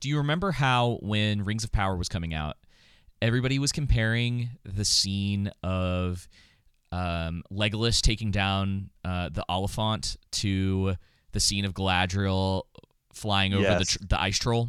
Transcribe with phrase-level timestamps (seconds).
[0.00, 2.56] Do you remember how when Rings of Power was coming out,
[3.22, 6.28] everybody was comparing the scene of
[6.92, 10.94] um, Legolas taking down uh, the Oliphant to
[11.32, 12.62] the scene of Galadriel
[13.12, 14.68] flying over the tr- the ice troll?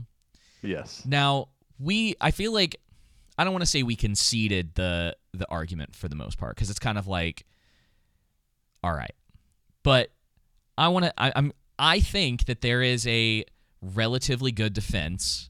[0.62, 1.04] Yes.
[1.06, 1.50] Now
[1.80, 2.78] we, I feel like,
[3.38, 6.72] I don't want to say we conceded the the argument for the most part because
[6.72, 7.46] it's kind of like,
[8.84, 9.14] all right,
[9.84, 10.10] but
[10.78, 11.14] I want to.
[11.18, 11.54] I'm.
[11.78, 13.46] I think that there is a
[13.82, 15.50] relatively good defense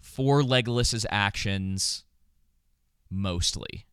[0.00, 2.04] for Legolas's actions,
[3.10, 3.86] mostly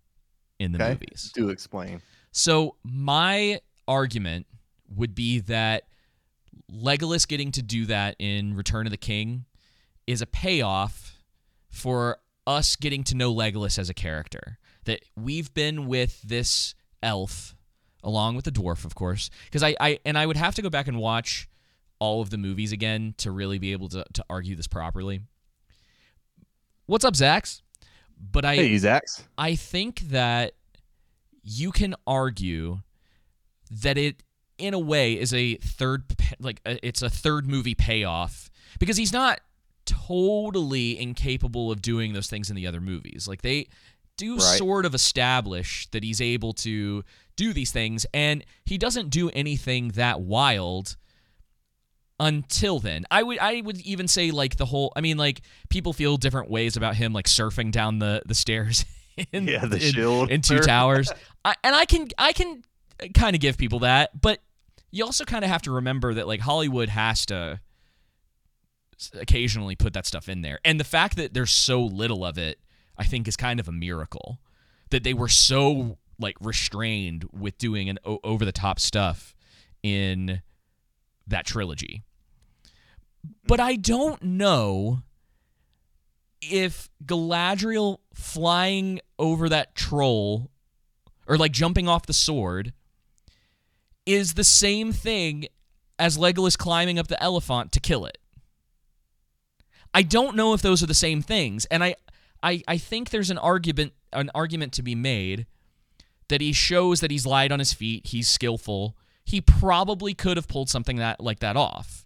[0.59, 0.91] in the Okay.
[0.93, 1.31] movies.
[1.33, 2.01] Do explain.
[2.31, 4.47] So my argument
[4.89, 5.87] would be that
[6.71, 9.45] Legolas getting to do that in Return of the King
[10.07, 11.19] is a payoff
[11.69, 12.17] for
[12.47, 14.57] us getting to know Legolas as a character.
[14.85, 17.55] That we've been with this elf
[18.03, 20.69] along with the dwarf, of course, because I, I and I would have to go
[20.69, 21.49] back and watch
[21.99, 25.21] all of the movies again to really be able to, to argue this properly.
[26.85, 27.61] What's up, Zax?
[28.31, 29.23] But I hey, Zax.
[29.37, 30.53] I think that
[31.43, 32.79] you can argue
[33.81, 34.23] that it
[34.57, 36.03] in a way is a third
[36.39, 38.49] like uh, it's a third movie payoff
[38.79, 39.41] because he's not
[39.85, 43.67] totally incapable of doing those things in the other movies like they
[44.17, 44.57] do Right.
[44.57, 47.03] sort of establish that he's able to
[47.35, 50.95] do these things and he doesn't do anything that wild
[52.19, 53.05] until then.
[53.11, 56.49] I would i would even say like the whole i mean like people feel different
[56.49, 58.85] ways about him like surfing down the the stairs
[59.33, 60.31] in, Yeah, the in- shield.
[60.31, 61.11] in two towers.
[61.45, 62.63] I, and i can i can
[63.13, 64.39] kind of give people that but
[64.91, 67.59] you also kind of have to remember that like hollywood has to
[69.13, 70.59] occasionally put that stuff in there.
[70.63, 72.59] And the fact that there's so little of it
[72.97, 74.39] i think is kind of a miracle
[74.89, 79.35] that they were so like restrained with doing an o- over the top stuff
[79.83, 80.41] in
[81.27, 82.03] that trilogy
[83.47, 85.01] but i don't know
[86.41, 90.51] if galadriel flying over that troll
[91.27, 92.73] or like jumping off the sword
[94.05, 95.45] is the same thing
[95.97, 98.17] as Legolas climbing up the elephant to kill it.
[99.93, 101.95] I don't know if those are the same things, and I,
[102.43, 105.45] I, I think there's an argument an argument to be made
[106.29, 108.95] that he shows that he's light on his feet, he's skillful.
[109.25, 112.05] He probably could have pulled something that like that off,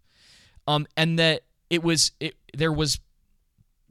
[0.67, 2.99] um, and that it was it there was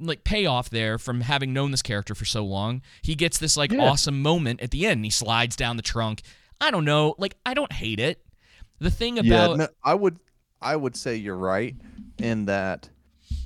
[0.01, 2.83] like payoff there from having known this character for so long.
[3.03, 3.89] He gets this like Yeah.
[3.89, 5.05] awesome moment at the end.
[5.05, 6.23] He slides down the trunk.
[6.61, 8.25] I don't know, like I don't hate it.
[8.79, 10.19] The thing yeah, about no, I would
[10.63, 11.77] I would say you're right
[12.19, 12.89] in that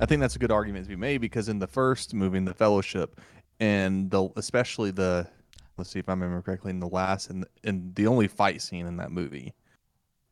[0.01, 2.45] I think that's a good argument to be made because in the first movie, in
[2.45, 3.21] the Fellowship,
[3.61, 5.27] and the especially the
[5.77, 8.87] let's see if I remember correctly, in the last and and the only fight scene
[8.87, 9.55] in that movie,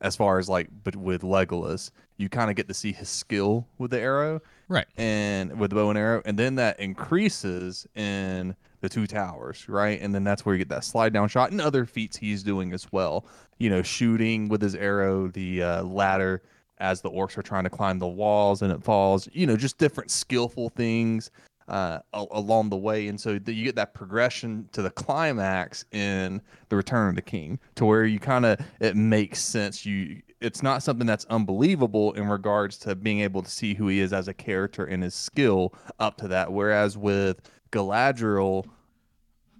[0.00, 3.66] as far as like but with Legolas, you kind of get to see his skill
[3.78, 8.54] with the arrow right, and with the bow and arrow, and then that increases in
[8.80, 10.00] the two towers, right?
[10.00, 12.72] And then that's where you get that slide down shot and other feats he's doing
[12.72, 13.26] as well.
[13.58, 16.42] You know, shooting with his arrow, the uh, ladder
[16.78, 19.28] as the orcs are trying to climb the walls and it falls.
[19.32, 21.30] You know, just different skillful things
[21.70, 26.42] uh, along the way, and so that you get that progression to the climax in
[26.68, 29.86] the Return of the King, to where you kind of it makes sense.
[29.86, 34.00] You it's not something that's unbelievable in regards to being able to see who he
[34.00, 36.50] is as a character and his skill up to that.
[36.52, 37.40] Whereas with
[37.72, 38.64] Galadriel,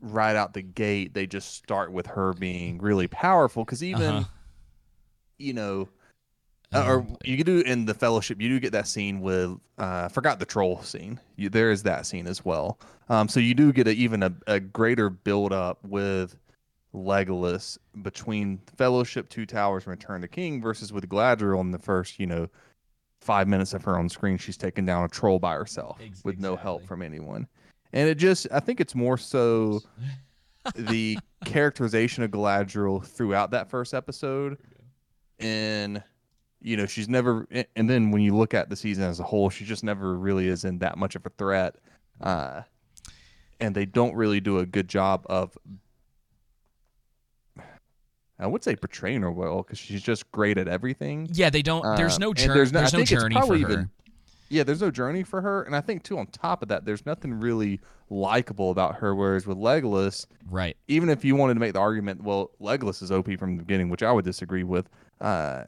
[0.00, 3.62] right out the gate, they just start with her being really powerful.
[3.65, 4.25] Because even, Uh-huh.
[5.37, 5.88] you know,
[6.73, 10.39] uh, or you do in the Fellowship, you do get that scene with, uh, forgot
[10.39, 11.19] the troll scene.
[11.37, 12.79] You, there is that scene as well.
[13.09, 16.37] Um, so you do get a, even a, a greater build up with
[16.95, 22.21] Legolas between Fellowship, Two Towers, and Return to King versus with Galadriel in the first,
[22.21, 22.49] you know,
[23.21, 26.39] five minutes of her on screen, she's taking down a troll by herself Ex- with
[26.39, 27.47] no help from anyone.
[27.93, 29.81] And it just, I think it's more so
[30.75, 34.59] the characterization of Galadriel throughout that first episode.
[35.39, 36.03] And,
[36.62, 39.48] you know, she's never, and then when you look at the season as a whole,
[39.50, 41.76] she just never really is in that much of a threat.
[42.21, 42.62] Uh,
[43.60, 45.57] and they don't really do a good job of
[48.39, 51.28] I would say portraying her well because she's just great at everything.
[51.33, 51.83] Yeah, they don't.
[51.97, 52.54] There's no journey.
[52.54, 53.54] there's There's no- no, I think journey for her.
[53.56, 53.91] even-
[54.48, 57.04] Yeah, there's no journey for her, and I think too on top of that, there's
[57.06, 59.15] nothing really likable about her.
[59.15, 60.77] Whereas with Legolas, Right.
[60.89, 63.91] even if you wanted to make the argument, well, Legolas is OP from the beginning,
[63.91, 64.89] which I would disagree with.
[65.21, 65.65] Uh,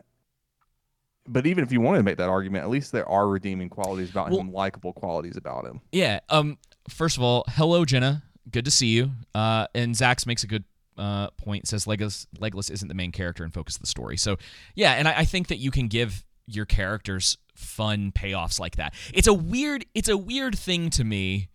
[1.27, 4.11] but even if you wanted to make that argument, at least there are redeeming qualities
[4.11, 5.81] about Well- him, likable qualities about him.
[5.93, 6.21] Yeah.
[6.29, 6.59] Um.
[6.89, 8.25] First of all, hello, Jenna.
[8.51, 9.13] Good to see you.
[9.35, 9.67] Uh.
[9.75, 10.65] And Zax makes a good
[10.99, 11.67] uh point.
[11.69, 14.17] Says Legolas Legolas isn't the main character and focus of the story.
[14.17, 14.37] So
[14.75, 18.95] yeah, and I, I think that you can give your characters fun payoffs like that.
[19.15, 21.49] It's a weird it's a weird thing to me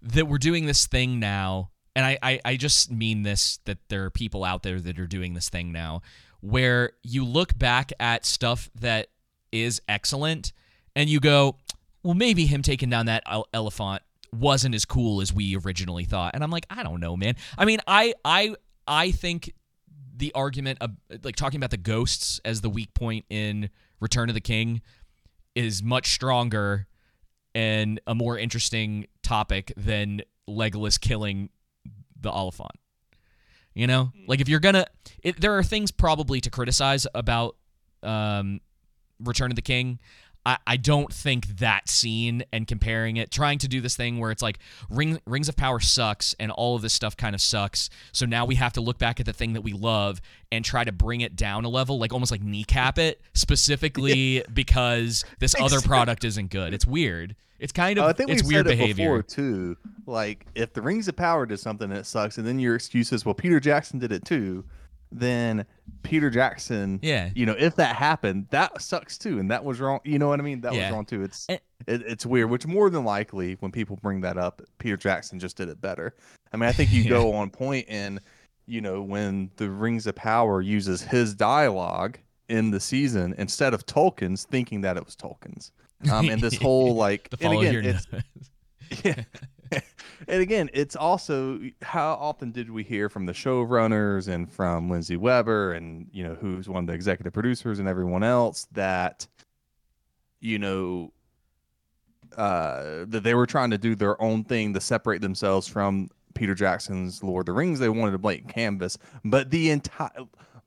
[0.00, 4.04] that we're doing this thing now and I, I, I just mean this that there
[4.04, 6.02] are people out there that are doing this thing now
[6.40, 9.08] where you look back at stuff that
[9.52, 10.52] is excellent
[10.94, 11.56] and you go,
[12.02, 14.02] well, maybe him taking down that elephant
[14.32, 16.34] wasn't as cool as we originally thought.
[16.34, 17.34] And I'm like, I don't know, man.
[17.56, 18.54] I mean, I I
[18.86, 19.52] I think
[20.16, 20.90] the argument of
[21.22, 23.70] like talking about the ghosts as the weak point in
[24.00, 24.82] Return of the King
[25.54, 26.86] is much stronger
[27.54, 31.50] and a more interesting topic than Legolas killing
[32.20, 32.72] the Oliphant.
[33.78, 34.26] You know, mm.
[34.26, 34.86] like if you're gonna,
[35.22, 37.54] it, there are things probably to criticize about
[38.02, 38.60] um,
[39.20, 40.00] Return of the King.
[40.44, 44.32] I, I don't think that scene and comparing it, trying to do this thing where
[44.32, 44.58] it's like
[44.90, 47.88] Ring, Rings of Power sucks and all of this stuff kind of sucks.
[48.10, 50.20] So now we have to look back at the thing that we love
[50.50, 55.24] and try to bring it down a level, like almost like kneecap it specifically because
[55.38, 56.74] this other product isn't good.
[56.74, 57.36] It's weird.
[57.58, 59.76] It's kind of uh, I think it's weird said behavior it too.
[60.06, 63.24] Like if the Rings of Power did something that sucks, and then your excuse is,
[63.24, 64.64] well, Peter Jackson did it too.
[65.10, 65.64] Then
[66.02, 70.00] Peter Jackson, yeah, you know, if that happened, that sucks too, and that was wrong.
[70.04, 70.60] You know what I mean?
[70.60, 70.84] That yeah.
[70.84, 71.22] was wrong too.
[71.22, 72.50] It's and, it, it's weird.
[72.50, 76.14] Which more than likely, when people bring that up, Peter Jackson just did it better.
[76.52, 77.10] I mean, I think you yeah.
[77.10, 78.20] go on point and
[78.66, 82.18] you know when the Rings of Power uses his dialogue
[82.48, 85.72] in the season instead of Tolkien's, thinking that it was Tolkien's.
[86.10, 88.06] Um, and this whole like, and again, it's,
[89.04, 89.80] yeah.
[90.28, 95.16] and again, it's also how often did we hear from the showrunners and from Lindsey
[95.16, 99.26] Weber and you know who's one of the executive producers and everyone else that
[100.40, 101.12] you know
[102.36, 106.54] uh, that they were trying to do their own thing to separate themselves from Peter
[106.54, 107.78] Jackson's Lord of the Rings.
[107.78, 110.10] They wanted a blank canvas, but the entire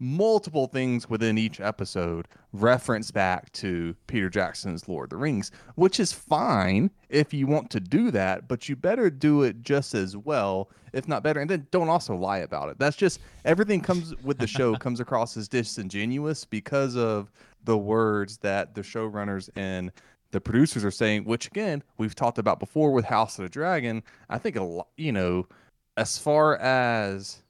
[0.01, 6.00] multiple things within each episode reference back to Peter Jackson's Lord of the Rings, which
[6.00, 10.18] is fine if you want to do that, but you better do it just as
[10.18, 11.39] well, if not better.
[11.39, 12.80] And then don't also lie about it.
[12.80, 17.31] That's just everything comes with the show comes across as disingenuous because of
[17.63, 19.92] the words that the showrunners and
[20.31, 24.01] the producers are saying, which again, we've talked about before with House of the Dragon.
[24.30, 25.48] I think a lot, you know,
[25.95, 27.44] as far as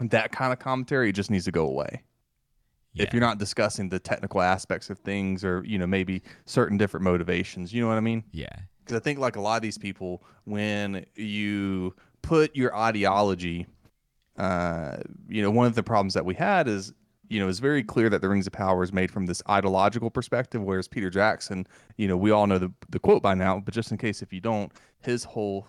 [0.00, 2.02] that kind of commentary just needs to go away.
[2.94, 3.04] Yeah.
[3.04, 7.04] If you're not discussing the technical aspects of things or, you know, maybe certain different
[7.04, 8.22] motivations, you know what I mean?
[8.32, 8.54] Yeah.
[8.80, 13.66] Because I think, like a lot of these people, when you put your ideology,
[14.36, 14.96] uh,
[15.28, 16.92] you know, one of the problems that we had is,
[17.28, 20.10] you know, it's very clear that the Rings of Power is made from this ideological
[20.10, 21.66] perspective, whereas Peter Jackson,
[21.96, 24.34] you know, we all know the, the quote by now, but just in case if
[24.34, 25.66] you don't, his whole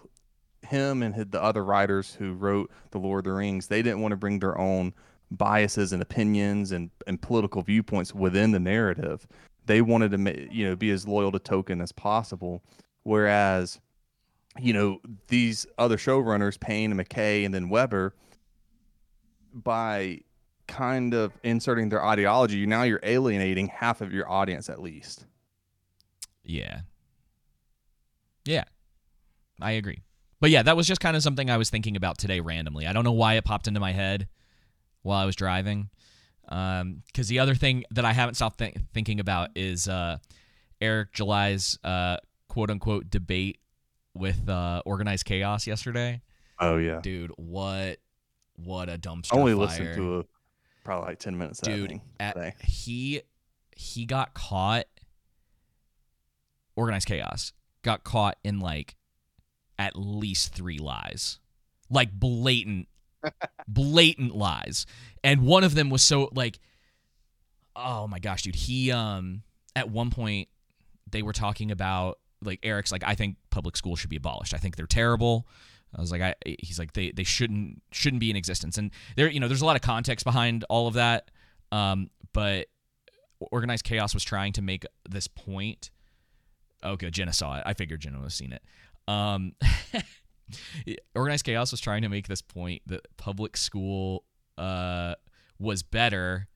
[0.66, 4.12] him and the other writers who wrote the Lord of the Rings, they didn't want
[4.12, 4.94] to bring their own
[5.32, 9.28] biases and opinions and, and political viewpoints within the narrative.
[9.66, 12.64] They wanted to, you know, be as loyal to Tolkien as possible.
[13.04, 13.80] Whereas,
[14.60, 18.14] you know, these other showrunners, Payne and McKay, and then Weber,
[19.54, 20.20] by
[20.68, 25.26] kind of inserting their ideology, you now you're alienating half of your audience at least.
[26.44, 26.82] Yeah.
[28.46, 28.64] Yeah.
[29.62, 30.02] I agree.
[30.44, 32.86] But yeah, that was just kind of something I was thinking about today randomly.
[32.86, 34.28] I don't know why it popped into my head
[35.02, 35.90] while I was driving.
[36.42, 40.18] Because um, the other thing that I haven't stopped th- thinking about is uh,
[40.82, 42.18] Eric July's uh,
[42.50, 43.60] quote unquote debate
[44.14, 46.22] with uh, organized chaos yesterday.
[46.60, 48.00] Oh yeah, dude, what
[48.58, 49.38] what a dumpster!
[49.38, 49.62] I only fire.
[49.62, 50.24] listened to a,
[50.84, 51.62] probably like ten minutes.
[51.62, 53.22] Dude, at, he
[53.78, 54.88] he got caught.
[56.76, 58.98] Organized chaos got caught in like
[59.80, 61.40] at least three lies,
[61.90, 62.88] like blatant,
[63.68, 64.86] blatant lies.
[65.24, 66.60] And one of them was so like,
[67.76, 68.56] oh my gosh, dude.
[68.56, 69.44] He um
[69.76, 70.50] at one point
[71.10, 74.54] they were talking about like Eric's like I think public schools should be abolished.
[74.54, 75.48] I think they're terrible.
[75.96, 78.78] I was like, I, he's like, they, they shouldn't shouldn't be in existence.
[78.78, 81.30] And there, you know, there's a lot of context behind all of that.
[81.72, 82.68] Um, but
[83.52, 85.92] organized chaos was trying to make this point.
[86.84, 87.14] Okay, good.
[87.14, 87.64] Jenna saw it.
[87.66, 88.64] I figured Jenna would have seen it.
[89.08, 89.54] Um,
[91.16, 94.24] Organized Chaos was trying to make this point that public school
[94.58, 95.16] uh,
[95.60, 96.48] was better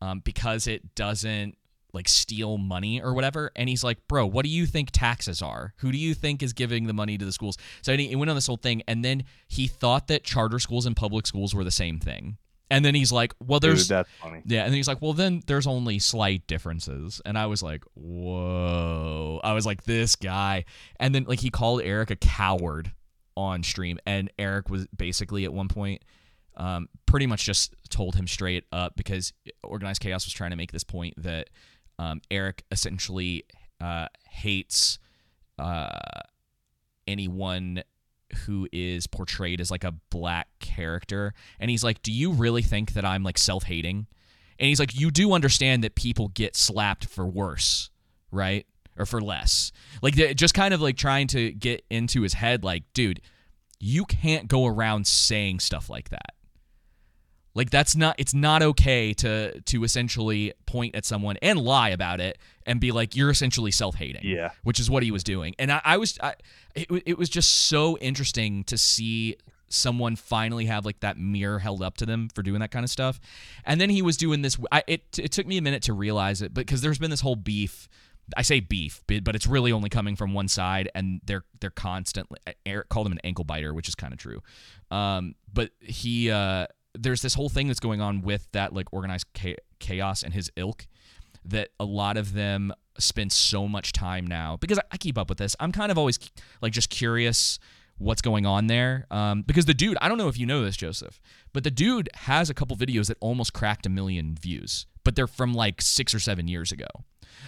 [0.00, 1.56] um, because it doesn't
[1.92, 3.50] like steal money or whatever.
[3.56, 5.74] And he's like, bro, what do you think taxes are?
[5.78, 7.58] Who do you think is giving the money to the schools?
[7.82, 10.96] So he went on this whole thing, and then he thought that charter schools and
[10.96, 12.38] public schools were the same thing.
[12.70, 15.12] And then he's like, "Well, there's Dude, that's funny." Yeah, and then he's like, "Well,
[15.12, 20.64] then there's only slight differences." And I was like, "Whoa!" I was like, "This guy."
[20.98, 22.92] And then like he called Eric a coward
[23.36, 26.04] on stream, and Eric was basically at one point,
[26.56, 30.72] um, pretty much just told him straight up because organized chaos was trying to make
[30.72, 31.50] this point that
[31.98, 33.44] um, Eric essentially
[33.80, 34.98] uh, hates
[35.58, 36.20] uh,
[37.06, 37.82] anyone
[38.46, 42.92] who is portrayed as like a black character, and he's like, "Do you really think
[42.94, 44.06] that I'm like self-hating?"
[44.58, 47.90] And he's like, "You do understand that people get slapped for worse,
[48.30, 48.66] right?"
[48.98, 49.72] Or for less.
[50.02, 53.20] Like just kind of like trying to get into his head like, "Dude,
[53.78, 56.34] you can't go around saying stuff like that."
[57.54, 62.20] Like that's not it's not okay to to essentially point at someone and lie about
[62.20, 64.22] it and be like you're essentially self-hating.
[64.24, 64.50] Yeah.
[64.62, 65.54] Which is what he was doing.
[65.58, 66.34] And I, I was I,
[66.74, 69.36] it, it was just so interesting to see
[69.68, 72.90] someone finally have like that mirror held up to them for doing that kind of
[72.90, 73.20] stuff.
[73.64, 76.42] And then he was doing this I, it it took me a minute to realize
[76.42, 77.88] it because there's been this whole beef
[78.36, 81.70] I say beef, but but it's really only coming from one side, and they're they're
[81.70, 82.38] constantly.
[82.64, 84.40] Eric called him an ankle biter, which is kind of true.
[84.90, 89.26] Um, but he uh, there's this whole thing that's going on with that like organized
[89.78, 90.86] chaos and his ilk
[91.44, 95.38] that a lot of them spend so much time now because I, keep up with
[95.38, 95.56] this.
[95.58, 96.18] I'm kind of always
[96.60, 97.58] like just curious
[97.98, 100.76] what's going on there um, because the dude I don't know if you know this
[100.76, 101.20] Joseph,
[101.52, 105.26] but the dude has a couple videos that almost cracked a million views, but they're
[105.26, 106.86] from like six or seven years ago.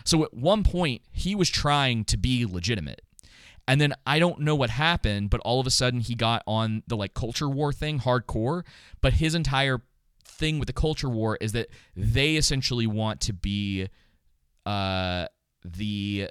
[0.05, 3.03] So at one point he was trying to be legitimate.
[3.69, 6.83] And then I don't know what happened, but all of a sudden he got on
[6.89, 8.65] the like culture war thing hardcore,
[9.01, 9.81] but his entire
[10.25, 13.89] thing with the culture war is that they essentially want to be
[14.67, 15.27] uh
[15.65, 16.29] the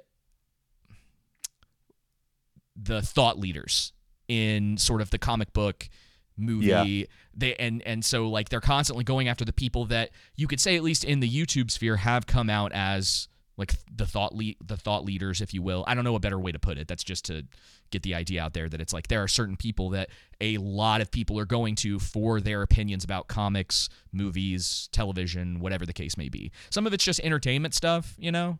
[2.76, 3.92] the thought leaders
[4.28, 5.88] in sort of the comic book
[6.36, 7.04] movie Yeah.
[7.34, 10.76] they and and so like they're constantly going after the people that you could say
[10.76, 13.28] at least in the YouTube sphere have come out as
[13.62, 15.84] like the thought le- the thought leaders if you will.
[15.86, 16.88] I don't know a better way to put it.
[16.88, 17.44] That's just to
[17.90, 20.08] get the idea out there that it's like there are certain people that
[20.40, 25.86] a lot of people are going to for their opinions about comics movies television whatever
[25.86, 26.50] the case may be.
[26.70, 28.58] Some of it's just entertainment stuff you know?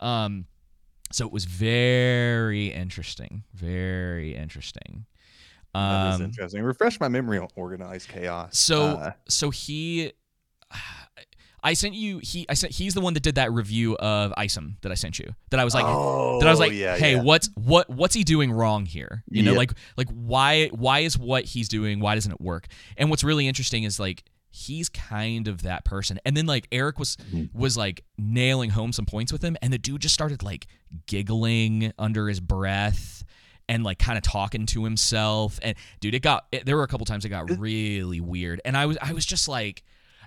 [0.00, 0.46] Um
[1.12, 5.06] so it was very interesting very interesting.
[5.72, 6.62] That is um interesting.
[6.62, 8.58] Refresh my memory on organized chaos.
[8.58, 10.12] so Uh, so he
[11.62, 14.78] I sent you he I sent he's the one that did that review of Isom
[14.82, 15.34] that I sent you.
[15.50, 17.22] That I was like oh, that I was like, yeah, hey, yeah.
[17.22, 19.22] what's what what's he doing wrong here?
[19.28, 19.58] You know, Yeah.
[19.58, 22.66] like like why why is what he's doing, why doesn't it work?
[22.96, 26.18] And what's really interesting is like he's kind of that person.
[26.26, 27.58] And then like Eric was Mm-hmm.
[27.58, 30.66] was like nailing home some points with him and the dude just started like
[31.06, 33.24] giggling under his breath
[33.68, 36.88] and like kind of talking to himself and dude it got it, there were a
[36.88, 39.82] couple times it got really weird and i was i was just like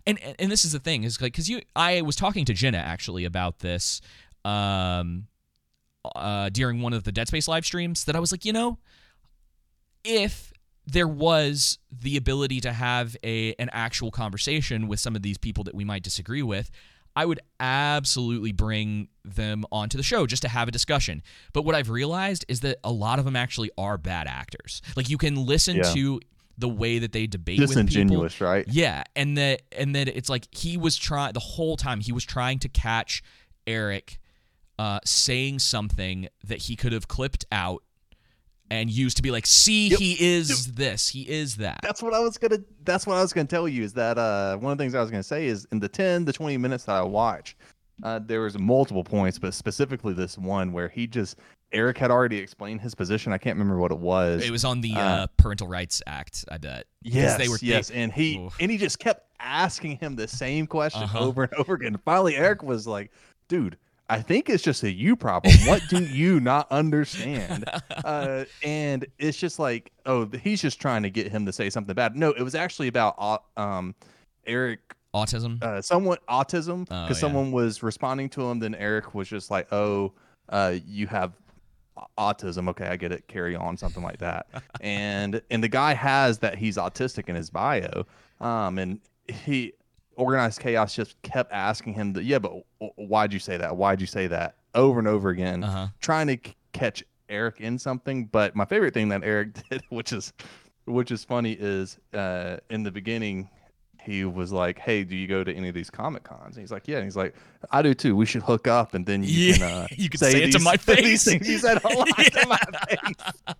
[0.07, 2.77] and and, this is the thing is like because you i was talking to jenna
[2.77, 4.01] actually about this
[4.43, 5.27] um
[6.15, 8.77] uh during one of the dead space live streams that i was like you know
[10.03, 10.53] if
[10.85, 15.63] there was the ability to have a an actual conversation with some of these people
[15.63, 16.69] that we might disagree with
[17.17, 21.23] I would absolutely bring them onto the show just to have a discussion.
[21.53, 24.81] But what I've realized is that a lot of them actually are bad actors.
[24.97, 25.93] Like you can listen Yeah.
[25.93, 26.19] to
[26.57, 27.83] the way that they debate with people.
[27.83, 28.65] disingenuous, right?
[28.67, 32.23] Yeah, and that and that it's like he was trying the whole time he was
[32.25, 33.23] trying to catch
[33.67, 34.19] Eric
[34.79, 37.83] uh, saying something that he could have clipped out
[38.71, 39.99] and used to be like, "See, Yep.
[39.99, 42.59] he is this, he is that." That's what I was gonna.
[42.83, 43.83] That's what I was gonna tell you.
[43.83, 46.25] Is that uh one of the things I was gonna say is in the ten
[46.25, 47.55] to twenty minutes that I watched,
[48.03, 51.37] uh, there was multiple points, but specifically this one where he just
[51.71, 53.33] Eric had already explained his position.
[53.33, 54.43] I can't remember what it was.
[54.45, 56.85] It was on the uh, Uh, Parental Rights Act, I bet.
[57.01, 58.55] Yes, they were- they- yes, and he Oof.
[58.59, 61.19] and he just kept asking him the same question Uh-huh.
[61.19, 61.97] over and over again.
[62.05, 63.11] Finally, Eric was like,
[63.47, 65.51] "Dude." I think it's just a you problem.
[65.65, 67.65] What do you not understand?
[68.05, 71.95] uh, and it's just like, oh, he's just trying to get him to say something
[71.95, 72.15] bad.
[72.15, 73.95] No, it was actually about au- um,
[74.45, 74.79] Eric,
[75.15, 75.59] Autism.
[75.63, 77.13] uh, someone autism, because Oh, yeah.
[77.13, 78.59] someone was responding to him.
[78.59, 80.13] Then Eric was just like, oh,
[80.49, 81.33] uh, you have
[82.17, 82.69] autism.
[82.69, 83.27] Okay, I get it.
[83.27, 84.47] Carry on, something like that.
[84.81, 88.05] and and the guy has that he's autistic in his bio.
[88.41, 89.73] Um, and he
[90.17, 92.53] organized chaos just kept asking him that yeah but
[92.95, 95.87] why'd you say that why'd you say that over and over again Uh-huh.
[95.99, 98.25] trying to c- catch Eric in something.
[98.27, 100.31] But my favorite thing that Eric did, which is
[100.85, 103.49] which is funny, is uh, in the beginning
[104.05, 106.71] he was like, "Hey, do you go to any of these comic cons?" And he's
[106.71, 107.35] like, "Yeah." And he's like,
[107.71, 108.15] "I do too.
[108.15, 110.59] We should hook up, and then you Yeah, can uh, you can say it to
[110.59, 113.55] my face." things." He said a lot to my face.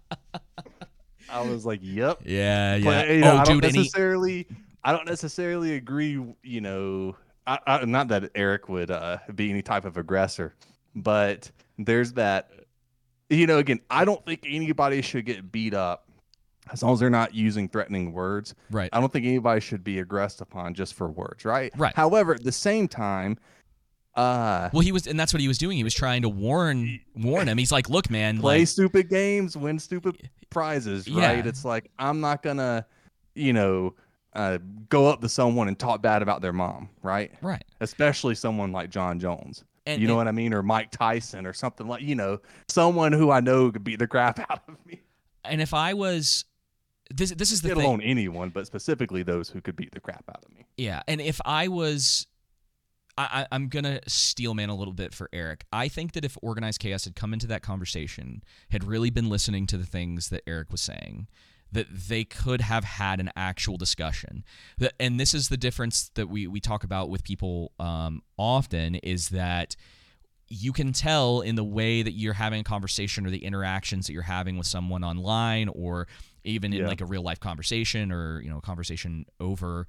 [1.30, 2.84] I was like, "Yep." Yeah, yeah.
[2.84, 4.48] But, you know, oh, I don't dude, he, necessarily,
[4.84, 6.24] I don't necessarily agree.
[6.44, 7.16] You know,
[7.48, 10.54] I, I, not that Eric would uh, be any type of aggressor,
[10.96, 12.52] but there's that.
[13.30, 16.05] You know, again, I don't think anybody should get beat up
[16.72, 18.56] as long as they're not using threatening words.
[18.72, 18.90] right.
[18.92, 21.72] I don't think anybody should be aggressed upon just for words, right?
[21.78, 21.96] Right.
[21.96, 23.38] However, at the same time,
[24.16, 25.76] Uh, Well, he was, and that's what he was doing.
[25.76, 27.58] He was trying to warn warn him.
[27.58, 31.28] He's like, "Look, man, play like, stupid games, win stupid prizes, Yeah.
[31.34, 31.46] right?
[31.46, 32.86] It's like I'm not gonna,
[33.34, 33.94] you know,
[34.34, 37.32] uh, go up to someone and talk bad about their mom, right?
[37.42, 39.66] right." Especially someone like Jon Jones.
[39.86, 40.54] And, you know and, what I mean?
[40.54, 44.08] Or Mike Tyson or something like, you know, someone who I know could beat the
[44.08, 45.02] crap out of me.
[45.44, 46.46] and if I was,
[47.14, 50.24] this this is the Let alone anyone, but specifically those who could beat the crap
[50.30, 50.66] out of me.
[50.78, 52.28] Yeah, and if I was,
[53.18, 55.66] I, I, I'm gonna steel man a little bit for Eric.
[55.72, 59.68] I think that if organized chaos had come into that conversation, had really been listening
[59.68, 61.28] to the things that Eric was saying,
[61.72, 64.44] that they could have had an actual discussion.
[65.00, 69.30] And this is the difference that we we talk about with people um, often is
[69.30, 69.76] that
[70.48, 74.14] you can tell in the way that you're having a conversation or the interactions that
[74.14, 76.08] you're having with someone online or
[76.46, 76.88] even in Yeah.
[76.88, 79.88] like a real life conversation or you know a conversation over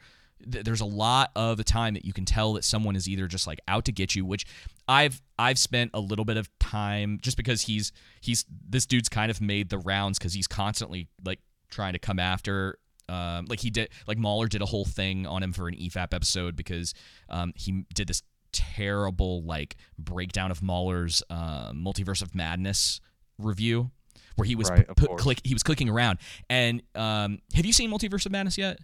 [0.50, 3.26] th- there's a lot of the time that you can tell that someone is either
[3.26, 4.44] just like out to get you which
[4.88, 9.30] i've i've spent a little bit of time just because he's he's this dude's kind
[9.30, 13.70] of made the rounds because he's constantly like trying to come after um, like he
[13.70, 16.92] did like Mauler did a whole thing on him for an EFAP episode because
[17.28, 23.00] um, he did this terrible like breakdown of Mauler's uh, multiverse of madness
[23.38, 23.90] review
[24.36, 27.90] where he was Right, put, click he was clicking around and um, have you seen
[27.90, 28.78] multiverse of madness yet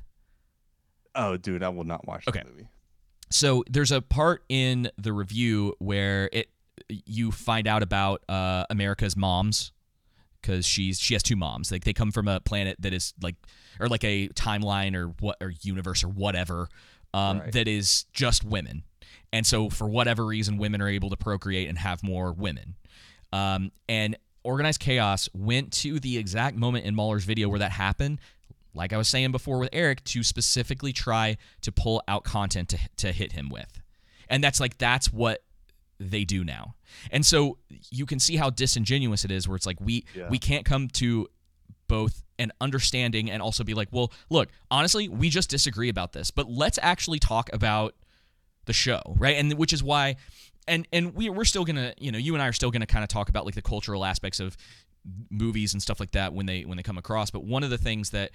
[1.14, 2.38] Oh, dude, I will not watch Okay.
[2.40, 2.68] that movie.
[3.30, 6.48] so there's a part in the review where it
[6.88, 9.72] you find out about uh, America's moms
[10.40, 11.70] because she's she has two moms.
[11.70, 13.36] Like they come from a planet that is like
[13.78, 16.68] or like a timeline or what or universe or whatever
[17.14, 17.52] um, Right.
[17.52, 18.82] that is just women.
[19.34, 22.74] And so for whatever reason, women are able to procreate and have more women.
[23.34, 28.20] Um, and organized chaos went to the exact moment in Mauler's video where that happened.
[28.74, 32.78] Like I was saying before with Eric, to specifically try to pull out content to
[32.96, 33.80] to hit him with,
[34.28, 35.42] and that's like that's what
[36.00, 36.74] they do now.
[37.10, 37.58] And so
[37.90, 40.28] you can see how disingenuous it is where it's like we Yeah.
[40.30, 41.28] we can't come to
[41.86, 46.30] both an understanding and also be like, well, look, honestly, we just disagree about this,
[46.30, 47.94] but let's actually talk about
[48.64, 49.36] the show, right?
[49.36, 50.16] And which is why
[50.68, 53.02] and and we we're still to, you know, you and I are still to kind
[53.02, 54.56] of talk about like the cultural aspects of
[55.30, 57.78] movies and stuff like that when they when they come across, but one of the
[57.78, 58.30] things that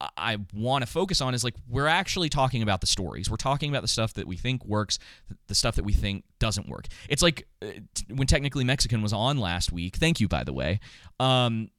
[0.00, 3.30] I- I want to focus on is like we're actually talking about the stories.
[3.30, 4.98] We're talking about the stuff that we think works,
[5.46, 6.86] the stuff that we think doesn't work.
[7.08, 7.68] It's like uh,
[8.12, 9.96] when technically Mexican was on last week.
[9.96, 10.80] Thank you, by the way.
[11.20, 11.70] Um,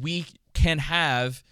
[0.00, 1.42] we can have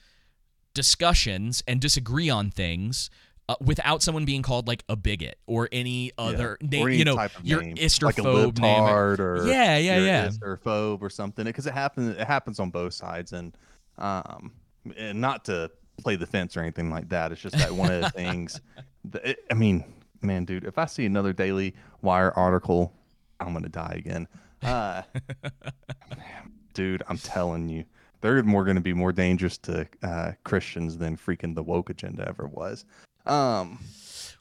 [0.74, 3.11] discussions and disagree on things
[3.53, 6.69] uh, without someone being called like a bigot or any other Yeah.
[6.69, 6.87] name.
[6.88, 8.85] Any you know, your name, istrophobe like a name.
[8.85, 10.29] or Yeah, yeah, yeah.
[10.29, 13.57] istrophobe or something because it happens it happens on both sides and
[13.99, 14.53] um
[14.97, 15.71] and not to
[16.03, 18.61] play the fence or anything like that it's just that one of the things
[19.05, 19.85] that it, i mean
[20.23, 22.93] man dude if i see another daily wire article
[23.38, 24.27] i'm gonna die again
[24.62, 25.03] uh
[26.75, 27.85] dude i'm telling you
[28.23, 32.27] they're more going to be more dangerous to uh, christians than freaking the woke agenda
[32.27, 32.85] ever was
[33.27, 33.79] um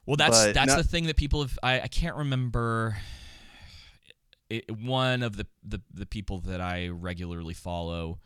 [0.06, 1.58] Well, that's that's the thing that people have.
[1.64, 2.98] I, I can't remember.
[4.50, 8.20] It, one of the, the the people that I regularly follow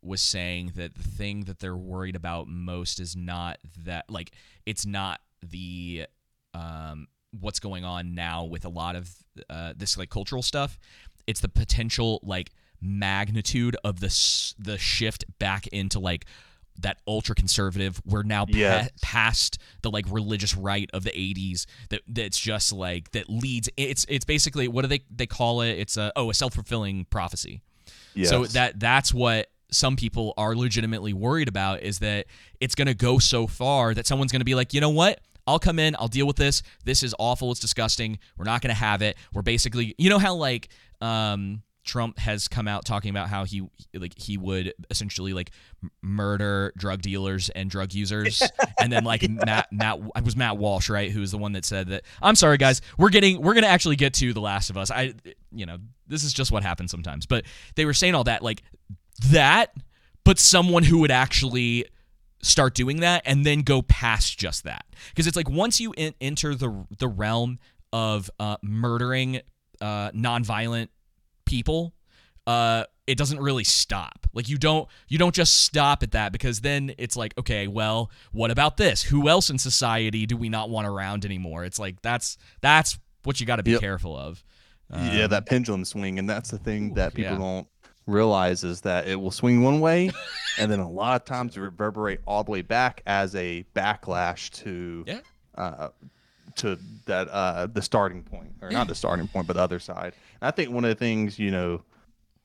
[0.00, 4.30] was saying that the thing that they're worried about most is not that like
[4.64, 6.06] it's not the
[6.54, 9.10] um what's going on now with a lot of
[9.50, 10.78] uh, this like cultural stuff.
[11.26, 16.24] It's the potential like magnitude of the s- the shift back into like
[16.80, 18.00] that ultra conservative.
[18.04, 18.90] We're now pa- Yes.
[19.02, 24.04] past the like religious right of the 80s that that's just like that leads it's
[24.08, 25.72] it's basically what do they they call it?
[25.78, 27.62] It's a oh a self-fulfilling prophecy.
[28.24, 32.26] So that that's what some people are legitimately worried about is that
[32.60, 35.20] it's going to go so far that someone's going to be like you know what?
[35.46, 36.62] I'll come in I'll deal with this.
[36.84, 38.18] This is awful it's disgusting.
[38.36, 39.16] We're not going to have it.
[39.32, 40.68] We're basically you know how like
[41.00, 43.62] um Trump has come out talking about how he
[43.94, 45.50] like he would essentially like
[46.02, 48.42] murder drug dealers and drug users,
[48.80, 51.64] and then like Matt Matt it was Matt Walsh right who was the one that
[51.64, 54.76] said that I'm sorry guys we're getting we're gonna actually get to The Last of
[54.76, 54.90] Us.
[54.90, 55.14] I
[55.52, 57.26] you know this is just what happens sometimes.
[57.26, 57.44] But
[57.76, 58.62] they were saying all that like
[59.30, 59.72] that
[60.24, 61.86] but someone who would actually
[62.42, 64.84] start doing that and then go past just that.
[65.10, 67.58] Because it's like once you en- enter the the realm
[67.92, 69.40] of uh, murdering
[69.80, 70.88] uh, nonviolent
[71.46, 71.94] people
[72.46, 76.60] uh it doesn't really stop like you don't you don't just stop at that because
[76.60, 80.68] then it's like okay well what about this who else in society do we not
[80.70, 83.80] want around anymore it's like that's that's what you got to be Yep.
[83.80, 84.44] careful of
[84.92, 87.38] yeah, Um, that pendulum swing, and that's the thing that people yeah.
[87.38, 87.66] don't
[88.06, 90.12] realize is that it will swing one way,
[90.58, 95.02] and then a lot of times reverberate all the way back as a backlash to
[95.04, 95.20] Yeah.
[95.56, 95.88] uh,
[96.56, 100.14] to that uh the starting point or not the starting point but the other side.
[100.42, 101.82] I think one of the things you know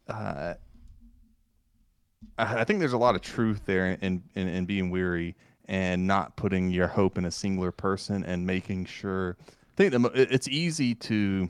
[0.07, 0.55] uh
[2.37, 6.07] i I think there's a lot of truth there in, in in being weary and
[6.07, 10.47] not putting your hope in a singular person and making sure i think the, it's
[10.47, 11.49] easy to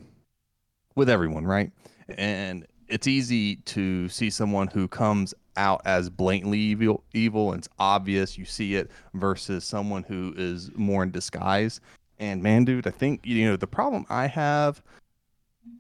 [0.96, 1.72] with everyone right?
[2.18, 7.70] And it's easy to see someone who comes out as blatantly evil evil and it's
[7.78, 11.82] obvious you see it versus someone who is more in disguise
[12.22, 14.82] and man dude i think you know the problem i have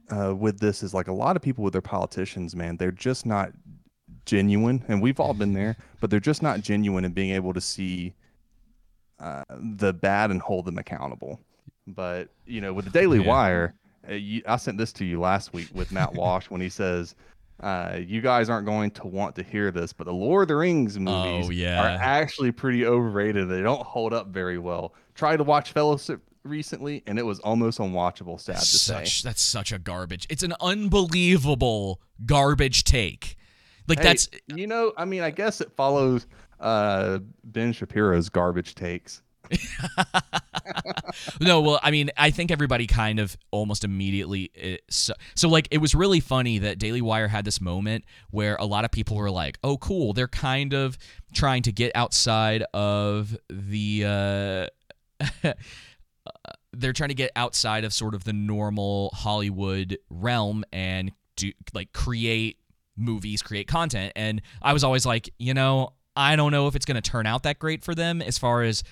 [0.09, 3.25] uh, with this is like a lot of people with their politicians man they're just
[3.25, 3.51] not
[4.25, 7.61] genuine and we've all been there but they're just not genuine in being able to
[7.61, 8.13] see
[9.19, 9.43] uh,
[9.77, 11.39] the bad and hold them accountable
[11.87, 13.27] but you know with the daily Yeah.
[13.27, 13.73] wire
[14.09, 17.15] uh, you, i sent this to you last week with matt walsh when he says
[17.61, 20.55] uh, you guys aren't going to want to hear this, but the Lord of the
[20.55, 21.79] Rings movies Oh, yeah.
[21.79, 23.47] are actually pretty overrated.
[23.49, 24.95] They don't hold up very well.
[25.13, 28.39] Try to watch Fellowship recently, and it was almost unwatchable.
[28.39, 29.05] Sad to say.
[29.23, 30.27] that's such a garbage.
[30.29, 33.37] It's an unbelievable garbage take.
[33.87, 36.27] Like Hey, that's you know, I mean, I guess it follows
[36.59, 39.21] uh, Ben Shapiro's garbage takes.
[41.41, 44.51] no, well, I mean, I think everybody kind of almost immediately.
[44.61, 48.55] uh, So, so, like, it was really funny that Daily Wire had this moment where
[48.57, 50.97] a lot of people were like, "Oh, cool, they're kind of
[51.33, 54.69] trying to get outside of the."
[55.23, 55.53] Uh,
[56.73, 61.91] they're trying to get outside of sort of the normal Hollywood realm and do like
[61.93, 62.57] create
[62.95, 64.13] movies, create content.
[64.15, 67.25] And I was always like, you know, I don't know if it's going to turn
[67.25, 68.83] out that great for them as far as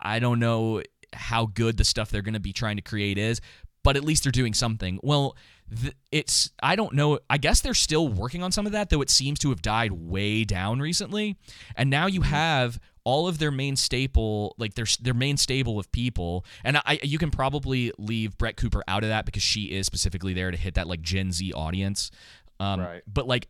[0.00, 3.40] I don't know how good the stuff they're going to be trying to create is,
[3.82, 5.00] but at least they're doing something.
[5.02, 5.36] Well,
[5.80, 7.18] th- it's I don't know.
[7.30, 9.92] I guess they're still working on some of that, though it seems to have died
[9.92, 11.36] way down recently.
[11.76, 12.30] And now you mm-hmm.
[12.30, 16.44] have all of their main staple, like their their main stable of people.
[16.62, 20.34] And I you can probably leave Brett Cooper out of that because she is specifically
[20.34, 22.10] there to hit that like Gen Z audience.
[22.60, 23.02] Um, Right.
[23.06, 23.48] But like,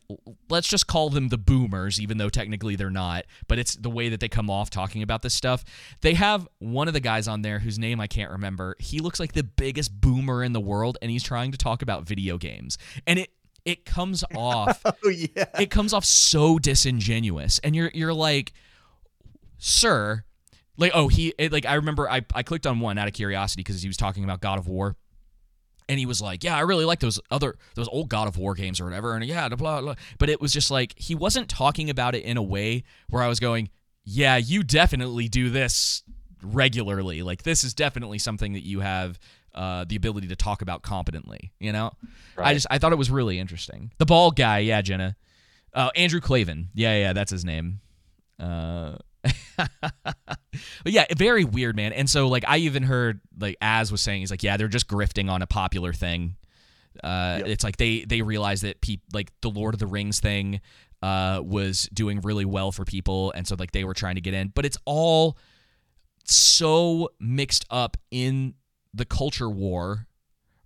[0.50, 3.24] let's just call them the boomers, even though technically they're not.
[3.48, 5.64] But it's the way that they come off talking about this stuff.
[6.02, 8.76] They have one of the guys on there whose name I can't remember.
[8.78, 12.06] He looks like the biggest boomer in the world, and he's trying to talk about
[12.06, 13.30] video games, and it
[13.64, 15.46] it comes off Oh yeah.
[15.58, 18.52] it comes off so disingenuous and you're you're like
[19.58, 20.24] sir
[20.76, 23.62] like oh he it, like i remember i, I clicked on one out of curiosity
[23.62, 24.96] because he was talking about god of war
[25.88, 28.54] and he was like yeah i really like those other those old god of war
[28.54, 29.94] games or whatever and yeah blah, blah.
[30.18, 33.28] but it was just like he wasn't talking about it in a way where i
[33.28, 33.68] was going
[34.04, 36.02] yeah you definitely do this
[36.42, 39.18] regularly like this is definitely something that you have
[39.54, 41.90] uh, the ability to talk about competently you know
[42.40, 43.92] I just I thought it was really interesting.
[43.98, 45.16] The bald guy, yeah, Jenna.
[45.74, 46.68] Uh, Andrew Klavan.
[46.74, 47.80] Yeah, yeah, that's his name.
[48.38, 48.96] Uh,
[49.56, 50.38] but
[50.86, 51.92] yeah, very weird, man.
[51.92, 54.88] And so like I even heard like Az was saying he's like, yeah, they're just
[54.88, 56.36] grifting on a popular thing.
[57.02, 57.46] Uh, Yep.
[57.48, 60.60] It's like they they realized that peop like the Lord of the Rings thing
[61.02, 64.34] uh, was doing really well for people, and so like they were trying to get
[64.34, 64.48] in.
[64.48, 65.38] But it's all
[66.24, 68.54] so mixed up in
[68.92, 70.06] the culture war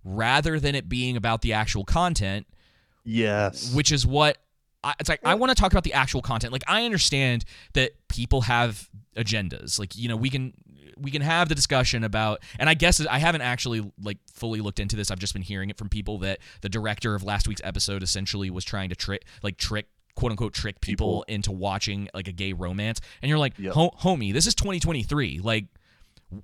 [0.03, 2.45] rather than it being about the actual content
[3.05, 3.73] yes.
[3.73, 4.37] which is what
[4.83, 6.53] I, it's like I want to talk about the actual content.
[6.53, 9.79] Like I understand that people have agendas.
[9.79, 10.53] Like you know we can
[10.97, 14.79] we can have the discussion about and I guess I haven't actually like fully looked
[14.79, 15.09] into this.
[15.11, 18.49] I've just been hearing it from people that the director of last week's episode essentially
[18.49, 21.25] was trying to trick like trick quote unquote trick people, People.
[21.27, 23.01] into watching like a gay romance.
[23.21, 23.73] And you're like, Yep.
[23.73, 25.39] Homie, this is 2023.
[25.39, 25.65] Like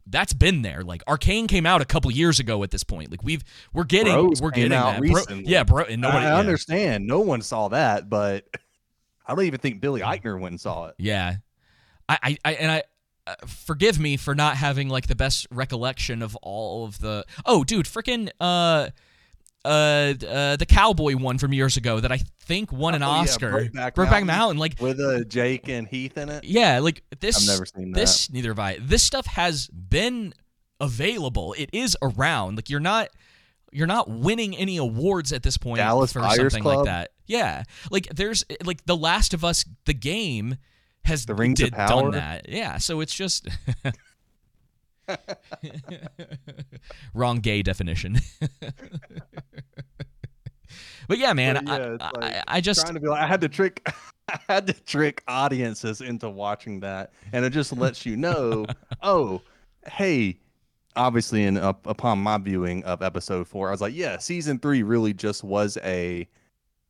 [0.08, 0.84] that's been there.
[0.84, 3.12] Like Arcane came out a couple years ago at this point.
[3.12, 5.28] Like we've we're getting Bros we're getting out that.
[5.28, 5.84] Bro- yeah, bro.
[5.84, 6.38] And nobody I yeah.
[6.38, 7.08] understand.
[7.08, 8.45] No one saw that, but
[9.25, 10.95] I don't even think Billy Eichner went and saw it.
[10.97, 11.36] Yeah,
[12.08, 12.84] I, I, I and I.
[13.28, 17.23] Uh, forgive me for not having like the best recollection of all of the.
[17.45, 18.89] Oh, dude, freaking uh,
[19.65, 19.67] uh,
[20.28, 23.52] uh, the cowboy one from years ago that I think won an Oh, yeah, Oscar.
[23.52, 24.28] Brokeback Brokeback Mountain.
[24.28, 26.43] Mountain, like With uh, Jake and Heath in it.
[26.43, 27.38] yeah, like this.
[27.50, 28.00] I've never seen that.
[28.00, 28.30] this.
[28.32, 28.78] Neither have I.
[28.80, 30.34] This stuff has been
[30.80, 31.54] available.
[31.58, 32.56] It is around.
[32.56, 33.10] Like you're not.
[33.72, 37.12] You're not winning any awards at this point Dallas for Buyers something like that.
[37.28, 40.58] Yeah, like there's like The Last of Us, the game
[41.04, 42.50] has The Rings did, done that.
[42.50, 43.48] Yeah, so it's just
[47.13, 48.19] wrong gay definition.
[51.08, 53.28] but yeah, man, But yeah, I, it's I, I just trying to be like I
[53.28, 53.88] had to trick
[54.30, 58.65] I had to trick audiences into watching that and it just lets you know
[59.02, 59.41] oh
[59.91, 60.39] hey
[60.95, 64.84] obviously in up upon my viewing of episode 4 I was like yeah season 3
[64.84, 66.28] really just was a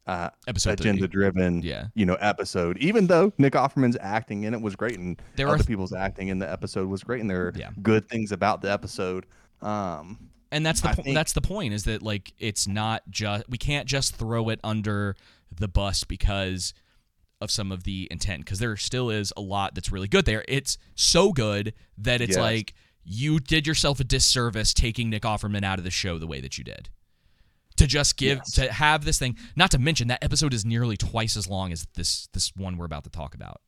[0.09, 4.61] uh episode agenda driven Yeah, you know episode even though Nick Offerman's acting in it
[4.61, 7.47] was great and there are other people's acting in the episode was great and there
[7.47, 7.69] are Yeah.
[7.81, 9.25] good things about the episode
[9.61, 13.43] Um, and that's the po- think- that's the point is that like it's not just
[13.49, 15.15] we can't just throw it under
[15.55, 16.73] the bus because
[17.41, 20.43] of some of the intent because there still is a lot that's really good there.
[20.47, 22.37] It's so good that it's Yes.
[22.39, 26.41] like you did yourself a disservice taking Nick Offerman out of the show the way
[26.41, 26.89] that you did.
[27.79, 28.51] To just give Yes.
[28.53, 31.87] to have this thing, not to mention that episode is nearly twice as long as
[31.95, 33.61] this this one we're about to talk about.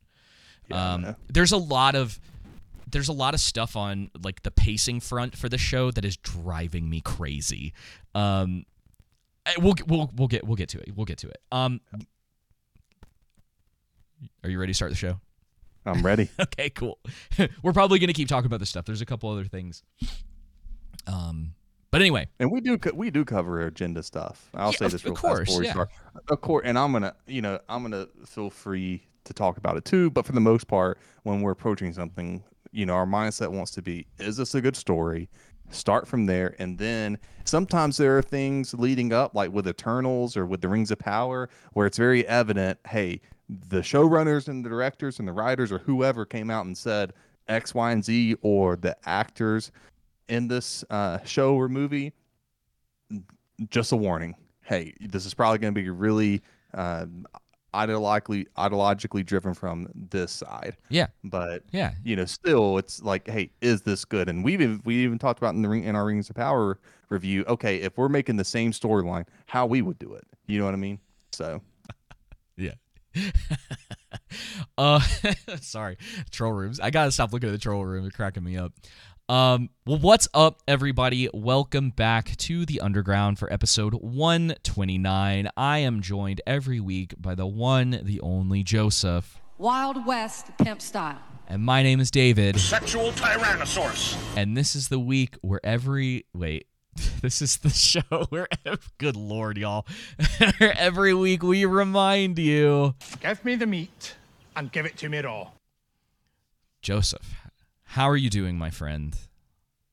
[0.68, 2.18] yeah, Um, there's a lot of
[2.90, 6.16] there's a lot of stuff on like the pacing front for the show that is
[6.18, 7.72] driving me crazy.
[8.14, 8.64] Um,
[9.58, 10.94] we'll we'll we'll get we'll get to it.
[10.94, 11.38] We'll get to it.
[11.50, 11.80] Um,
[14.44, 15.20] are you ready to start the show?
[15.86, 16.28] I'm ready.
[16.40, 16.98] okay, cool.
[17.62, 18.84] We're probably gonna keep talking about this stuff.
[18.84, 19.82] There's a couple other things.
[21.06, 21.54] Um,
[21.92, 24.48] but anyway, And we do we do cover agenda stuff.
[24.54, 25.72] I'll Yeah, say this real fast course, before we yeah.
[25.72, 25.90] start.
[26.28, 29.84] Of course, and I'm gonna you know I'm gonna feel free to talk about it
[29.84, 30.10] too.
[30.10, 33.82] But for the most part, when we're approaching something, you know, our mindset wants to
[33.82, 35.28] be: Is this a good story?
[35.70, 40.44] Start from there, and then sometimes there are things leading up, like with Eternals or
[40.44, 42.78] with the Rings of Power, where it's very evident.
[42.86, 47.12] Hey, the showrunners and the directors and the writers or whoever came out and said
[47.48, 49.70] X, Y, and Z, or the actors
[50.32, 52.14] in this uh, show or movie,
[53.68, 54.34] just a warning.
[54.62, 56.40] Hey, this is probably going to be really
[56.72, 57.04] uh,
[57.74, 60.78] ideologically ideologically driven from this side.
[60.88, 61.08] Yeah.
[61.22, 64.30] But yeah, you know, still, it's like, hey, is this good?
[64.30, 66.78] And we've even, we even talked about in the ring in our Rings of Power
[67.10, 67.44] review.
[67.46, 70.24] Okay, if we're making the same storyline, how we would do it.
[70.46, 70.98] You know what I mean?
[71.32, 71.60] So
[72.56, 72.72] yeah.
[74.78, 75.00] uh,
[75.60, 75.98] sorry,
[76.30, 76.80] troll rooms.
[76.80, 78.02] I gotta stop looking at the troll room.
[78.02, 78.72] They're cracking me up.
[79.32, 81.26] Um, well, what's up, everybody?
[81.32, 85.48] Welcome back to the Underground for episode 129.
[85.56, 91.18] I am joined every week by the one, the only Joseph, Wild West pimp style.
[91.48, 92.60] and my name is David.
[92.60, 94.18] Sexual Tyrannosaurus.
[94.36, 96.66] And this is the week where every wait,
[97.22, 98.48] this is the show where
[98.98, 99.86] good lord, y'all,
[100.60, 104.14] every week we remind you, Give me the meat
[104.54, 105.52] and give it to me raw.
[106.82, 107.34] Joseph,
[107.92, 109.16] how are you doing, my friend?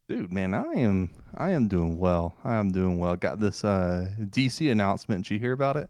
[0.07, 2.35] dude, man, I am I am doing well.
[2.43, 3.15] I am doing well.
[3.15, 5.25] Got this uh DC announcement.
[5.25, 5.89] Did you hear about it?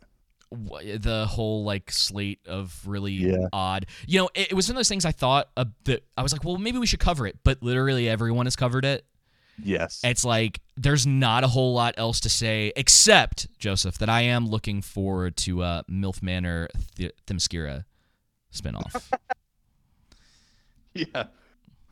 [0.51, 3.47] The whole like slate of really Yeah.
[3.53, 6.23] odd, you know, it, it was one of those things I thought uh, that I
[6.23, 9.05] was like, well, maybe we should cover it, but literally everyone has covered it.
[9.63, 10.01] Yes.
[10.03, 14.47] It's like there's not a whole lot else to say except Joseph that I am
[14.47, 17.85] looking forward to uh, MILF Manor Th- Themyscira
[18.53, 19.09] spinoff.
[20.93, 21.25] yeah.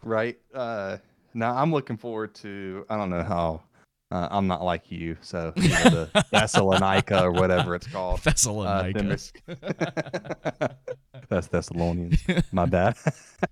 [0.04, 0.38] Right.
[0.54, 0.98] Uh
[1.34, 3.62] now I'm looking forward to I don't know how
[4.10, 8.22] uh, I'm not like you, so you know, the Thessalonica or whatever it's called.
[8.22, 9.00] Uh, Thessalonica.
[9.00, 9.34] Themis-
[11.30, 12.18] That's Thessalonians.
[12.54, 12.96] My bad.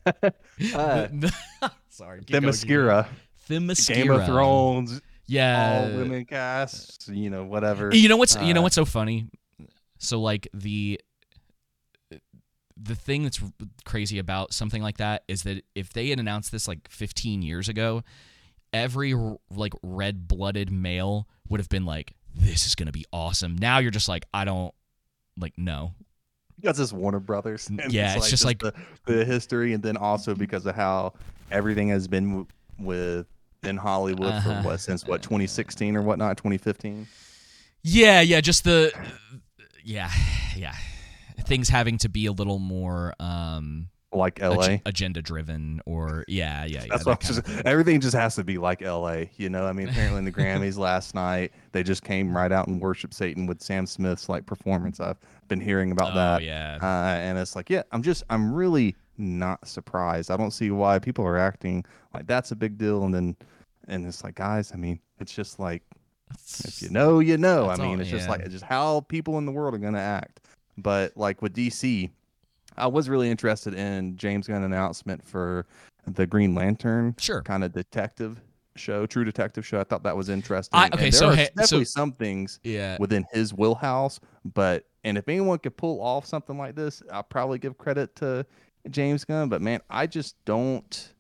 [0.74, 1.08] uh,
[1.90, 2.20] Sorry.
[2.22, 3.08] keep going, keep Themyscira.
[3.50, 3.94] Themyscira.
[3.96, 5.90] Game of Thrones, Yeah.
[5.92, 7.90] all women casts, you know, whatever.
[7.94, 9.28] You know what's you know Uh, what's so funny?
[9.98, 11.02] So like the
[12.78, 13.40] the thing that's
[13.86, 17.70] crazy about something like that is that if they had announced this like 15 years
[17.70, 18.04] ago,
[18.74, 19.14] every
[19.50, 23.56] like red-blooded male would have been like this is going to be awesome.
[23.56, 24.74] Now you're just like I don't
[25.40, 25.94] like no.
[26.60, 27.70] because it's Warner Brothers.
[27.70, 28.74] and Yeah, it's just like- the,
[29.06, 31.14] the history, and then also because of how
[31.52, 33.28] everything has been w- with
[33.64, 34.62] in Hollywood Uh-huh.
[34.62, 37.08] for what since what 2016 or whatnot, 2015.
[37.84, 38.92] Yeah, yeah, just the
[39.84, 40.12] yeah,
[40.58, 40.76] yeah.
[41.48, 44.78] Things having to be a little more um Like LA.
[44.86, 46.88] agenda driven or yeah, yeah, yeah.
[46.90, 49.66] That's what kind just, of- everything just has to be like LA, you know.
[49.66, 53.14] I mean, apparently in the Grammys last night, they just came right out and worshiped
[53.14, 55.00] Satan with Sam Smith's like performance.
[55.00, 56.78] I've been hearing about Oh, that, yeah.
[56.82, 60.32] uh, and it's like, yeah, I'm just, I'm really not surprised.
[60.32, 63.36] I don't see why people are acting like that's a big deal, and then,
[63.88, 65.84] and it's like, guys, I mean, it's just like
[66.66, 67.70] if you know, you know.
[67.70, 70.00] I mean, all- it's just like it's just how people in the world are gonna
[70.00, 70.40] act.
[70.78, 72.10] But like with DC,
[72.78, 75.66] I was really interested in James Gunn announcement for
[76.08, 77.42] the Green Lantern Sure.
[77.42, 78.40] kind of detective
[78.76, 79.80] show, true detective show.
[79.80, 80.78] I thought that was interesting.
[80.78, 82.98] I- okay, there so are hey- so- definitely some things Yeah.
[83.00, 87.60] within his wheelhouse, but and if anyone could pull off something like this, I'll probably
[87.60, 88.46] give credit to
[88.90, 89.50] James Gunn.
[89.50, 91.12] But man, I just don't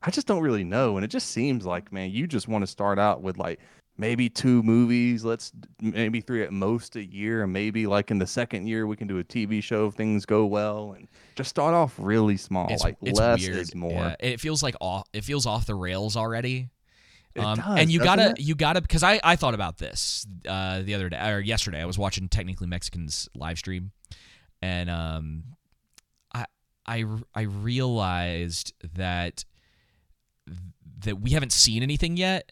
[0.00, 0.96] I just don't really know.
[0.96, 3.58] And it just seems like, man, you just want to start out with like
[3.98, 8.26] maybe two movies, let's maybe three at most a year, and maybe like in the
[8.26, 11.74] second year we can do a TV show if things go well and just start
[11.74, 12.68] off really small.
[12.70, 13.56] It's, like it's less weird.
[13.56, 13.90] is more.
[13.90, 15.06] Yeah, It feels like off.
[15.12, 16.70] It feels off the rails already.
[17.36, 18.40] Um, does, and you gotta, it?
[18.40, 21.80] you gotta, because I, I thought about this uh, the other day or yesterday.
[21.80, 23.92] I was watching Technically Mexicans live stream,
[24.60, 25.44] and um,
[26.34, 26.46] I,
[26.86, 29.44] I, I realized that
[31.00, 32.50] that we haven't seen anything yet.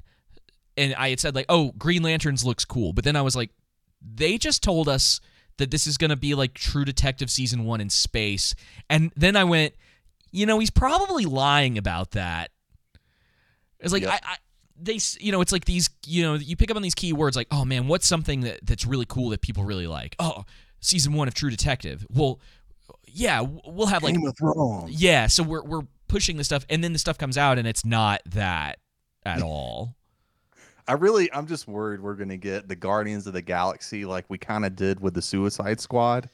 [0.77, 3.51] And I had said like, "Oh, Green Lanterns looks cool," but then I was like,
[4.03, 5.21] they just told us
[5.59, 8.55] that this is going to be like True Detective season one in space,
[8.91, 9.75] and then I went,
[10.31, 12.51] you know, he's probably lying about that.
[13.81, 14.13] It's like Yep.
[14.13, 14.37] I, I
[14.79, 17.47] they you know it's like these you know you pick up on these keywords like
[17.51, 20.45] oh man what's something that that's really cool that people really like oh
[20.81, 22.41] season one of True Detective well
[23.07, 24.91] yeah we'll have like Game of Thrones.
[25.01, 27.85] yeah so we're we're pushing the stuff and then the stuff comes out and it's
[27.85, 28.79] not that
[29.25, 29.97] at all
[30.89, 34.39] I really, I'm just worried we're gonna get the Guardians of the Galaxy like we
[34.39, 36.29] kind of did with the Suicide Squad,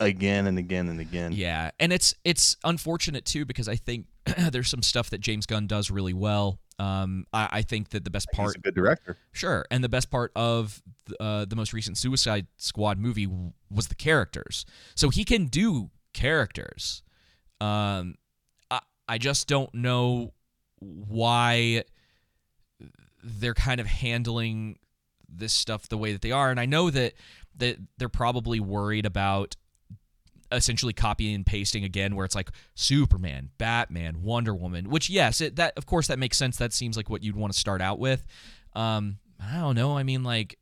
[0.00, 1.32] again and again and again.
[1.32, 4.06] Yeah, and it's it's unfortunate too because I think
[4.50, 6.60] there's some stuff that James Gunn does really well.
[6.80, 9.16] Um, I, I think that the best He's part, a good director.
[9.32, 10.80] sure, and the best part of
[11.18, 14.64] uh, the most recent Suicide Squad movie w- was the characters.
[14.94, 17.02] So he can do characters.
[17.60, 18.14] Um,
[18.70, 20.32] I I just don't know
[20.78, 21.82] why
[23.22, 24.78] they're kind of handling
[25.28, 27.14] this stuff the way that they are, and I know that
[27.56, 29.56] that they're probably worried about
[30.50, 35.56] essentially copying and pasting again where it's like superman batman wonder woman which yes it,
[35.56, 36.56] that of course that makes sense.
[36.56, 38.24] That seems like what you'd want to start out with.
[38.74, 39.96] Um i don't know.
[39.98, 40.58] I mean like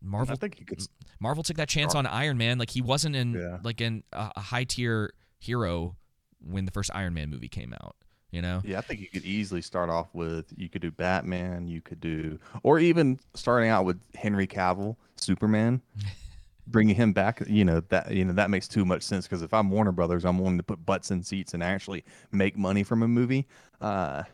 [0.00, 0.80] marvel I think you could.
[1.20, 2.56] marvel took that chance on iron man.
[2.58, 3.58] Like he wasn't in Yeah.
[3.62, 5.96] like in a, a high tier hero
[6.40, 7.94] when the first iron man movie came out
[8.30, 11.66] you know Yeah, I think you could easily start off with you could do Batman,
[11.68, 15.80] you could do, or even starting out with Henry Cavill, Superman,
[16.66, 17.42] bringing him back.
[17.46, 20.24] You know that you know that makes too much sense because if I'm Warner Brothers,
[20.24, 23.46] I'm willing to put butts in seats and actually make money from a movie.
[23.80, 24.24] Uh,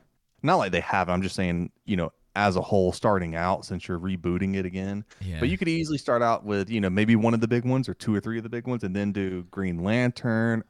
[0.43, 1.09] not like they have.
[1.09, 5.05] I'm just saying, you know, as a whole, starting out since you're rebooting it again.
[5.21, 7.65] yeah But you could easily start out with, you know, maybe one of the big
[7.65, 10.65] ones or two or three of the big ones, and then do Green Lantern,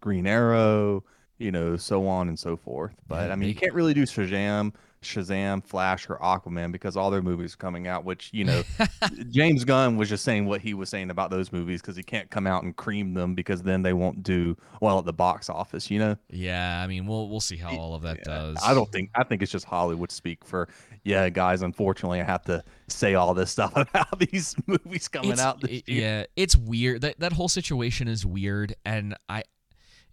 [0.00, 1.04] Green Arrow,
[1.40, 2.92] you know, so on and so forth.
[3.08, 4.72] But Yeah, I mean, you can't really do Shazam,
[5.02, 8.04] Shazam, Flash, or Aquaman because all their movies are coming out.
[8.04, 8.62] Which you know,
[9.30, 12.28] James Gunn was just saying what he was saying about those movies because he can't
[12.30, 15.90] come out and cream them because then they won't do well at the box office.
[15.90, 18.74] You know, yeah i mean we'll we'll see how all of that Yeah, does I
[18.74, 20.68] don't think I think it's just Hollywood speak for
[21.02, 21.62] yeah, guys.
[21.62, 25.70] Unfortunately, I have to say all this stuff about these movies coming It's- out this
[25.70, 26.00] it- year.
[26.02, 29.42] yeah it's weird that that whole situation is weird and i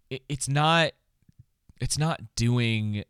[0.10, 0.92] it, it's not
[1.82, 3.04] it's not doing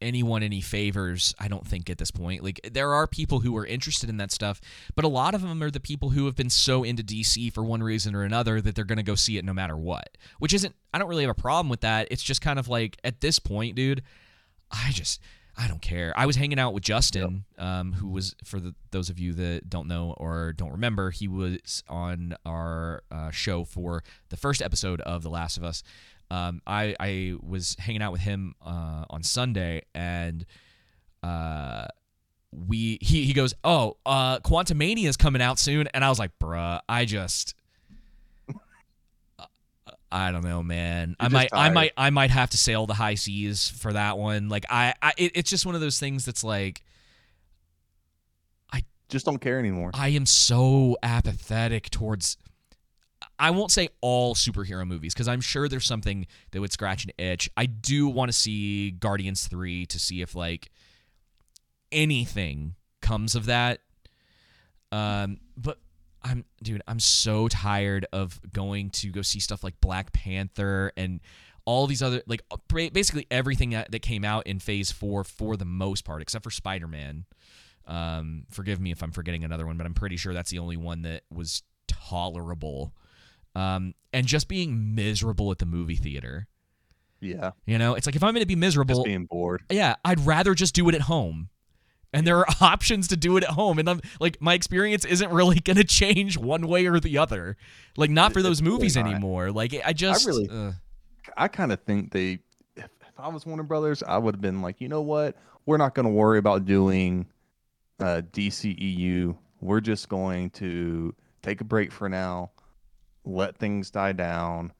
[0.00, 3.66] anyone any favors i don't think at this point like there are people who are
[3.66, 4.60] interested in that stuff
[4.94, 7.64] but a lot of them are the people who have been so into dc for
[7.64, 10.54] one reason or another that they're going to go see it no matter what which
[10.54, 13.20] isn't i don't really have a problem with that it's just kind of like at
[13.20, 14.02] this point dude
[14.70, 15.20] i just
[15.60, 16.12] I don't care.
[16.16, 19.68] I was hanging out with Justin, um, who was for the, those of you that
[19.68, 25.00] don't know or don't remember, he was on our uh, show for the first episode
[25.00, 25.82] of The Last of Us.
[26.30, 30.44] Um, I I was hanging out with him uh, on Sunday, and
[31.22, 31.86] uh,
[32.52, 36.32] we he he goes, "Oh, uh, Quantumania is coming out soon," and I was like,
[36.38, 37.54] "Bruh, I just."
[40.10, 41.16] I don't know, man.
[41.20, 43.92] I You're might, just I might, I might have to sail the high seas for
[43.92, 44.48] that one.
[44.48, 46.82] Like, I, I it, it's just one of those things that's like,
[48.72, 49.90] I Just don't care anymore.
[49.92, 52.38] I am so apathetic towards.
[53.38, 57.12] I won't say all superhero movies because I'm sure there's something that would scratch an
[57.18, 57.50] itch.
[57.56, 60.70] I do want to see Guardians 3 to see if like
[61.92, 63.80] anything comes of that.
[64.90, 65.78] Um, but
[66.22, 71.20] I'm dude, I'm so tired of going to go see stuff like Black Panther and
[71.64, 75.64] all these other like basically everything that, that came out in Phase Four for the
[75.64, 77.26] most part, except for Spider Man.
[77.86, 80.76] Um, forgive me if I'm forgetting another one, but I'm pretty sure that's the only
[80.76, 82.92] one that was tolerable.
[83.54, 86.46] Um, and just being miserable at the movie theater.
[87.20, 89.62] Yeah, You know, it's like if I'm going to be miserable, just being bored.
[89.70, 91.48] yeah, I'd rather just do it at home.
[92.12, 93.78] And there are options to do it at home.
[93.80, 97.56] And I'm like, my experience isn't really going to change one way or the other.
[97.96, 99.06] Like, not for those movies not.
[99.06, 99.50] anymore.
[99.50, 100.26] Like, I just.
[100.26, 100.72] really- uh,
[101.36, 102.38] I kind of think they,
[102.76, 105.36] if, if I was Warner Brothers, I would have been like, you know what?
[105.66, 107.26] We're not going to worry about doing
[108.00, 109.36] uh, DCEU.
[109.60, 112.52] We're just going to take a break for now,
[113.28, 114.72] let things die down,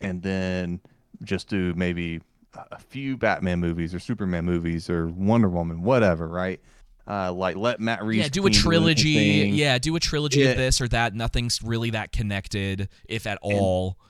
[0.00, 0.80] and then
[1.22, 2.20] just do maybe
[2.54, 6.60] a- few Batman movies or Superman movies or Wonder Woman, whatever, right?
[7.08, 9.50] Uh, like let Matt Reeves yeah, do a continue doing his trilogy.
[9.50, 10.48] Yeah, do a trilogy Yeah.
[10.50, 11.14] of this or that.
[11.14, 13.96] Nothing's really that connected, if at all.
[14.00, 14.06] and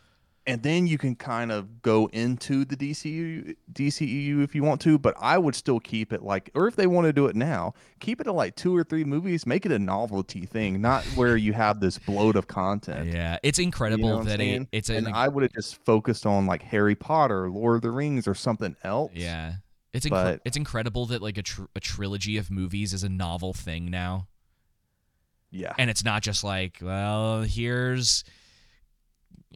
[0.62, 5.14] then you can kind of go into the DCU DCEU if you want to, but
[5.20, 8.20] I would still keep it like or if they want to do it now, keep
[8.20, 11.52] it at like two or three movies, make it a novelty thing, not where you
[11.52, 13.12] have this bloat of content.
[13.12, 15.14] Yeah, it's You know incredible that it, it's and an.
[15.14, 18.76] I would have just focused on like Harry Potter, Lord of the Rings, or something
[18.84, 19.10] else.
[19.14, 19.54] yeah.
[19.92, 23.08] It's incre- But- it's incredible that like a tr- a trilogy of movies is a
[23.08, 24.28] novel thing now,
[25.50, 25.72] Yeah.
[25.78, 28.22] and it's not just like, well, here's,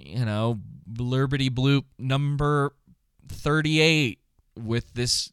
[0.05, 2.75] you know, Blurbity Bloop number
[3.29, 4.19] thirty eight
[4.57, 5.33] with this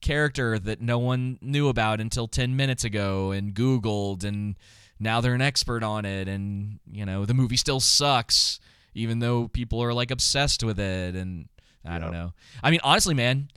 [0.00, 4.56] character that no one knew about until ten minutes ago and Googled, and
[4.98, 8.60] now they're an expert on it, and you know the movie still sucks,
[8.94, 11.48] even though people are like obsessed with it, and
[11.84, 12.32] I don't know.
[12.62, 13.48] I mean, honestly, man,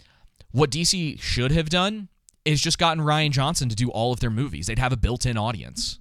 [0.52, 2.10] what DC should have done
[2.46, 4.68] is just gotten Rian Johnson to do all of their movies.
[4.68, 6.00] They'd have a built-in audience.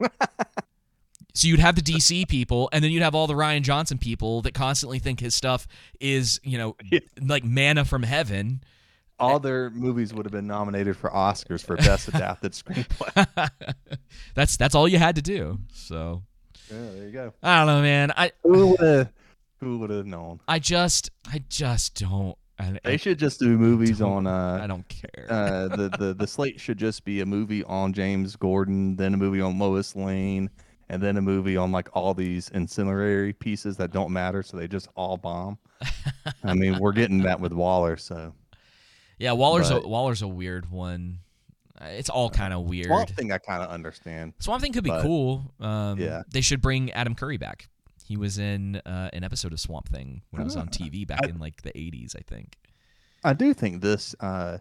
[1.34, 4.42] so you'd have the DC people, and then you'd have all the Rian Johnson people
[4.42, 5.66] that constantly think his stuff
[6.00, 7.00] is, you know, Yeah.
[7.20, 8.62] like manna from heaven.
[9.18, 13.50] All their movies would have been nominated for Oscars for best adapted screenplay.
[14.34, 15.58] that's that's all you had to do.
[15.72, 16.22] So
[16.70, 17.32] Yeah, there you go.
[17.42, 18.12] I don't know, man.
[18.16, 19.12] I Who would have?
[19.60, 20.40] Who would have known?
[20.48, 22.36] I just I just don't.
[22.58, 24.26] I, They I, should just do movies on.
[24.26, 25.26] I Uh, don't care.
[25.28, 29.16] uh, the the the slate should just be a movie on James Gordon, then a
[29.16, 30.50] movie on Lois Lane,
[30.88, 34.68] and then a movie on like all these ancillary pieces that don't matter, so they
[34.68, 35.58] just all bomb.
[36.44, 38.34] I mean, we're getting that with Waller, so
[39.18, 41.18] yeah, Waller's a, Waller's a weird one.
[41.80, 42.86] It's all kind of weird.
[42.86, 44.34] Swamp Thing I kind of understand.
[44.38, 45.52] Swamp Thing could be But- cool.
[45.60, 46.22] Um, Yeah.
[46.32, 47.68] They should bring Adam Curry back.
[48.04, 50.76] He was in uh, an episode of Swamp Thing when it was on Ah.
[50.76, 52.56] TV back I- in like the 80s, I think.
[53.24, 54.14] I do think this.
[54.20, 54.58] Uh,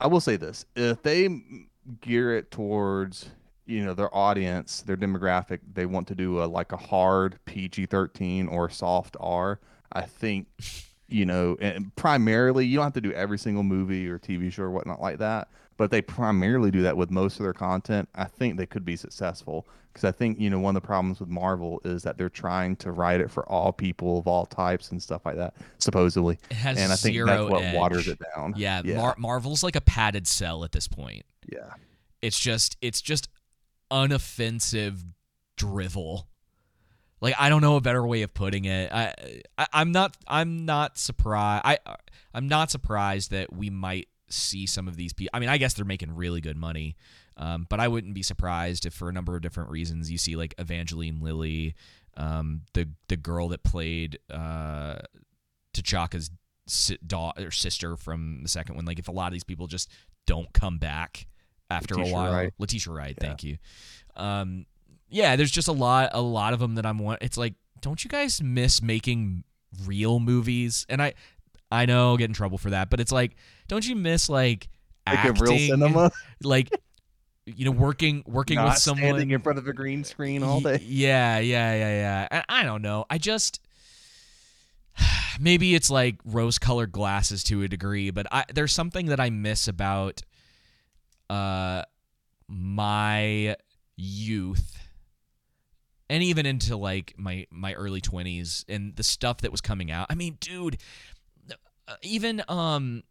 [0.00, 1.28] I will say this: if they
[2.00, 3.30] gear it towards
[3.66, 7.86] you know their audience, their demographic, they want to do a like a hard PG
[7.86, 9.60] thirteen or soft R.
[9.92, 10.46] I think
[11.08, 14.64] you know, and primarily you don't have to do every single movie or TV show
[14.64, 15.48] or whatnot like that.
[15.76, 18.96] But they primarily do that with most of their content, I think they could be
[18.96, 19.66] successful.
[19.92, 22.74] Because I think you know one of the problems with Marvel is that they're trying
[22.76, 26.54] to write it for all people of all types and stuff like that, supposedly It
[26.56, 27.74] has and I think zero that's what edge.
[27.76, 28.54] waters it down.
[28.56, 31.24] Yeah, yeah, Mar- Marvel's like a padded cell at this point.
[31.50, 31.74] yeah.
[32.22, 33.28] It's just it's just
[33.94, 35.04] unoffensive
[35.56, 36.26] drivel.
[37.20, 38.92] Like I don't know a better way of putting it.
[38.92, 39.14] I,
[39.56, 41.62] I I'm not I'm not surprised.
[41.64, 41.78] I
[42.34, 45.30] I'm not surprised that we might see some of these people.
[45.32, 46.96] I mean, I guess they're making really good money.
[47.36, 50.36] Um, but I wouldn't be surprised if, for a number of different reasons, you see
[50.36, 51.74] like Evangeline Lilly,
[52.16, 54.96] um, the the girl that played uh,
[55.72, 56.30] T'Chaka's
[57.06, 58.84] daughter or sister from the second one.
[58.84, 59.90] Like, if a lot of these people just
[60.26, 61.26] don't come back
[61.70, 62.54] after a while, Wright.
[62.58, 63.26] Letitia Wright, Yeah.
[63.28, 63.58] thank you.
[64.16, 64.66] Um,
[65.08, 67.00] yeah, there's just a lot, a lot of them that I'm.
[67.20, 69.44] It's like, don't you guys miss making
[69.86, 70.86] real movies?
[70.88, 71.14] And I,
[71.70, 73.36] I know, get in trouble for that, but it's like,
[73.68, 74.68] don't you miss like
[75.06, 76.10] Like acting, real cinema,
[76.42, 76.70] like
[77.46, 80.60] you know, working working not with someone standing in front of a green screen all
[80.60, 80.80] day.
[80.82, 82.28] Yeah, yeah, yeah, yeah.
[82.30, 83.04] And I don't know.
[83.10, 83.60] I just
[85.40, 89.68] maybe it's like rose-colored glasses to a degree, but I there's something that I miss
[89.68, 90.22] about
[91.30, 91.82] uh
[92.48, 93.56] my
[93.96, 94.78] youth
[96.10, 100.06] and even into like my my early 20s and the stuff that was coming out.
[100.10, 100.76] I mean, dude,
[101.88, 103.02] uh, even um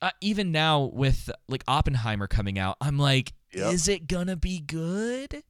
[0.00, 3.72] uh, even now with like Oppenheimer coming out, I'm like, Yep.
[3.72, 5.44] is it gonna be good?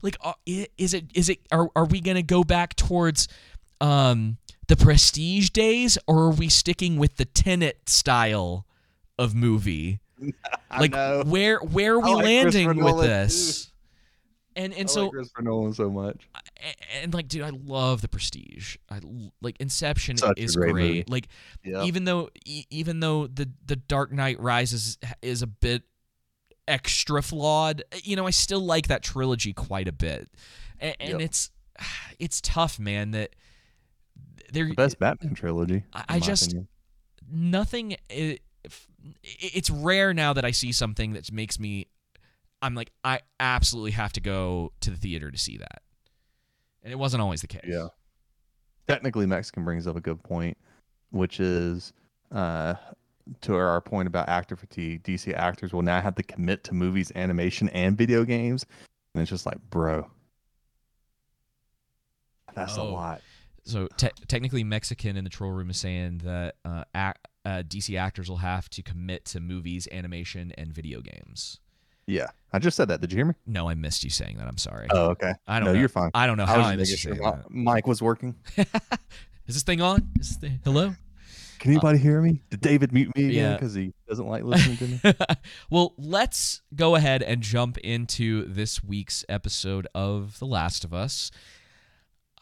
[0.00, 3.28] Like, uh, is it is it are are we gonna go back towards
[3.80, 8.66] um the Prestige days, or are we sticking with the Tenet style
[9.18, 10.00] of movie?
[10.78, 10.94] Like,
[11.26, 13.70] where where are we like landing with Nolan, this?
[14.54, 16.28] And and I so like Christopher Nolan so much.
[16.56, 19.00] and, and, like dude i love the prestige i
[19.40, 21.28] like inception Such is great great, like
[21.64, 25.84] Yeah, even though e- even though the the dark knight rises is a bit
[26.66, 30.28] extra flawed eh, you know i still like that trilogy quite a bit
[30.80, 31.20] and, and Yep.
[31.20, 31.50] it's
[32.18, 33.36] it's tough man that
[34.52, 35.84] there the best Batman trilogy.
[35.92, 36.68] I- I just- opinion.
[37.30, 38.38] nothing if-
[39.22, 41.86] it's rare now that i see something that makes me
[42.62, 45.82] i'm like i absolutely have to go to the theater to see that
[46.82, 47.88] and it wasn't always the case Yeah.
[48.86, 50.56] Technically, Mexican brings up a good point,
[51.10, 51.92] which is
[52.32, 52.72] uh,
[53.42, 55.02] to our point about actor fatigue.
[55.02, 58.64] DC actors will now have to commit to movies, animation, and video games,
[59.14, 60.08] and it's just like, bro,
[62.54, 62.92] that's a Oh.
[62.92, 63.20] lot.
[63.64, 67.98] So te- technically, Mexican in the troll room is saying that uh, ac- uh, DC
[67.98, 71.60] actors will have to commit to movies, animation, and video games.
[72.06, 73.02] Yeah, I just said that.
[73.02, 73.34] Did you hear me?
[73.46, 74.48] No, I missed you saying that.
[74.48, 74.86] I'm sorry.
[74.90, 75.34] Oh, okay.
[75.46, 75.80] I don't no, know.
[75.80, 76.10] you're fine.
[76.14, 77.50] I don't know how was I, missed you making saying sure that.
[77.50, 78.34] my mic was working.
[79.46, 80.08] Is this thing on?
[80.18, 80.94] Is this thing hello?
[81.58, 82.40] Can anybody hear me?
[82.50, 83.52] Did David mute me again Yeah.
[83.54, 85.14] because he doesn't like listening to me?
[85.70, 91.30] well, let's go ahead and jump into this week's episode of The Last of Us.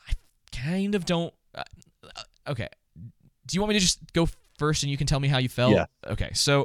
[0.06, 0.12] I
[0.52, 1.32] kind of don't.
[1.54, 1.62] Uh,
[2.04, 2.68] uh, okay.
[3.46, 4.28] Do you want me to just go
[4.58, 5.74] first, and you can tell me how you felt.
[5.74, 5.86] Yeah.
[6.06, 6.64] Okay, so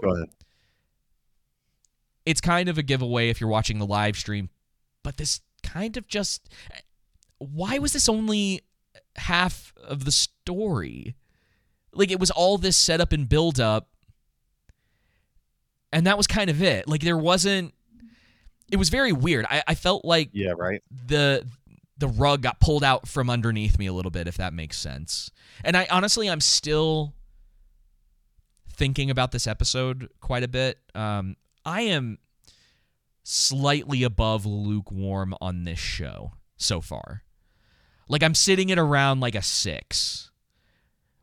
[2.26, 4.50] it's kind of a giveaway if you're watching the live stream,
[5.04, 6.50] but this kind of just
[7.38, 8.62] why was this only
[9.16, 11.16] half of the story?
[11.94, 13.90] Like it was all this setup and build up
[15.92, 16.88] and that was kind of it.
[16.88, 17.74] Like there wasn't
[18.72, 19.46] it was very weird.
[19.50, 20.82] I, I felt like Yeah, right.
[21.08, 21.46] the
[21.98, 25.30] the rug got pulled out from underneath me a little bit if that makes sense
[25.64, 27.14] and i honestly i'm still
[28.82, 32.18] thinking about this episode quite a bit um i am
[33.24, 37.22] slightly above lukewarm on this show so far
[38.10, 40.32] like i'm sitting at around like a six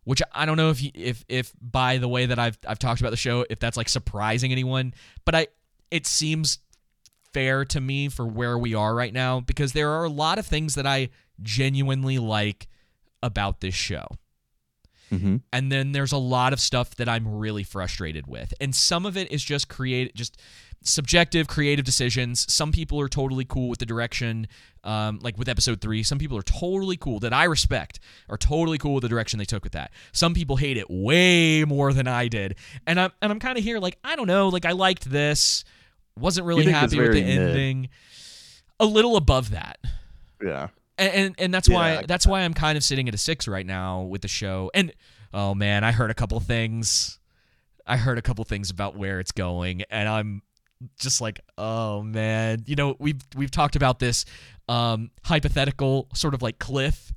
[0.04, 3.00] which i don't know if you, if if by the way that i've i've talked
[3.00, 4.94] about the show if that's like surprising anyone
[5.24, 5.46] but i
[5.90, 6.60] it seems
[7.32, 10.46] fair to me for where we are right now because there are a lot of
[10.46, 11.10] things that I
[11.42, 12.68] genuinely like
[13.22, 14.06] about this show.
[15.12, 15.36] Mm-hmm.
[15.52, 18.52] And then there's a lot of stuff that I'm really frustrated with.
[18.60, 20.40] And some of it is just create just
[20.82, 22.52] subjective creative decisions.
[22.52, 24.46] Some people are totally cool with the direction
[24.84, 26.02] um, like with episode 3.
[26.02, 29.44] Some people are totally cool that I respect are totally cool with the direction they
[29.44, 29.90] took with that.
[30.12, 32.56] Some people hate it way more than I did.
[32.86, 35.64] And I'm and I'm kind of here like I don't know, like I liked this
[36.18, 37.38] wasn't really happy with the mid.
[37.38, 37.88] ending.
[38.80, 39.78] A little above that.
[40.42, 40.68] Yeah.
[40.98, 43.48] And and, and that's Yeah, why that's why I'm kind of sitting at a 6
[43.48, 44.70] right now with the show.
[44.74, 44.92] And
[45.32, 47.18] oh man, I heard a couple things.
[47.86, 50.42] I heard a couple things about where it's going and I'm
[51.00, 54.24] just like, "Oh man, you know, we've we've talked about this
[54.68, 57.12] um hypothetical sort of like cliff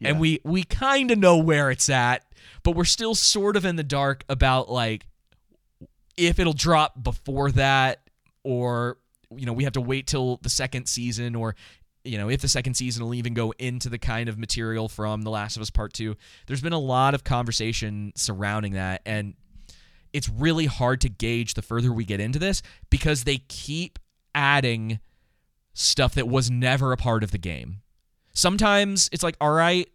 [0.00, 2.24] and we we kind of know where it's at,
[2.62, 5.06] but we're still sort of in the dark about like
[6.16, 8.00] if it'll drop before that
[8.44, 8.98] or
[9.36, 11.54] you know we have to wait till the second season or
[12.06, 15.22] you know if the second season will even go into the kind of material from
[15.22, 19.34] the last of us part 2 there's been a lot of conversation surrounding that and
[20.12, 23.98] it's really hard to gauge the further we get into this because they keep
[24.34, 25.00] adding
[25.74, 27.82] stuff that was never a part of the game
[28.32, 29.88] sometimes it's like all right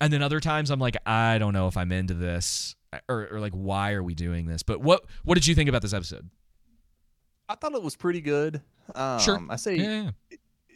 [0.00, 2.76] and then other times i'm like i don't know if i'm into this
[3.08, 5.82] or, or like why are we doing this but what what did you think about
[5.82, 6.30] this episode
[7.48, 8.60] I thought it was pretty good.
[8.94, 9.40] Um, Sure.
[9.48, 10.10] I say, yeah,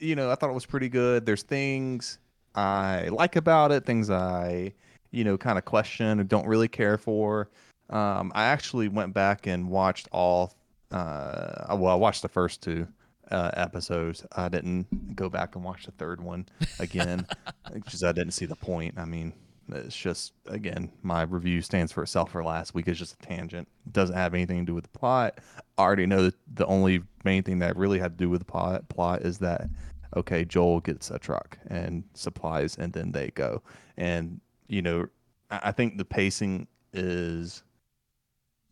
[0.00, 1.26] you know, I thought it was pretty good.
[1.26, 2.18] There's things
[2.54, 4.72] I like about it, things I,
[5.10, 7.50] you know, kind of question or don't really care for.
[7.90, 10.54] Um, I actually went back and watched all.
[10.90, 12.86] Uh, well, I watched the first two
[13.30, 14.24] uh, episodes.
[14.36, 16.46] I didn't go back and watch the third one
[16.78, 17.26] again
[17.72, 18.94] because I didn't see the point.
[18.98, 19.32] I mean,
[19.68, 22.88] it's just again, my review stands for itself for last week.
[22.88, 23.68] It's just a tangent.
[23.86, 25.38] It doesn't have anything to do with the plot.
[25.78, 28.46] I already know that the only main thing that really had to do with the
[28.46, 29.68] plot plot is that
[30.16, 33.62] okay, Joel gets a truck and supplies, and then they go.
[33.96, 35.06] And you know,
[35.50, 37.62] I think the pacing is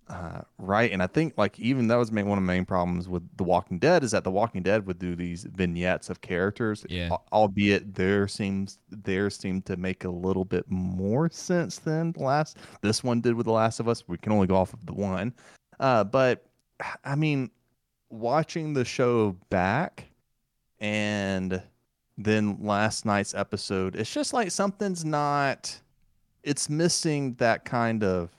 [0.08, 3.22] uh, right, and I think like even that was one of the main problems with
[3.36, 7.10] The Walking Dead is that The Walking Dead would do these vignettes of characters, Yeah.
[7.30, 12.56] albeit there seems theirs seemed to make a little bit more sense than the last.
[12.80, 14.02] This one did with The Last of Us.
[14.08, 15.34] We can only go off of the one,
[15.78, 16.46] uh, but
[17.04, 17.50] I mean,
[18.08, 20.07] watching the show back
[20.80, 21.62] and
[22.16, 25.80] then last night's episode, it's just like something's not.
[26.42, 28.30] It's missing that kind of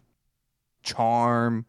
[0.83, 1.65] charm,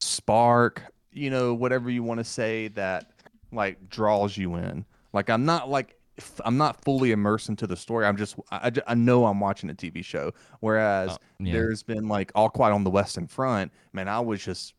[0.00, 3.10] spark, you know, whatever you want to say that
[3.52, 4.84] like draws you in.
[5.12, 5.98] Like I'm not like
[6.44, 8.06] I'm not fully immersed into the story.
[8.06, 10.32] I'm just I, I know I'm watching a TV show.
[10.60, 11.52] Whereas Oh, yeah.
[11.52, 14.74] there's been like All Quiet on the Western Front, man, I was just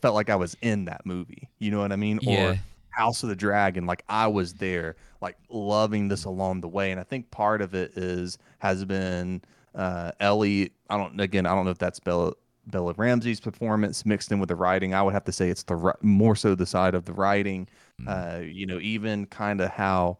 [0.00, 1.48] felt like I was in that movie.
[1.58, 2.18] You know what I mean?
[2.22, 2.50] Yeah.
[2.50, 2.58] Or
[2.92, 6.90] House of the Dragon, like I was there, like loving this along the way.
[6.90, 9.42] And I think part of it is has been
[9.74, 10.72] uh, Ellie.
[10.90, 12.32] I don't again, I don't know if that's Bella
[12.66, 14.94] Bella Ramsey's performance mixed in with the writing.
[14.94, 17.68] I would have to say it's the more so the side of the writing.
[18.06, 20.18] Uh, you know, even kind of how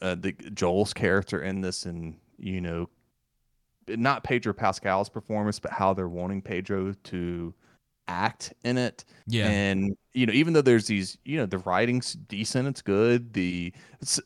[0.00, 2.88] uh, the Joel's character in this, and you know,
[3.88, 7.54] not Pedro Pascal's performance, but how they're wanting Pedro to
[8.08, 9.04] act in it.
[9.26, 13.32] yeah And you know, even though there's these, you know, the writing's decent, it's good.
[13.34, 13.72] The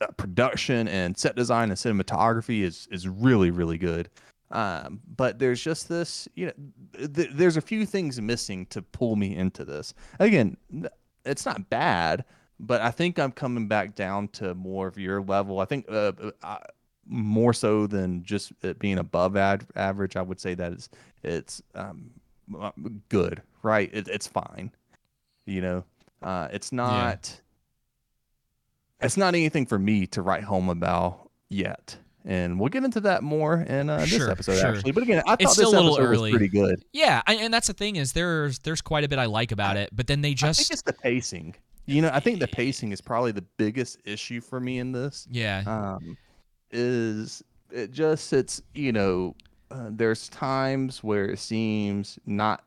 [0.00, 4.08] uh, production and set design and cinematography is is really really good.
[4.50, 9.16] Um, but there's just this, you know, th- there's a few things missing to pull
[9.16, 9.94] me into this.
[10.20, 10.58] Again,
[11.24, 12.24] it's not bad,
[12.60, 15.60] but I think I'm coming back down to more of your level.
[15.60, 16.12] I think uh,
[16.42, 16.58] I,
[17.06, 20.16] more so than just it being above ad- average.
[20.16, 20.88] I would say that it's
[21.22, 22.10] it's um,
[23.08, 23.90] good, right?
[23.92, 24.70] It, it's fine.
[25.46, 25.84] You know,
[26.22, 27.40] uh, it's not.
[29.00, 31.96] It's not anything for me to write home about yet.
[32.24, 34.74] and we'll get into that more in uh, this Sure, episode sure.
[34.76, 34.92] actually.
[34.92, 36.30] But again, I thought this still a little episode early.
[36.30, 36.84] was pretty good.
[36.92, 39.76] Yeah, I, and that's the thing is there's there's quite a bit I like about
[39.76, 41.56] it, but then they I just think it's the pacing.
[41.86, 45.26] You know, I think the pacing is probably the biggest issue for me in this.
[45.32, 46.16] yeah um,
[46.70, 47.42] is
[47.72, 49.34] it just it's you know
[49.72, 52.62] uh, there's times where it seems not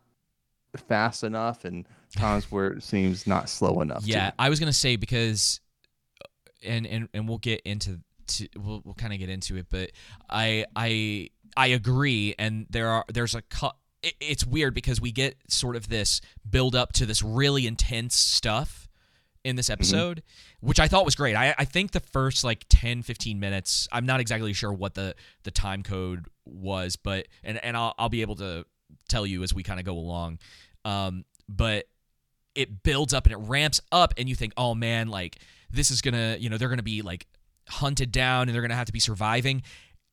[0.82, 4.04] fast enough and times where it seems not slow enough.
[4.04, 4.12] too.
[4.12, 5.60] Yeah, I was gonna say because,
[6.64, 9.92] and and and we'll get into to we'll we'll kind of get into it, but
[10.30, 13.76] I I I agree, and there are there's a cut.
[14.20, 18.88] It's weird because we get sort of this build up to this really intense stuff
[19.46, 19.74] in this mm-hmm.
[19.74, 20.24] episode,
[20.60, 21.36] which I thought was great.
[21.36, 25.16] I, I think the first like 10, 15 minutes, I'm not exactly sure what the,
[25.44, 28.66] the time code was, but and, and I'll, I'll be able to
[29.08, 30.40] tell you as we kind of go along.
[30.86, 31.88] Um, but
[32.56, 35.38] it builds up and it ramps up and you think, oh man, like
[35.70, 37.28] this is gonna, you know, they're gonna be like
[37.68, 39.64] hunted down and they're gonna have to be surviving.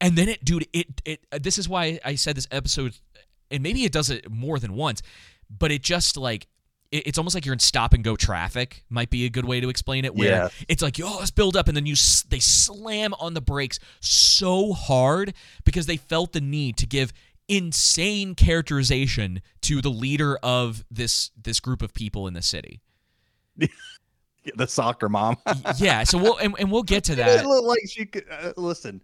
[0.01, 2.99] And then it, dude, it it uh, this is why I said this episode,
[3.53, 5.03] and maybe it does it more than once,
[5.49, 6.49] but it just like
[6.91, 8.85] it's almost like you're in stop and go traffic.
[8.91, 10.15] Might be a good way to explain it.
[10.15, 10.49] Where Yeah.
[10.69, 11.95] it's like, oh, let's build up, and then you
[12.29, 15.33] they slam on the brakes so hard
[15.65, 17.13] because they felt the need to give
[17.57, 22.81] insane characterization to the leader of this this group of people in the city.
[24.57, 25.37] the soccer mom.
[25.77, 27.47] yeah, so we'll and, and we'll get to It that.
[27.47, 29.03] looked like she could uh, listen.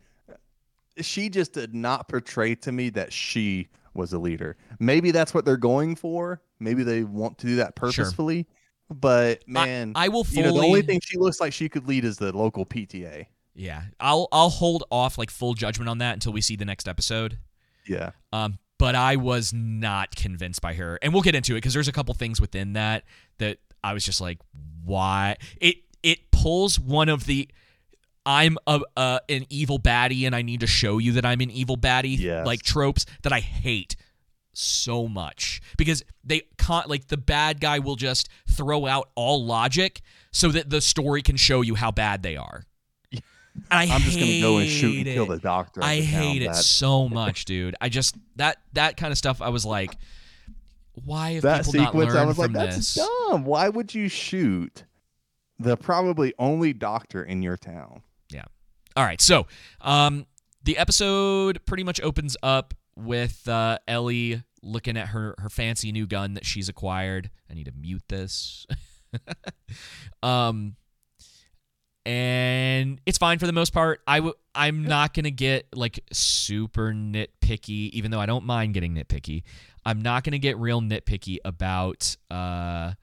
[1.00, 4.56] She just did not portray to me that she was a leader.
[4.80, 6.40] Maybe that's what they're going for.
[6.58, 8.46] Maybe they want to do that purposefully.
[8.90, 12.04] But man, I will you know, the only thing she looks like she could lead
[12.04, 13.26] is the local PTA.
[13.54, 16.88] Yeah, I'll I'll hold off like full judgment on that until we see the next
[16.88, 17.38] episode.
[17.88, 18.10] Yeah.
[18.32, 21.88] Um, but I was not convinced by her, and we'll get into it because there's
[21.88, 23.04] a couple things within that
[23.38, 24.38] that I was just like,
[24.84, 25.36] why?
[25.60, 27.48] It it pulls one of the
[28.24, 31.50] I'm a, uh, an evil baddie, and I need to show you that I'm an
[31.50, 32.46] evil baddie Yes.
[32.46, 33.96] like tropes that I hate
[34.52, 40.02] so much because they can't like the bad guy will just throw out all logic
[40.32, 42.64] so that the story can show you how bad they are.
[43.70, 45.82] And I I'm just gonna go and shoot and hate kill the doctor.
[45.82, 47.74] I hate it that- so much, dude.
[47.80, 49.42] I just that that kind of stuff.
[49.42, 49.96] I was like,
[51.04, 52.94] why have that people sequence, I was like, that's this?
[52.94, 53.44] dumb.
[53.44, 54.84] Why would you shoot
[55.58, 58.02] the probably only doctor in your town?
[58.30, 58.44] Yeah.
[58.96, 59.46] All right, so
[59.80, 60.26] um,
[60.64, 66.06] the episode pretty much opens up with uh, Ellie looking at her her fancy new
[66.06, 67.30] gun that she's acquired.
[67.50, 68.66] I need to mute this.
[70.22, 70.76] um,
[72.08, 74.00] and it's fine for the most part.
[74.06, 78.94] I w- I'm not gonna get like super nitpicky, even though I don't mind getting
[78.94, 79.42] nitpicky.
[79.84, 82.94] I'm not gonna get real nitpicky about uh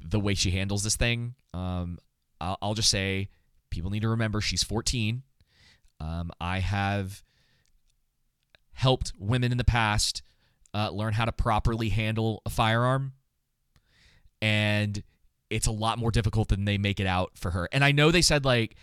[0.00, 1.34] the way she handles this thing.
[1.52, 1.98] Um,
[2.40, 3.28] I'll, I'll just say
[3.70, 5.24] people need to remember she's 14.
[6.00, 7.24] Um, I have
[8.72, 10.22] helped women in the past
[10.72, 13.14] uh, learn how to properly handle a firearm,
[14.40, 15.02] and
[15.50, 17.68] it's a lot more difficult than they make it out for her.
[17.72, 18.76] And I know they said like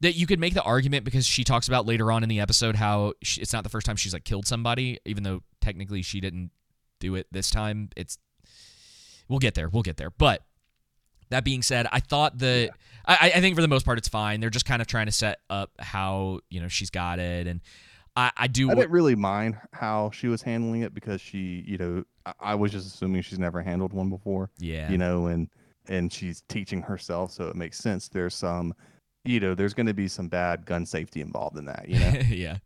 [0.00, 2.76] that you could make the argument because she talks about later on in the episode
[2.76, 6.20] how she, it's not the first time she's like killed somebody, even though technically she
[6.20, 6.50] didn't
[7.00, 7.90] do it this time.
[7.96, 8.18] It's
[9.28, 10.42] we'll get there, we'll get there, but.
[11.30, 12.72] That being said, I thought that
[13.06, 14.40] I, I think for the most part it's fine.
[14.40, 17.62] They're just kind of trying to set up how you know she's got it, and
[18.14, 18.70] I, I do.
[18.70, 22.54] I didn't really mind how she was handling it because she, you know, I, I
[22.54, 25.48] was just assuming she's never handled one before, yeah, you know, and
[25.88, 28.08] and she's teaching herself, so it makes sense.
[28.08, 28.74] There's some,
[29.24, 32.10] you know, there's going to be some bad gun safety involved in that, you know.
[32.28, 32.58] yeah.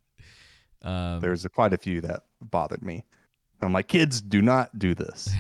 [0.83, 3.05] Um, there's a, quite a few that bothered me.
[3.63, 5.31] I'm like, kids, do not do this.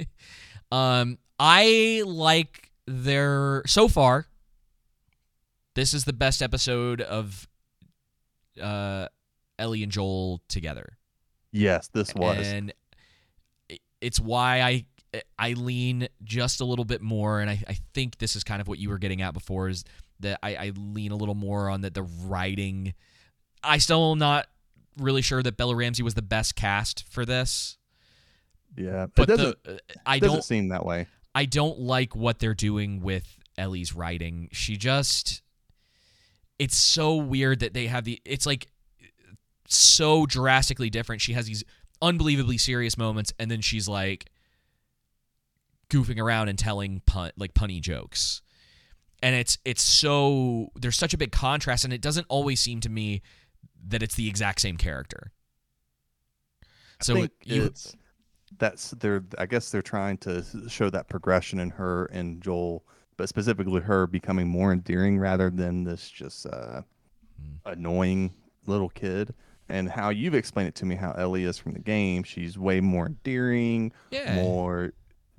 [0.72, 4.26] um, I like their so far.
[5.74, 7.48] This is the best episode of
[8.60, 9.08] uh,
[9.58, 10.98] Ellie and Joel together.
[11.52, 12.46] Yes, this was.
[12.46, 12.72] and
[14.00, 14.84] it's why I
[15.14, 18.60] Uh, I lean just a little bit more, and I, I think this is kind
[18.60, 19.84] of what you were getting at before is
[20.20, 22.94] that I, I lean a little more on that the writing.
[23.62, 24.46] I still am not
[24.98, 27.78] really sure that Bella Ramsey was the best cast for this,
[28.76, 31.06] yeah, but uh, it doesn't, the, I doesn't don't seem that way.
[31.34, 34.48] I don't like what they're doing with Ellie's writing.
[34.52, 35.42] She just
[36.58, 38.68] it's so weird that they have the it's like
[39.66, 41.20] so drastically different.
[41.22, 41.64] She has these
[42.00, 44.26] unbelievably serious moments and then she's like
[45.92, 48.40] goofing around and telling pun like punny jokes.
[49.22, 52.88] And it's it's so there's such a big contrast and it doesn't always seem to
[52.88, 53.22] me
[53.88, 55.32] that it's the exact same character.
[57.00, 57.94] So I think you it's
[58.58, 62.84] that's they're I guess they're trying to show that progression in her and Joel,
[63.16, 66.82] but specifically her becoming more endearing rather than this just uh,
[67.40, 67.56] Hmm.
[67.72, 68.34] annoying
[68.66, 69.34] little kid,
[69.68, 72.22] and how you've explained it to me how Ellie is from the game.
[72.22, 74.36] She's way more endearing, Yeah.
[74.36, 74.92] more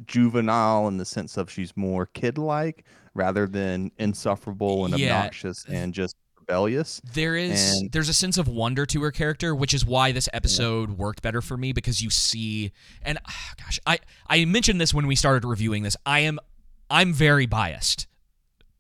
[0.06, 5.18] juvenile in the sense of she's more kid-like rather than insufferable and Yeah.
[5.18, 7.00] obnoxious and just rebellious.
[7.14, 10.28] There is And- there's a sense of wonder to her character, which is why this
[10.34, 12.72] episode worked better for me because you see
[13.02, 15.96] and ah, gosh, I I mentioned this when we started reviewing this.
[16.06, 16.40] I am
[16.90, 18.08] I'm very biased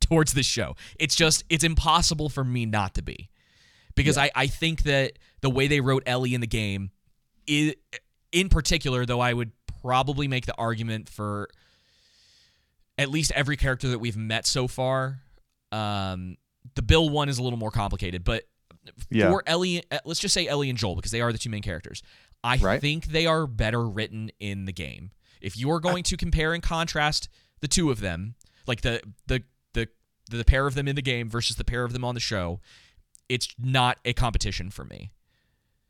[0.01, 0.75] towards this show.
[0.99, 3.29] It's just it's impossible for me not to be.
[3.95, 6.91] Because I I think that the way they wrote Ellie in the game
[7.47, 7.73] i
[8.31, 9.51] in particular though I would
[9.83, 11.49] probably make the argument for
[12.97, 15.19] at least every character that we've met so far
[15.71, 16.37] um
[16.75, 18.43] the Bill one is a little more complicated, but
[19.09, 19.29] Yeah.
[19.29, 21.61] for Ellie, uh, let's just say Ellie and Joel because they are the two main
[21.61, 22.01] characters.
[22.43, 22.79] I Right.
[22.81, 25.11] think they are better written in the game.
[25.41, 27.27] If you are going to compare and contrast
[27.59, 29.89] the two of them, like the the the
[30.29, 32.61] the pair of them in the game versus the pair of them on the show,
[33.27, 35.11] it's not a competition for me.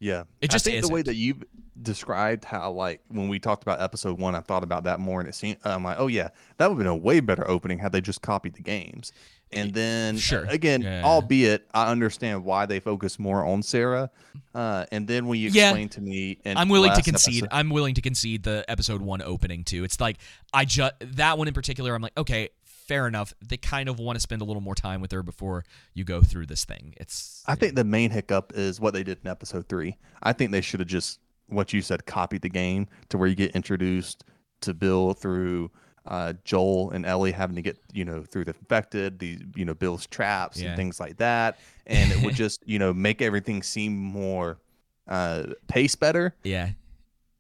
[0.04, 1.36] Yeah, It just I think the way that you
[1.82, 5.30] described how like when we talked about episode one, I thought about that more, and
[5.30, 7.92] it seemed I'm like, oh yeah, that would have been a way better opening had
[7.94, 9.14] they just copied the games.
[9.54, 10.46] And then Sure.
[10.50, 11.04] again, Yeah.
[11.04, 14.10] albeit I understand why they focus more on Sarah.
[14.56, 15.70] Uh, and then when you Yeah.
[15.70, 17.48] explain to me, and I'm willing to concede.
[17.52, 19.84] I'm willing to concede the episode one opening too.
[19.84, 20.18] It's like
[20.54, 21.94] I just that one in particular.
[21.96, 22.50] I'm like, okay,
[22.88, 23.34] fair enough.
[23.42, 25.64] They kind of want to spend a little more time with her before
[25.94, 26.94] you go through this thing.
[26.98, 29.98] It's I think the main hiccup is what they did in episode three.
[30.22, 33.36] I think they should have just what you said, copied the game to where you
[33.36, 34.24] get introduced
[34.62, 35.70] to Bill through
[36.06, 39.74] uh, Joel and Ellie having to get you know through the infected, the you know
[39.74, 40.70] Bill's traps Yeah.
[40.70, 44.60] and things like that, and it would just you know make everything seem more
[45.08, 46.70] uh, pace better yeah.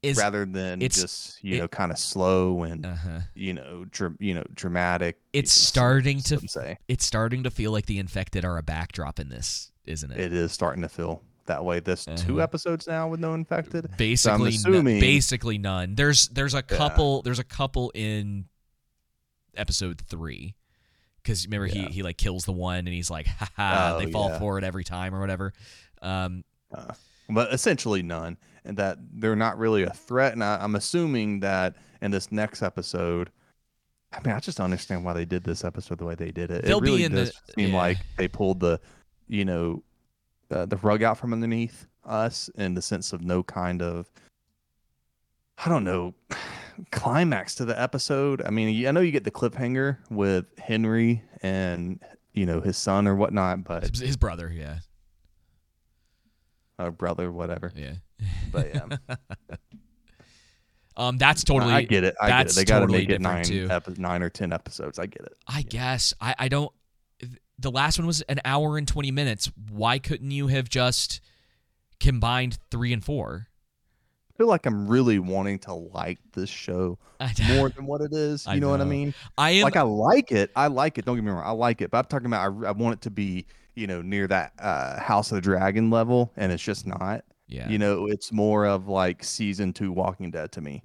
[0.03, 3.19] Is rather than it's- just you it- know kind of slow and uh huh.
[3.33, 5.19] you know dr- you know dramatic.
[5.31, 8.57] It's you know, starting to some say it's starting to feel like the infected are
[8.57, 10.19] a backdrop in this, isn't it?
[10.19, 11.79] it is starting to feel that way.
[11.79, 12.43] This two Uh-huh.
[12.43, 13.89] episodes now with no infected.
[13.97, 15.95] basically, no- assuming- basically none.
[15.95, 16.77] There's there's a Yeah.
[16.77, 18.45] couple there's a couple in
[19.55, 20.55] episode three.
[21.21, 21.87] Because remember Yeah.
[21.87, 24.39] he he like kills the one and he's like, ha ha, Oh, they fall yeah.
[24.39, 25.53] for it every time or whatever.
[26.01, 26.43] Um,
[26.73, 26.93] uh,
[27.29, 30.33] but essentially none, and that they're not really a threat.
[30.33, 33.29] And I, I'm assuming that in this next episode,
[34.11, 36.51] I mean, I just don't understand why they did this episode the way they did
[36.51, 36.65] it.
[36.65, 37.77] They'll it be really in the- does seem yeah.
[37.77, 38.79] like they pulled the,
[39.27, 39.83] you know,
[40.51, 44.11] uh, the rug out from underneath us in the sense of no kind of,
[45.65, 46.13] I don't know,
[46.91, 48.41] climax to the episode.
[48.45, 51.99] I mean, I know you get the cliffhanger with Henry and
[52.33, 54.79] you know his son or whatnot, but his, his brother, yeah,
[56.79, 57.71] uh, brother, whatever.
[57.75, 57.93] yeah.
[58.51, 59.15] But yeah.
[60.95, 61.73] Um, that's totally.
[61.73, 62.15] I get it.
[62.21, 62.55] I get it.
[62.55, 64.99] They got to totally make it nine, epi- nine or ten episodes.
[64.99, 65.35] I get it.
[65.47, 66.71] I guess I I don't.
[67.57, 69.51] The last one was an hour and twenty minutes.
[69.71, 71.21] Why couldn't you have just
[71.99, 73.47] combined three and four?
[74.29, 76.97] I feel like I'm really wanting to like this show
[77.49, 78.45] more than what it is.
[78.47, 79.13] You know, what I mean?
[79.37, 79.63] I am.
[79.63, 80.51] like I like it.
[80.55, 81.05] I like it.
[81.05, 81.43] Don't get me wrong.
[81.43, 81.91] I like it.
[81.91, 83.45] But I'm talking about I, I want it to be
[83.75, 87.23] you know near that uh, House of the Dragon level, and it's just not.
[87.53, 87.69] Yeah.
[87.69, 90.81] You know, it's more of like season two Walking Dead to me.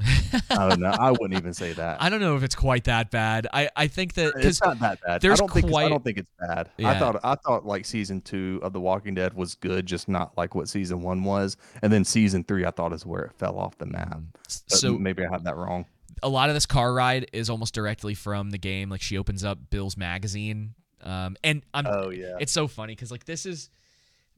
[0.51, 0.91] I don't know.
[0.91, 2.03] I wouldn't even say that.
[2.03, 3.47] I don't know if it's quite that bad.
[3.53, 5.23] I I think that it's not that bad.
[5.23, 6.69] there's I don't think it's, quite- I don't think it's bad.
[6.77, 6.91] Yeah.
[6.91, 10.37] I thought I thought like season two of The Walking Dead was good, just not
[10.37, 11.57] like what season one was.
[11.83, 14.19] And then season three, I thought is where it fell off the map.
[14.43, 15.87] But so maybe I had that wrong.
[16.23, 18.91] a lot of this car ride is almost directly from the game.
[18.91, 23.11] Like she opens up Bill's magazine, um, and I'm Oh yeah, it's so funny because
[23.11, 23.71] like this is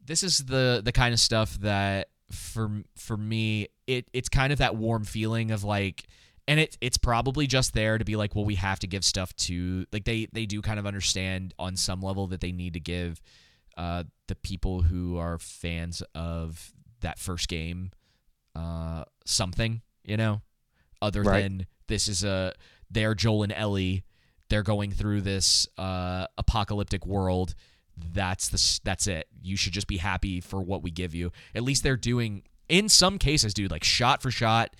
[0.06, 4.58] this is the the kind of stuff that for for me it it's kind of
[4.58, 6.04] that warm feeling of like
[6.48, 9.34] and it it's probably just there to be like well we have to give stuff
[9.36, 12.80] to like they they do kind of understand on some level that they need to
[12.80, 13.20] give
[13.76, 17.90] uh the people who are fans of that first game
[18.54, 20.40] uh something you know
[21.02, 21.42] other Right.
[21.42, 22.52] than this is a
[22.90, 24.04] they're Joel and Ellie
[24.48, 27.54] they're going through this uh apocalyptic world
[28.12, 29.26] that's the that's it.
[29.42, 31.32] You should just be happy for what we give you.
[31.54, 34.76] At least they're doing in some cases dude like shot for shot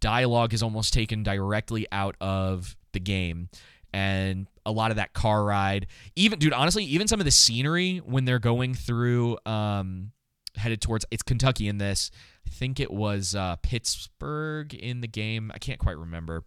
[0.00, 3.48] dialogue is almost taken directly out of the game.
[3.92, 7.98] And a lot of that car ride even dude honestly even some of the scenery
[7.98, 10.10] when they're going through um
[10.56, 12.10] headed towards it's kentucky in this.
[12.46, 15.50] I think it was uh pittsburgh in the game.
[15.54, 16.44] I can't quite remember.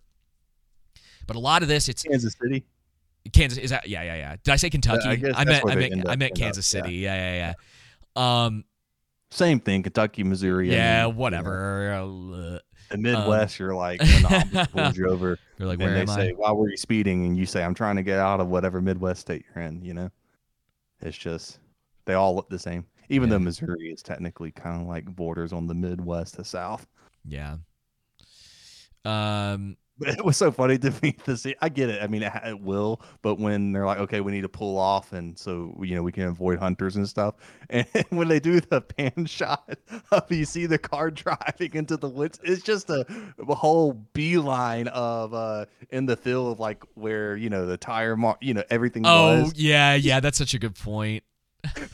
[1.25, 2.65] But a lot of this it's Kansas City.
[3.33, 5.75] Kansas is that yeah yeah yeah did i say kentucky I guess I meant i
[5.75, 6.81] meant i meant end up, kansas yeah.
[6.81, 7.53] city yeah yeah
[8.15, 8.63] yeah um
[9.29, 9.83] Same thing.
[9.83, 10.71] Kentucky, Missouri.
[10.71, 12.59] I yeah mean, you know, whatever Uh,
[12.89, 16.07] the Midwest, you're like when the pulls you over, you're like and where they am
[16.07, 18.47] say, i "Why were you speeding?" And you say, "I'm trying to get out of
[18.47, 20.09] whatever Midwest state you're in." You know,
[21.01, 21.59] it's just
[22.05, 22.85] they all look the same.
[23.09, 23.33] even Yeah.
[23.35, 26.87] though Missouri is technically kind of like borders on the Midwest to South.
[27.25, 27.57] Yeah.
[29.03, 29.75] Um.
[29.99, 31.55] But it was so funny to me to see.
[31.61, 32.03] I get it.
[32.03, 33.01] I mean, it, it will.
[33.23, 36.11] But when they're like, okay, we need to pull off, and so you know we
[36.11, 37.35] can avoid hunters and stuff.
[37.69, 39.77] And when they do the pan shot
[40.11, 43.05] of you see the car driving into the woods, it's just a,
[43.47, 48.15] a whole beeline of uh in the field, of like where you know the tire
[48.15, 49.53] mark, you know everything Oh was.
[49.55, 50.19] yeah, yeah.
[50.19, 51.23] That's such a good point.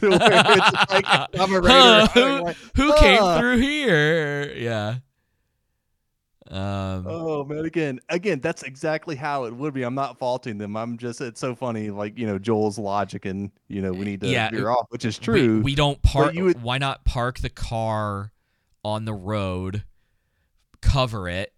[0.02, 1.06] like
[1.40, 1.62] I'm a.
[1.64, 4.52] Huh, who like, who came "Ah." through here?
[4.56, 4.96] Yeah.
[6.54, 7.08] Um.
[7.08, 9.82] Oh man, again, again, that's exactly how it would be.
[9.82, 10.78] I'm not faulting them.
[10.78, 14.22] I'm just it's so funny, like you know Joel's logic, and you know we need
[14.22, 15.62] to Yeah, veer off, which is true.
[15.62, 16.36] We, don't park.
[16.36, 18.32] would- Why not park the car
[18.86, 19.84] on the road,
[20.82, 21.54] cover it?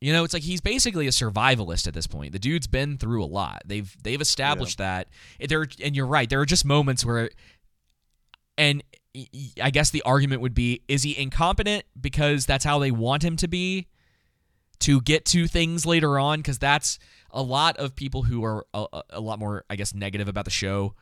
[0.00, 2.32] You know, it's like he's basically a survivalist at this point.
[2.32, 3.62] The dude's been through a lot.
[3.66, 5.08] They've they've established that.
[5.46, 6.28] There and you're right.
[6.30, 7.28] There are just moments where,
[8.56, 8.82] and
[9.62, 13.36] I guess the argument would be: is he incompetent because that's how they want him
[13.36, 13.88] to be,
[14.80, 16.38] to get to things later on?
[16.40, 16.98] Because that's
[17.30, 20.50] a lot of people who are a, a- lot more, I guess, negative about the
[20.50, 20.94] show.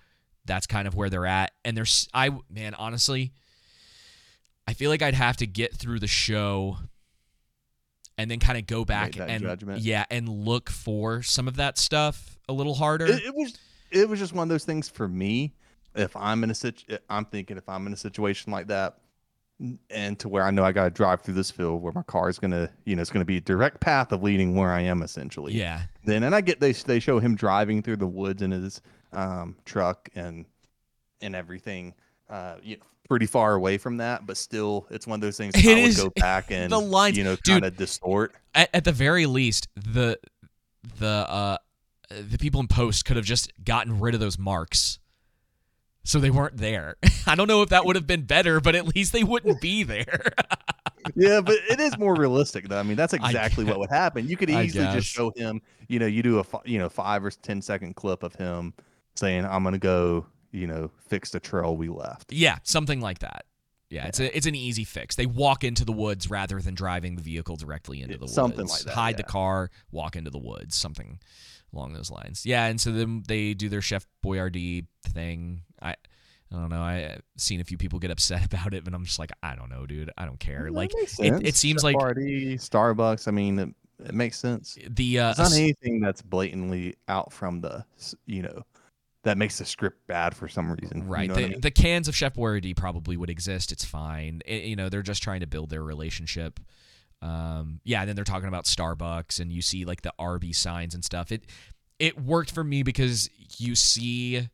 [0.46, 3.32] That's kind of where they're at, and there's I man, honestly,
[4.68, 6.76] I feel like I'd have to get through the show
[8.18, 9.80] and then kind of go back and judgment.
[9.80, 13.58] yeah and look for some of that stuff a little harder it, it was
[13.90, 15.54] it was just one of those things for me.
[15.94, 18.98] If I'm in a situ, I'm thinking if I'm in a situation like that,
[19.90, 22.28] and to where I know I got to drive through this field where my car
[22.28, 25.02] is gonna, you know, it's gonna be a direct path of leading where I am
[25.02, 25.52] essentially.
[25.54, 28.80] yeah Then and I get they they show him driving through the woods in his
[29.12, 30.44] um, truck and
[31.20, 31.94] and everything.
[32.28, 35.54] Uh, you know, pretty far away from that, but still, it's one of those things
[35.58, 38.34] It I would go back and the lines- you know, kind of distort.
[38.54, 40.18] at, at the very least the
[40.98, 41.58] the uh
[42.10, 44.98] the people in post could have just gotten rid of those marks
[46.04, 46.96] so they weren't there
[47.26, 49.82] i don't know if that would have been better but at least they wouldn't be
[49.82, 50.22] there
[51.14, 52.78] yeah, but it is more realistic though.
[52.78, 54.26] I mean, that's exactly what would happen.
[54.26, 57.30] You could easily just show him, you know, you do a you know five or
[57.30, 58.72] ten second clip of him
[59.14, 62.32] saying, "I'm gonna go," you know, fix the trail we left.
[62.32, 63.44] yeah something like that
[63.90, 65.14] yeah, it's a, it's an easy fix.
[65.14, 68.34] They walk into the woods rather than driving the vehicle directly into Yeah, the woods.
[68.34, 71.20] something like that, Hide the car, walk into the woods, something
[71.72, 72.44] along those lines.
[72.44, 75.60] Yeah, and so then they do their Chef Boyardee thing.
[75.84, 75.90] I
[76.52, 76.82] I don't know.
[76.82, 79.54] I- I've seen a few people get upset about it, but I'm just like, I
[79.54, 80.10] don't know, dude.
[80.16, 80.64] I don't care.
[80.64, 83.28] That Like it, it seems Chef like Starbucks.
[83.28, 83.68] I mean, it,
[84.04, 84.76] it makes sense.
[84.90, 87.84] the uh, It's not anything that's blatantly out from the,
[88.26, 88.62] you know,
[89.22, 90.98] that makes the script bad for some reason.
[90.98, 91.28] you Right.
[91.28, 91.60] know the, I mean?
[91.60, 93.72] the cans of Chef Boyardee probably would exist.
[93.72, 94.42] It's fine.
[94.46, 96.60] It- you know, they're just trying to build their relationship.
[97.22, 100.94] Um, yeah, and then they're talking about Starbucks and you see like the RB signs
[100.94, 101.32] and stuff.
[101.32, 101.44] It
[101.98, 104.48] it worked for me because you see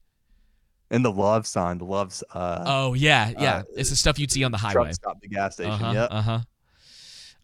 [0.90, 3.54] and the love sign, the love's uh, Oh yeah, yeah.
[3.56, 4.92] uh, it's the stuff you'd see on the truck highway.
[4.92, 5.72] stop the gas station.
[5.72, 5.92] Uh-huh.
[5.94, 6.08] Yep.
[6.10, 6.40] Uh-huh.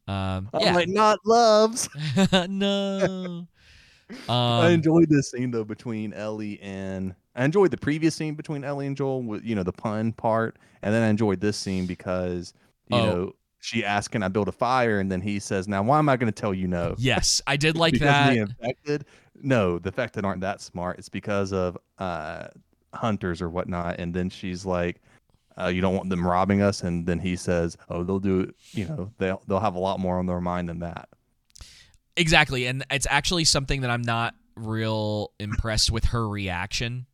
[0.09, 0.75] Um I'm yeah.
[0.75, 1.89] like, not loves.
[2.49, 3.47] no.
[4.29, 8.63] I Um, enjoyed this scene though between Ellie and I enjoyed the previous scene between
[8.63, 11.87] Ellie and Joel with you know the pun part, and then I enjoyed this scene
[11.87, 12.55] because
[12.89, 13.05] you Oh.
[13.07, 16.09] know she asked, "Can I build a fire?" and then he says, "Now why am
[16.09, 18.37] I going to tell you no?" yes, I did like that.
[18.37, 19.07] infected.
[19.43, 20.99] No, the fact that aren't that smart.
[21.01, 22.47] It's because of uh
[22.97, 23.99] hunters or whatnot.
[23.99, 25.01] And then she's like,
[25.61, 28.55] uh, "You don't want them robbing us." And then he says, "Oh, they'll do it.
[28.73, 31.09] You know, they'll they'll have a lot more on their mind than that."
[32.17, 37.07] Exactly, and it's actually something that I'm not real impressed with her reaction.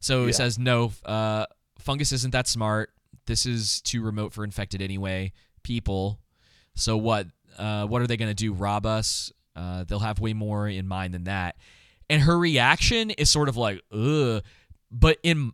[0.00, 0.32] So Yeah.
[0.32, 1.44] says, "No, uh,
[1.78, 2.90] fungus isn't that smart.
[3.26, 5.32] This is too remote for infected anyway.
[5.62, 6.20] People,
[6.74, 7.26] so what?
[7.58, 8.52] Uh, what are they going to do?
[8.52, 9.32] Rob us?
[9.56, 11.56] Uh, they'll have way more in mind than that."
[12.08, 14.42] And her reaction is sort of like, "Ugh,"
[14.90, 15.52] but in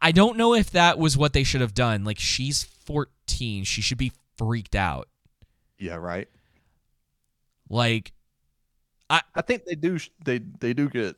[0.00, 2.04] I don't know if that was what they should have done.
[2.04, 5.08] Like she's 14, she should be freaked out.
[5.78, 6.28] Yeah, right.
[7.68, 8.12] Like
[9.10, 9.98] I I think they do.
[10.24, 11.16] They they do get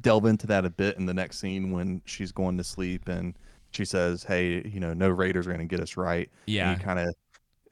[0.00, 3.34] delve into that a bit in the next scene when she's going to sleep and
[3.70, 6.98] she says, "Hey, you know, no raiders are going to get us right." yeah, kind
[6.98, 7.14] of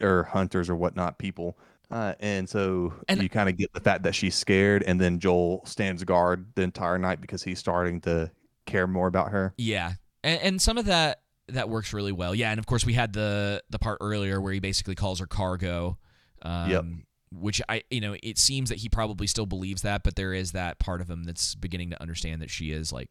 [0.01, 1.59] or hunters or whatnot people.
[1.91, 5.19] Uh, and so And- you kind of get the fact that she's scared, and then
[5.19, 8.31] Joel stands guard the entire night because he's starting to
[8.71, 9.55] care more about her.
[9.57, 9.93] Yeah,
[10.23, 12.35] and, and some of that that works really well.
[12.35, 15.27] Yeah, and of course we had the the part earlier where he basically calls her
[15.27, 15.99] cargo.
[16.43, 16.85] Um, Yep.
[17.33, 20.51] Which I, you know, it seems that he probably still believes that, but there is
[20.51, 23.09] that part of him that's beginning to understand that she is like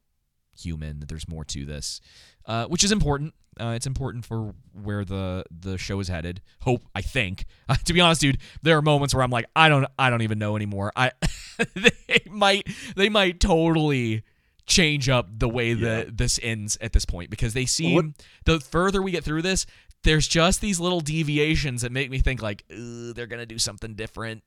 [0.60, 1.00] human.
[1.00, 2.02] That there's more to this,
[2.46, 3.34] uh, which is important.
[3.58, 6.42] Uh, it's important for where the the show is headed.
[6.64, 7.46] Hope I think.
[7.86, 10.38] to be honest, dude, there are moments where I'm like, I don't, I don't even
[10.38, 10.92] know anymore.
[10.98, 11.12] I
[11.76, 14.24] they might, they might totally
[14.70, 15.90] change up the way Yeah.
[15.90, 18.14] that this ends at this point because they seem
[18.46, 19.66] the further we get through this,
[20.04, 23.96] there's just these little deviations that make me think like "Ugh, they're gonna do something
[23.96, 24.44] different,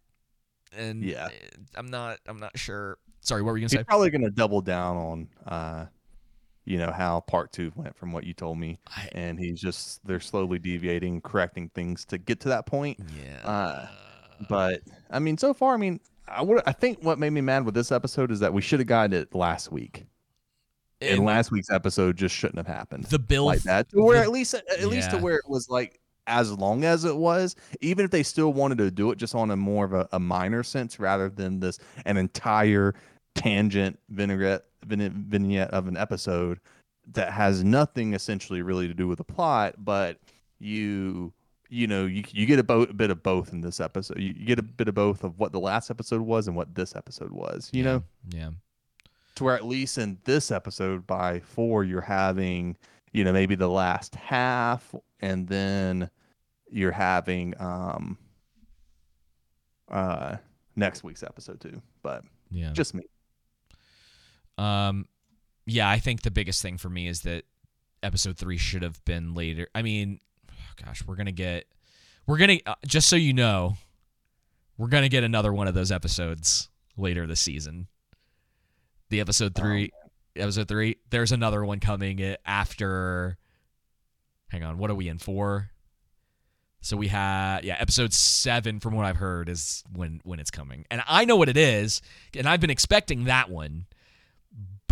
[0.75, 1.27] and Yeah.
[1.31, 2.97] eh, I'm not I'm not sure.
[3.21, 3.87] Sorry, what were you He's gonna say?
[3.87, 5.87] probably going to double down on, uh,
[6.65, 10.05] you know, how part two went from what you told me, I- and he's just
[10.07, 12.99] they're slowly deviating, correcting things to get to that point.
[13.23, 13.47] Yeah.
[13.47, 13.89] Uh,
[14.49, 17.65] but I mean, so far, I mean, I would I think what made me mad
[17.65, 20.07] with this episode is that we should have gotten it last week,
[21.03, 23.89] and, And last week's episode just shouldn't have happened the bill like that.
[23.91, 25.99] To where the- at least at least to where it was like
[26.29, 29.51] as long as it was, even if they still wanted to do it just on
[29.51, 32.95] a more of a, a minor sense rather than this an entire
[33.35, 36.61] tangent vinaigrette vignette, vignette of an episode
[37.13, 40.19] that has nothing essentially really to do with the plot, but
[40.61, 41.33] you
[41.69, 44.19] you know you you get a, bo- a bit of both in this episode.
[44.21, 46.75] You, you get a bit of both of what the last episode was and what
[46.75, 47.69] this episode was.
[47.73, 48.51] You know, yeah.
[49.37, 52.77] To where at least in this episode by four you're having
[53.13, 56.11] you know maybe the last half and then
[56.71, 58.19] you're having um
[59.91, 60.37] uh
[60.77, 62.73] next week's episode too but Yeah.
[62.73, 63.05] just me
[64.59, 65.07] Um,
[65.67, 67.45] yeah, I think the biggest thing for me is that
[68.03, 69.69] episode three should have been later.
[69.75, 70.21] I mean,
[70.85, 71.67] gosh, we're gonna get,
[72.27, 73.77] we're gonna uh, just so you know,
[74.77, 77.87] we're gonna get another one of those episodes later this season.
[79.13, 79.93] The episode Oh, three,
[80.35, 80.97] episode three.
[81.11, 83.37] There's another one coming after.
[84.49, 85.71] Hang on, what are we in for?
[86.81, 88.81] So we had yeah, episode seven.
[88.81, 92.01] From what I've heard, is when when it's coming, and I know what it is,
[92.35, 93.85] and I've been expecting that one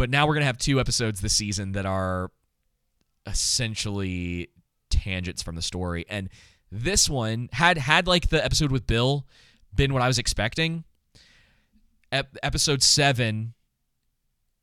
[0.01, 2.31] but now we're gonna have two episodes this season that are
[3.27, 4.49] essentially
[4.89, 6.31] tangents from the story and
[6.73, 9.27] this one had had like the episode with bill
[9.75, 10.85] been what i was expecting
[12.13, 13.53] Ep- episode 7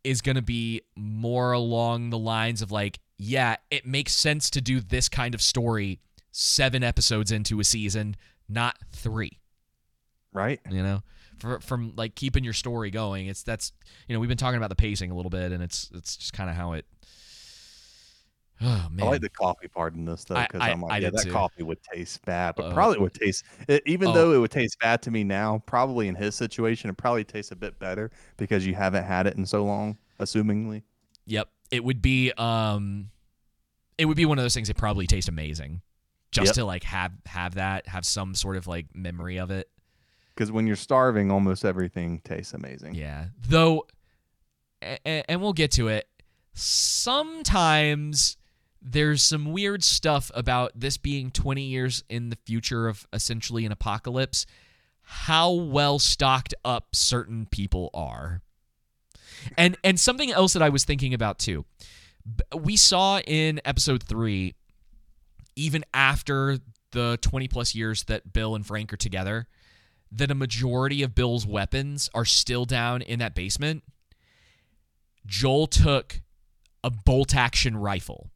[0.07, 4.79] is gonna be more along the lines of like yeah it makes sense to do
[4.79, 5.99] this kind of story
[6.31, 8.15] seven episodes into a season
[8.47, 9.39] not three.
[10.31, 10.61] Right.
[10.69, 11.03] You know?
[11.39, 13.71] For, from like keeping your story going it's that's
[14.07, 16.33] you know we've been talking about the pacing a little bit and it's it's just
[16.33, 16.85] kind of how it
[18.61, 20.97] oh man i like the coffee part in this though because I- i'm like I
[20.97, 21.31] yeah that too.
[21.31, 24.13] coffee would taste bad but Uh, probably would taste it, even oh.
[24.13, 27.51] though it would taste bad to me now probably in his situation it probably tastes
[27.51, 30.81] a bit better because you haven't had it in so long assumingly
[31.25, 33.09] yep it would be um
[33.97, 35.81] it would be one of those things that probably taste amazing
[36.31, 36.55] just Yep.
[36.55, 39.69] to like have have that have some sort of like memory of it
[40.35, 43.27] because when you're starving almost everything tastes amazing Yeah.
[43.47, 43.87] Though,
[44.81, 46.07] and, and we'll get to it.
[47.07, 48.37] Sometimes
[48.81, 53.71] there's some weird stuff about this being 20 years in the future of essentially an
[53.71, 54.45] apocalypse.
[55.01, 58.41] How well stocked up certain people are,
[59.57, 61.65] and and something else that I was thinking about too.
[62.53, 64.55] We saw in episode three,
[65.55, 66.57] even after
[66.91, 69.47] the 20 plus years that Bill and Frank are together,
[70.11, 73.83] that a majority of Bill's weapons are still down in that basement.
[75.25, 76.21] Joel took
[76.83, 78.29] a bolt action rifle.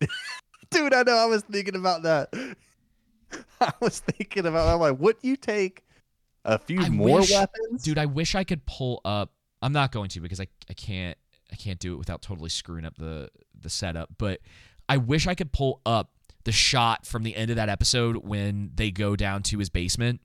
[0.70, 1.16] Dude, I know.
[1.16, 2.32] I was thinking about that.
[3.60, 4.68] I was thinking about.
[4.68, 5.84] I'm like, would you take
[6.44, 7.82] a few I more wish- weapons?
[7.82, 9.32] Dude, I wish I could pull up.
[9.62, 11.18] I'm not going to because I, I can't
[11.52, 13.30] I can't do it without totally screwing up the
[13.60, 14.40] the setup, but
[14.88, 16.12] I wish I could pull up
[16.44, 20.20] the shot from the end of that episode when they go down to his basement.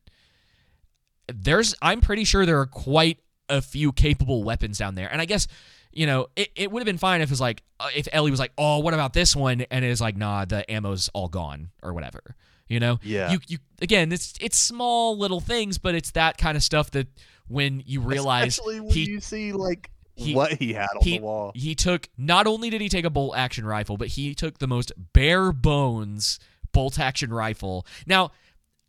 [1.27, 3.19] There's I'm pretty sure there are quite
[3.49, 5.11] a few capable weapons down there.
[5.11, 5.47] And I guess
[5.95, 8.29] you know, it, it would have been fine if it was like uh, if Ellie
[8.31, 11.69] was like, "Oh, what about this one?" and it's like, "Nah, the ammo's all gone"
[11.81, 12.35] or whatever.
[12.67, 12.99] You know?
[13.01, 13.31] Yeah.
[13.31, 17.07] You you again, it's it's small little things, but it's that kind of stuff that
[17.47, 21.17] when you realize Especially when he you see like he- what he had on he
[21.17, 21.51] the wall.
[21.55, 24.67] he took not only did he take a bolt action rifle, but he took the
[24.67, 26.39] most bare bones
[26.71, 27.85] bolt action rifle.
[28.07, 28.31] Now,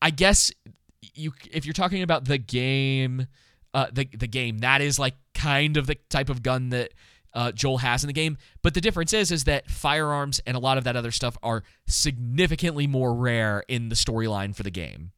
[0.00, 0.50] I guess
[1.14, 3.26] you if you're talking about the game,
[3.74, 6.92] uh, the the game that is like kind of the type of gun that
[7.34, 8.38] uh, Joel has in the game.
[8.62, 11.62] But the difference is is that firearms and a lot of that other stuff are
[11.86, 15.12] significantly more rare in the storyline for the game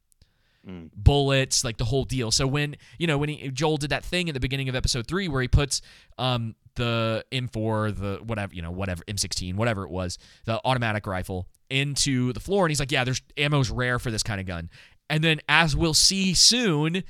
[0.66, 0.90] Mm.
[0.94, 2.32] bullets, like the whole deal.
[2.32, 5.06] So when you know when he, Joel did that thing at the beginning of episode
[5.06, 5.80] three where he puts
[6.18, 11.46] um the M4, the whatever you know whatever M16, whatever it was, the automatic rifle
[11.70, 14.68] into the floor, and he's like, yeah, there's ammo's rare for this kind of gun.
[15.08, 17.04] And then as we'll see soon,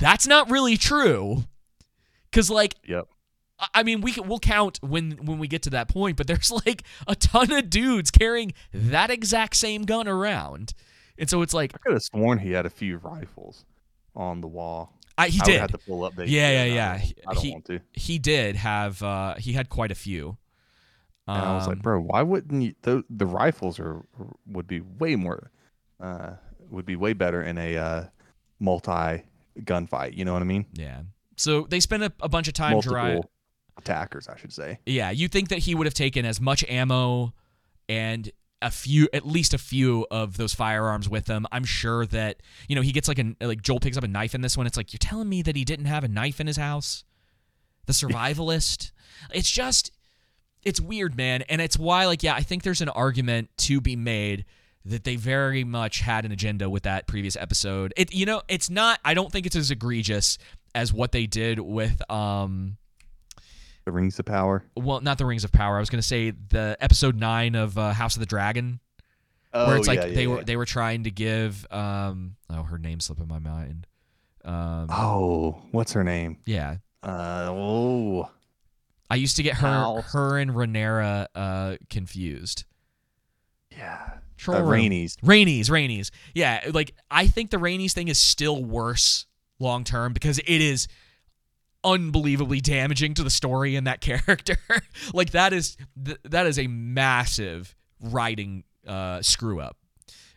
[0.00, 1.44] that's not really true,
[2.30, 3.06] because like Yep.
[3.74, 6.50] I- mean, we can, we'll count when when we get to that point, but there's
[6.66, 10.72] like a ton of dudes carrying that exact same gun around,
[11.18, 13.64] and so it's like I could have sworn he had a few rifles
[14.16, 14.94] on the wall.
[15.18, 15.60] I, he I did.
[15.60, 16.14] have to pull up.
[16.16, 16.92] Yeah, yeah, yeah.
[16.92, 17.80] I don't, I don't He- want to.
[17.92, 19.02] he did have.
[19.02, 20.38] Uh, he had quite a few.
[21.28, 22.74] And I was like, Um, bro, why wouldn't you?
[22.82, 24.02] The, the rifles are
[24.46, 25.50] would be way more,
[26.00, 26.32] uh,
[26.70, 28.04] would be way better in a uh,
[28.58, 29.22] multi
[29.64, 30.16] gunfight.
[30.16, 30.66] You know what I mean?
[30.74, 31.02] yeah.
[31.36, 33.20] So they spend a, a bunch of time Multiple dry.
[33.78, 34.78] attackers, I should say.
[34.84, 37.32] Yeah, you think that he would have taken as much ammo
[37.88, 38.30] and
[38.60, 41.46] a few, at least a few of those firearms with him.
[41.50, 44.34] I'm sure that you know he gets like a like Joel picks up a knife
[44.34, 44.66] in this one.
[44.66, 47.04] It's like you're telling me that he didn't have a knife in his house.
[47.86, 48.92] The survivalist.
[49.32, 49.90] it's just,
[50.62, 53.96] it's weird, man, and it's why like yeah, I think there's an argument to be
[53.96, 54.44] made
[54.84, 57.92] that they very much had an agenda with that previous episode.
[57.96, 58.98] It you know it's not.
[59.04, 60.38] I don't think it's as egregious
[60.74, 62.76] as what they did with um
[63.84, 64.64] The rings of power.
[64.76, 65.76] well, not the Rings of Power.
[65.76, 68.78] I was going to say the episode nine of uh, House of the Dragon,
[69.52, 70.28] Oh, where it's like yeah, they yeah.
[70.28, 73.86] were they were trying to give um oh her name slipping my mind.
[74.44, 76.38] Um, Oh, what's her name?
[76.46, 78.30] yeah, Uh, oh,
[79.10, 82.64] I used to get her her and Rhaenyra uh confused.
[83.76, 84.19] yeah.
[84.40, 84.70] Troll Uh, room.
[84.90, 85.16] Rhaenys.
[85.22, 86.10] Rhaenys, Rhaenys.
[86.34, 89.26] Yeah, like I think the Rhaenys thing is still worse
[89.58, 90.88] long term because it is
[91.82, 94.56] unbelievably damaging to the story and that character.
[95.14, 99.76] like that is th- that is a massive writing uh, screw up.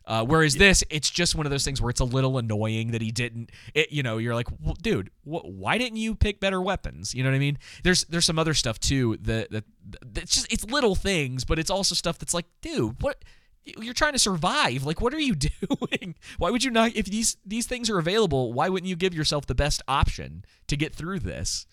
[0.05, 3.01] Uh, whereas this, it's just one of those things where it's a little annoying that
[3.01, 3.49] he didn't.
[3.73, 7.15] It, you know, you're like, well, dude, wh- why didn't you pick better weapons?
[7.15, 7.57] You know what I mean?
[7.85, 9.63] There's there's some other stuff too that that
[10.17, 13.23] it's just it's little things, but it's also stuff that's like, dude, what
[13.65, 14.83] you're trying to survive.
[14.85, 16.15] Like, what are you doing?
[16.37, 16.95] Why would you not?
[16.95, 20.75] If these these things are available, why wouldn't you give yourself the best option to
[20.77, 21.65] get through this?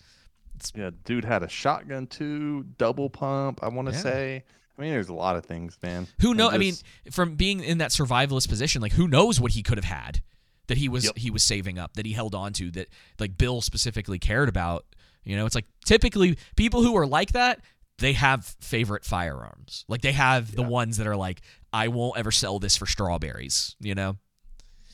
[0.75, 3.59] Yeah, dude had a shotgun too, double pump.
[3.63, 3.99] I want to Yeah.
[4.01, 4.43] say.
[4.77, 6.07] I mean, there's a lot of things, man.
[6.21, 6.49] Who It know?
[6.49, 6.75] I mean,
[7.11, 10.21] from being in that survivalist position, like who knows what he could have had
[10.67, 11.17] that he was Yep.
[11.17, 12.87] he was saving up that he held on to that
[13.19, 14.85] like Bill specifically cared about.
[15.23, 17.59] You know, it's like typically people who are like that
[18.01, 19.85] they have favorite firearms.
[19.87, 21.41] Like they have the ones that are like,
[21.71, 23.75] I won't ever sell this for strawberries.
[23.79, 24.17] You know.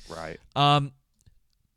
[0.10, 0.40] right.
[0.56, 0.92] Um,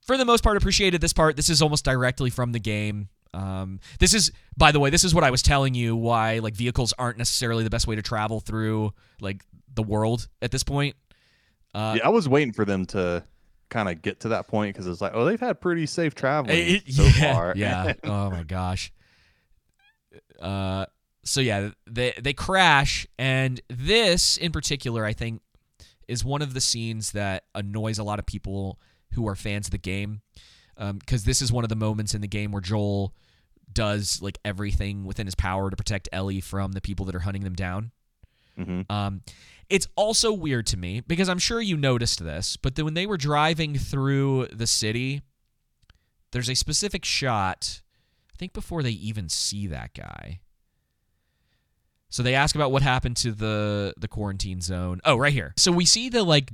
[0.07, 1.37] for the most part, appreciated this part.
[1.37, 3.09] This is almost directly from the game.
[3.33, 6.55] Um, this is, by the way, this is what I was telling you why like
[6.55, 10.97] vehicles aren't necessarily the best way to travel through like the world at this point.
[11.73, 13.23] Uh, yeah, I was waiting for them to
[13.69, 16.59] kind of get to that point because it's like, oh, they've had pretty safe traveling
[16.59, 17.53] it- so yeah, far.
[17.57, 17.93] yeah.
[18.05, 18.93] Oh my gosh.
[20.41, 20.87] Uh,
[21.25, 25.43] so yeah, they they crash, and this in particular, I think,
[26.09, 28.79] is one of the scenes that annoys a lot of people
[29.13, 30.23] who are fans of the game,
[30.77, 33.15] because this is one of the moments in the game where Joel
[33.73, 37.45] does like everything within his power to protect Ellie from the people that are hunting
[37.45, 37.93] them down.
[38.57, 39.23] hmm Um,
[39.69, 43.07] it's also weird to me because I'm sure you noticed this, but then when they
[43.07, 45.23] were driving through the city,
[46.33, 47.83] there's a specific shot.
[48.35, 50.41] I think before they even see that guy.
[52.11, 55.01] So they ask about what happened to the the quarantine zone.
[55.05, 55.55] Oh, right here.
[55.57, 56.51] So we see the like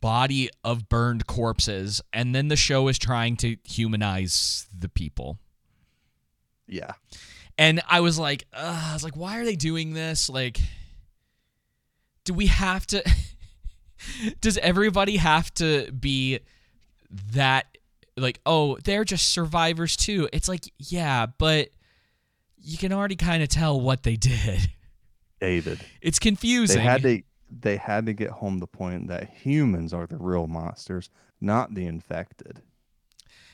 [0.00, 5.38] body of burned corpses, and then the show is trying to humanize the people.
[6.66, 6.92] Yeah.
[7.58, 10.30] And I was like, Ugh, I was like, why are they doing this?
[10.30, 10.58] Like,
[12.24, 13.02] do we have to?
[14.40, 16.40] does everybody have to be
[17.32, 17.66] that?
[18.16, 20.28] Like, oh, they're just survivors too.
[20.32, 21.70] It's like, yeah, but
[22.62, 24.70] you can already kind of tell what they did.
[25.40, 25.80] David.
[26.00, 26.76] It's confusing.
[26.78, 30.46] They had to they had to get home the point that humans are the real
[30.46, 32.62] monsters, not the infected.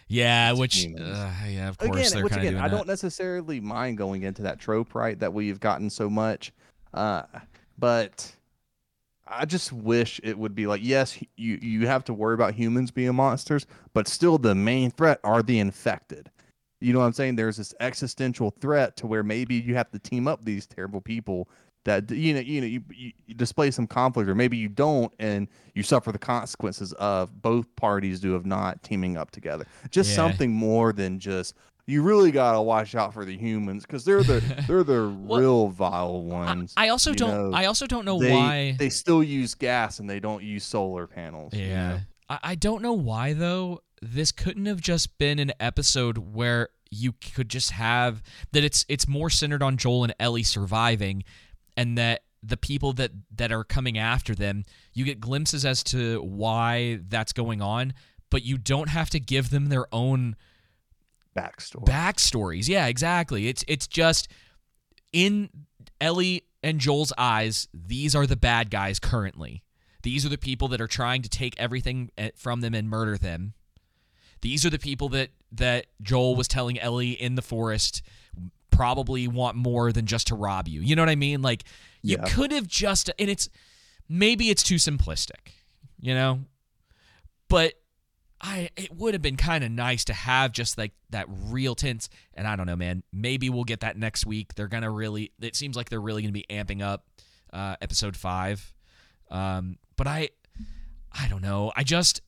[0.09, 2.77] yeah, It's which, uh, yeah, of course again, which again, I that.
[2.77, 5.19] don't necessarily mind going into that trope, right?
[5.19, 6.53] That we've gotten so much,
[6.93, 7.23] uh,
[7.79, 8.31] but
[9.27, 12.91] I just wish it would be like, yes, you you have to worry about humans
[12.91, 16.31] being monsters, but still the main threat are the infected.
[16.81, 17.37] You know what I'm saying?
[17.37, 21.49] There's this existential threat to where maybe you have to team up these terrible people
[21.85, 25.13] that you know you know you, you, you display some conflict or maybe you don't
[25.21, 30.11] and you suffer the consequences of both parties do of not teaming up together just
[30.11, 30.17] Yeah.
[30.17, 31.55] something more than just
[31.87, 35.69] you really gotta watch out for the humans because they're the they're the Well, real
[35.69, 37.31] vile ones I also you don't.
[37.53, 38.75] know, I also don't know they, why.
[38.81, 41.89] they still use gas and they don't use solar panels you Yeah.
[41.89, 42.01] know?
[42.29, 43.81] I, I don't know why though.
[44.03, 49.09] This couldn't have just been an episode where you could just have that it's it's
[49.09, 51.25] more centered on Joel and Ellie surviving
[51.77, 56.21] and that the people that that are coming after them, you get glimpses as to
[56.23, 57.95] why that's going on,
[58.31, 60.37] but you don't have to give them their own
[61.37, 62.69] backstory backstories.
[62.69, 63.49] Yeah, exactly.
[63.49, 64.29] It's it's just
[65.13, 65.49] in
[66.01, 69.63] Ellie and Joel's eyes, these are the bad guys currently.
[70.03, 73.19] These are the people that are trying to take everything eh, from them and murder
[73.19, 73.55] them.
[74.41, 78.03] These are the people that that Joel was telling Ellie in the forest
[78.71, 80.81] probably want more than just to rob you.
[80.83, 81.41] You know what I mean?
[81.43, 81.65] Like
[82.03, 82.29] you Yeah.
[82.29, 83.49] could have just and it's
[84.09, 85.53] maybe it's too simplistic,
[85.99, 86.41] you know?
[87.49, 87.75] But
[88.41, 92.11] I it would have been kind of nice to have just like that real tense
[92.35, 93.03] and I don't know, man.
[93.13, 94.55] Maybe we'll get that next week.
[94.55, 97.07] They're going to really it seems like they're really going to be amping up
[97.53, 98.75] uh episode 5.
[99.31, 100.29] Um but I
[101.19, 101.73] I don't know.
[101.75, 102.21] I just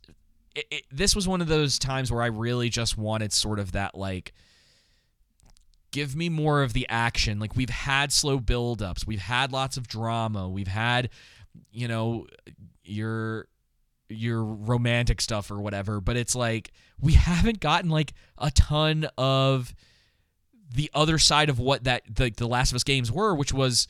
[0.71, 3.95] it, this was one of those times where I really just wanted sort of that
[3.95, 4.33] like
[5.91, 7.39] give me more of the action.
[7.39, 11.11] Like we've had slow build-ups, we've had lots of drama, we've had
[11.71, 12.27] you know
[12.85, 13.49] your
[14.09, 19.75] your romantic stuff or whatever, but it's like we haven't gotten like a ton of
[20.75, 23.89] the other side of what that the, the Last of Us games were, which was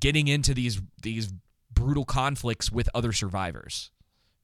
[0.00, 1.32] getting into these these
[1.72, 3.90] brutal conflicts with other survivors.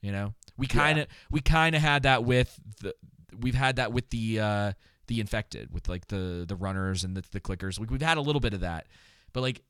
[0.00, 2.94] You know, we kind of we kind of had that with the
[3.38, 4.72] we've had that with the uh,
[5.06, 7.78] the infected with like the the runners and the, the clickers.
[7.78, 8.86] We, we've had a little bit of that,
[9.32, 9.62] but like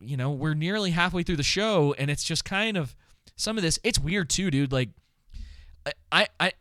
[0.00, 2.94] you know we're nearly halfway through the show and it's just kind of
[3.36, 3.78] some of this.
[3.84, 4.72] It's weird too, dude.
[4.72, 4.90] Like
[5.86, 6.52] I I, I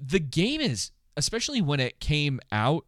[0.00, 2.84] the game is especially when it came out,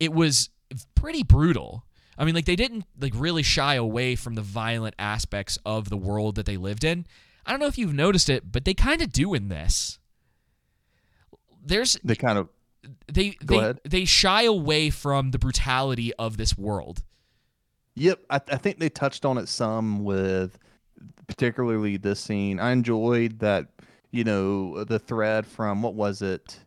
[0.00, 0.50] it was
[0.94, 1.84] pretty brutal.
[2.18, 5.96] I mean, like they didn't like really shy away from the violent aspects of the
[5.96, 7.06] world that they lived in.
[7.46, 9.98] I don't know if you've noticed it, but they kind of do in this.
[11.64, 12.48] There's They kind of
[13.12, 13.80] they Go they ahead.
[13.84, 17.02] they shy away from the brutality of this world.
[17.94, 20.58] Yep, I, I think they touched on it some with
[21.28, 22.58] particularly this scene.
[22.58, 23.68] I enjoyed that,
[24.10, 26.58] you know, the thread from what was it?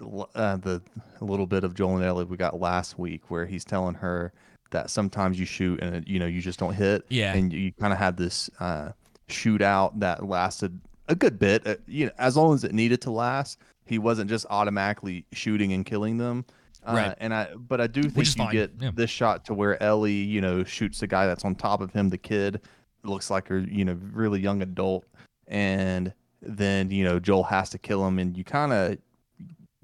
[0.00, 0.80] Uh, the
[1.20, 4.32] a little bit of Joel and Ellie we got last week where he's telling her
[4.70, 7.04] that sometimes you shoot and you know you just don't hit.
[7.08, 7.34] Yeah.
[7.34, 8.90] and you, kind of had this uh,
[9.28, 10.78] shootout that lasted
[11.08, 11.66] a good bit.
[11.66, 15.72] Uh, you know, as long as it needed to last, he wasn't just automatically shooting
[15.72, 16.44] and killing them.
[16.86, 17.14] Uh, Right.
[17.18, 18.90] And I, but I do think you fine, get yeah.
[18.94, 22.08] this shot to where Ellie, you know, shoots the guy that's on top of him,
[22.08, 22.60] the kid,
[23.04, 25.04] looks like a you know really young adult,
[25.46, 28.98] and then you know Joel has to kill him, and you kind of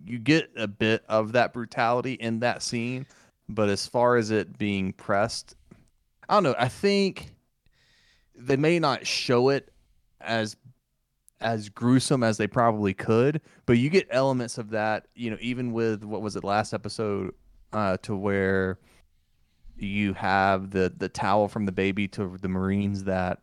[0.05, 3.07] you get a bit of that brutality in that scene,
[3.49, 5.57] but as far as it being pressed,
[6.29, 6.55] I don't know.
[6.59, 7.34] I think
[8.37, 9.73] they may not show it
[10.21, 10.57] as
[11.41, 15.73] as gruesome as they probably could, but you get elements of that, you know, even
[15.73, 17.35] with what was it last episode,
[17.73, 18.79] uh, to where
[19.77, 23.41] you have the the towel from the baby to the Marines that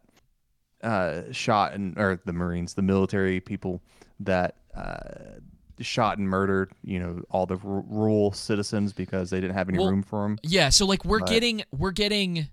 [0.83, 3.81] uh, shot and or the Marines, the military people
[4.21, 5.21] that uh,
[5.79, 9.77] shot and murdered, you know, all the r- rural citizens because they didn't have any
[9.77, 10.39] Well, room for them.
[10.43, 12.47] Yeah, so like we're But- getting we're getting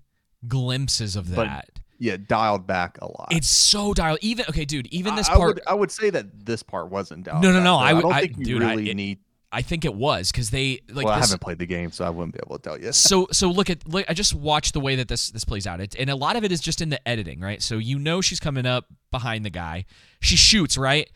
[0.46, 1.70] glimpses of that.
[1.98, 3.28] Yeah, dialed back a lot.
[3.32, 4.18] It's so dialed.
[4.22, 4.86] Even okay, dude.
[4.88, 5.42] Even this I, part.
[5.42, 7.42] I would, I would say that this part wasn't dialed.
[7.42, 7.76] No, no, no, though.
[7.76, 9.18] I would- don't I- think you dude, I- really it- need.
[9.50, 12.10] I think it was because they like well, I haven't played the game, so I
[12.10, 12.92] wouldn't be able to tell you.
[12.92, 15.80] so so look at look I just watched the way that this this plays out.
[15.80, 17.62] It, and a lot of it is just in the editing, right?
[17.62, 19.86] So you know she's coming up behind the guy.
[20.20, 21.08] She shoots, right?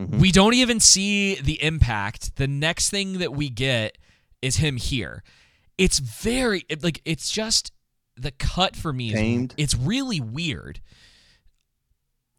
[0.00, 0.18] Mhm.
[0.18, 2.36] We don't even see the impact.
[2.36, 3.98] The next thing that we get
[4.40, 5.22] is him here.
[5.76, 7.70] It's very it- like it's just
[8.20, 10.80] the cut for me is it's really weird.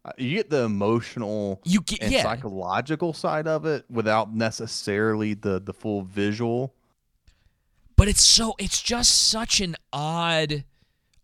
[0.04, 2.22] Uh, You get the emotional You get and yeah.
[2.22, 6.74] psychological side of it without necessarily the the full visual.
[7.96, 10.64] but it's so it's just such an odd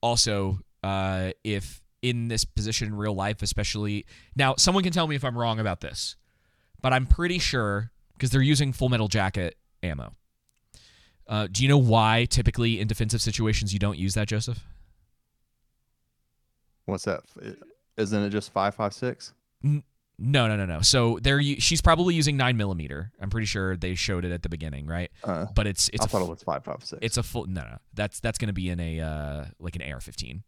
[0.03, 4.05] also uh if in this position in real life especially
[4.37, 6.17] now someone can tell me if i'm wrong about this
[6.83, 10.13] but i'm pretty sure because they're using full metal jacket ammo
[11.29, 14.65] uh, do you know why typically in defensive situations you don't use that joseph
[16.85, 17.23] What's that?
[17.97, 19.33] Isn't it just five five six?
[19.63, 23.95] no no no no so they're she's probably using 9 millimeter i'm pretty sure they
[23.95, 26.31] showed it at the beginning right Uh, but it's it's I a thought f- it
[26.31, 26.99] was five five six.
[27.03, 29.83] it's a full no no that's that's going to be in a uh like an
[29.83, 30.43] ar-15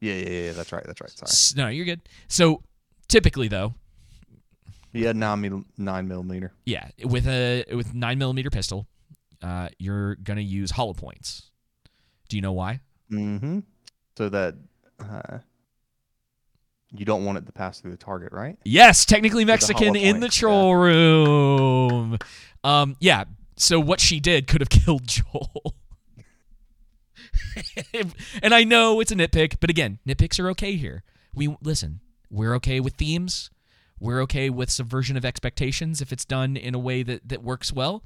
[0.00, 0.52] yeah, yeah, yeah.
[0.52, 0.82] That's right.
[0.84, 1.10] That's right.
[1.10, 1.28] Sorry.
[1.28, 2.00] S- No, you're good.
[2.26, 2.62] So
[3.06, 3.74] typically, though,
[4.92, 6.52] Yeah, nine nine millimeter.
[6.66, 8.88] yeah, with a with nine millimeter pistol,
[9.42, 11.50] uh, you're gonna use hollow points.
[12.28, 12.80] Do you know why?
[13.10, 13.60] Mm-hmm.
[14.16, 14.54] So that
[15.00, 15.38] uh,
[16.94, 18.58] you don't want it to pass through the target, right?
[18.64, 22.18] Yes, technically With the Mexican in the troll room.
[22.62, 23.24] Um, yeah.
[23.56, 25.74] So what she did could have killed Joel.
[28.42, 31.02] and I know it's a nitpick, but again, nitpicks are okay here.
[31.34, 32.00] We listen.
[32.30, 33.50] We're okay with themes.
[33.98, 37.72] We're okay with subversion of expectations if it's done in a way that that works
[37.72, 38.02] well.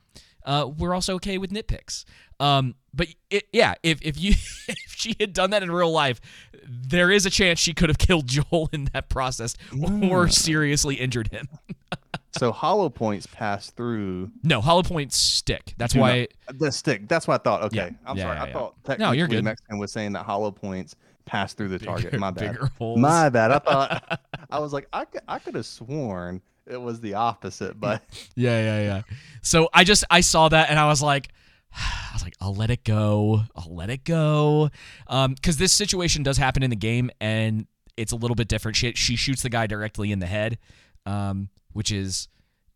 [0.46, 2.04] Uh, we're also okay with nitpicks.
[2.40, 4.30] Um, but it, yeah, if if you
[4.68, 6.20] if she had done that in real life,
[6.66, 10.32] there is a chance she could have killed Joel in that process or Mm.
[10.32, 11.48] seriously injured him.
[12.38, 15.74] so hollow points pass through No, hollow points stick.
[15.78, 16.28] That's why.
[16.52, 17.08] the stick.
[17.08, 17.62] That's what I thought.
[17.64, 18.36] Okay, Yeah, I'm yeah, sorry.
[18.36, 18.52] yeah, I yeah.
[18.52, 19.44] thought No, technically you're good.
[19.44, 20.94] Mexican was saying that hollow points
[21.24, 22.10] pass through the target.
[22.12, 22.56] bigger- My bad.
[22.80, 23.50] My bad.
[23.52, 24.20] I thought
[24.50, 28.02] I was like I could, I could have sworn it was the opposite, but
[28.34, 29.02] Yeah, yeah, yeah.
[29.42, 31.28] So I just I saw that and I was like,
[31.74, 33.42] I was like, I'll let it go.
[33.54, 34.70] I'll let it go.
[35.06, 37.66] Um, because this situation does happen in the game and
[37.96, 38.76] it's a little bit different.
[38.76, 40.58] She she shoots the guy directly in the head,
[41.06, 42.28] um, which is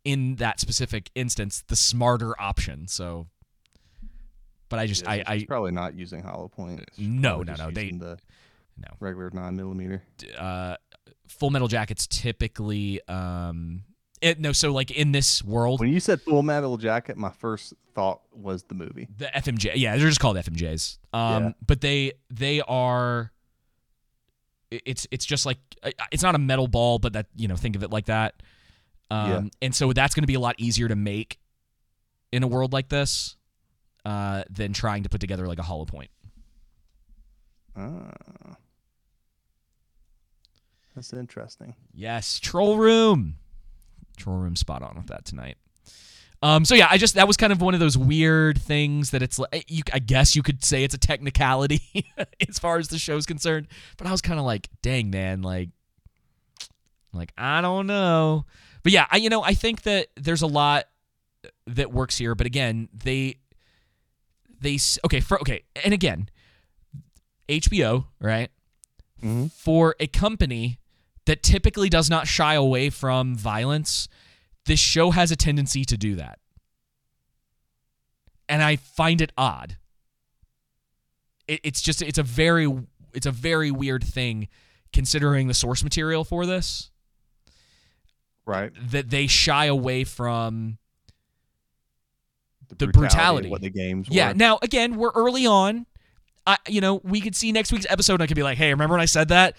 [0.05, 2.89] in that specific instance the smarter option.
[2.89, 3.27] So,
[4.69, 6.85] but I just Yeah, I I probably not using hollow points.
[6.97, 8.19] She's No, no, no, they- the
[8.79, 8.89] no.
[8.99, 10.03] regular nine millimeter.
[10.39, 10.77] uh,
[11.31, 13.83] Full Metal Jackets typically um.
[14.21, 17.73] It, no, so like in this world, When you said Full Metal Jacket, my first
[17.95, 19.09] thought was the movie.
[19.17, 19.73] the FMJ.
[19.77, 20.99] Yeah, they're just called FMJs.
[21.15, 21.53] Um, Yeah.
[21.67, 23.33] but they they are.
[24.71, 27.77] It's it's just like uh, it's not a metal ball, but that you know think
[27.77, 28.35] of it like that.
[29.11, 29.41] Um, Yeah.
[29.63, 31.39] and so that's going to be a lot easier to make
[32.31, 33.37] in a world like this
[34.05, 36.11] uh, than trying to put together like a hollow point.
[37.75, 38.57] Ah.
[41.01, 41.75] That's interesting.
[41.95, 43.37] Yes, troll room.
[44.19, 45.57] Troll room spot on with that tonight.
[46.43, 49.23] Um, so yeah, I just that was kind of one of those weird things that
[49.23, 51.81] it's like you, I guess you could say it's a technicality
[52.49, 53.67] as far as the show's concerned,
[53.97, 55.71] but I was kind of like, dang man, like,
[57.15, 58.45] like I don't know,
[58.83, 60.85] but yeah, I you know I think that there's a lot
[61.67, 63.37] that works here, but again they
[64.61, 66.29] they s- okay for okay, and again,
[67.49, 68.51] HBO right
[69.21, 70.79] hmm for a company
[71.31, 74.09] that typically does not shy away from violence,
[74.67, 76.41] this show has a tendency to do that.
[78.49, 79.77] And I find it odd.
[81.47, 82.67] It, it's just it's a very
[83.15, 84.49] it's a very weird thing
[84.93, 86.91] considering the source material for this
[88.45, 88.73] Right.
[88.91, 90.79] that they shy away from
[92.77, 93.51] The of brutality.
[93.51, 94.33] What the games Yeah.
[94.35, 95.87] Now, again, we're early on.
[96.51, 98.71] I, you know, we could see next week's episode, and I could be like, "Hey,
[98.71, 99.57] remember when I said that?"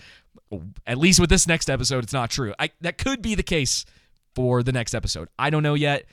[0.85, 2.53] At least with this next episode, it's not true.
[2.59, 3.85] I that could be the case
[4.35, 5.30] for the next episode.
[5.39, 6.05] I don't know yet.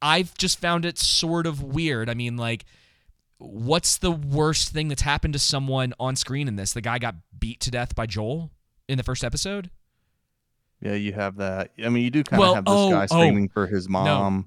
[0.00, 2.08] I've just found it sort of weird.
[2.08, 2.66] I mean, like,
[3.38, 6.72] what's the worst thing that's happened to someone on screen in this?
[6.72, 8.52] The guy got beat to death by Joel
[8.88, 9.70] in the first episode.
[10.80, 11.72] Yeah, you have that.
[11.84, 13.06] I mean, you do kind of Well, have this oh, guy oh.
[13.06, 14.46] screaming for his mom.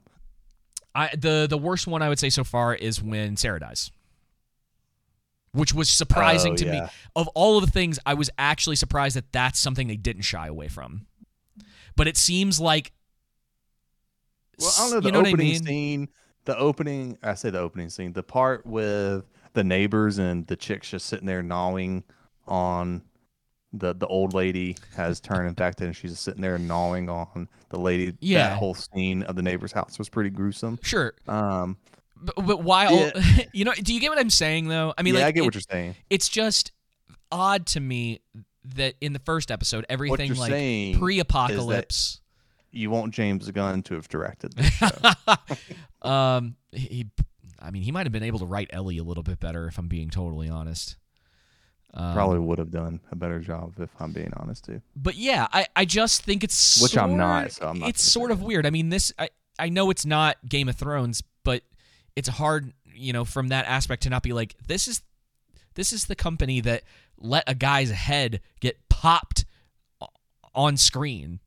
[0.95, 3.91] I the the worst one I would say so far is when Sarah dies.
[5.51, 6.81] Which was surprising Oh, to me.
[7.15, 10.45] Of all of the things, I was actually surprised that that's something they didn't shy
[10.47, 11.07] away from.
[11.95, 12.91] But it seems like
[14.59, 14.99] Well, I don't know.
[14.99, 15.65] The you know what I opening mean?
[15.65, 16.09] scene,
[16.45, 20.89] the opening, I say the opening scene, the part with the neighbors and the chicks
[20.91, 22.03] just sitting there gnawing
[22.47, 23.01] on
[23.73, 27.79] the the old lady has turned infected and she's just sitting there gnawing on the
[27.79, 28.15] lady.
[28.19, 28.49] Yeah.
[28.49, 30.79] That whole scene of the neighbor's house was pretty gruesome.
[30.81, 31.77] Sure, Um,
[32.21, 33.39] but, but while Yeah.
[33.53, 34.93] you know, do you get what I'm saying though?
[34.97, 35.95] I mean, yeah, like I get it- what you're saying.
[36.09, 36.71] it's just
[37.31, 38.19] odd to me
[38.75, 42.21] that in the first episode, everything like saying is that- pre-apocalypse.
[42.71, 44.89] You want James Gunn to have directed this show.
[46.07, 47.07] um, he,
[47.59, 49.79] I mean, he might have been able to write Ellie a little bit better, if
[49.79, 50.95] I'm being totally honest.
[51.95, 54.81] Um, Probably would have done a better job if I'm being honest too.
[54.95, 58.29] but yeah, I, I just think it's Which I'm not, so I'm not it's sort
[58.29, 58.45] of that.
[58.45, 58.67] weird.
[58.67, 61.63] I mean, this I I know it's not Game of Thrones, but
[62.15, 65.01] it's hard, you know, from that aspect to not be like this is
[65.75, 66.83] this is the company that
[67.17, 69.45] let a guy's head get popped
[70.55, 71.39] on screen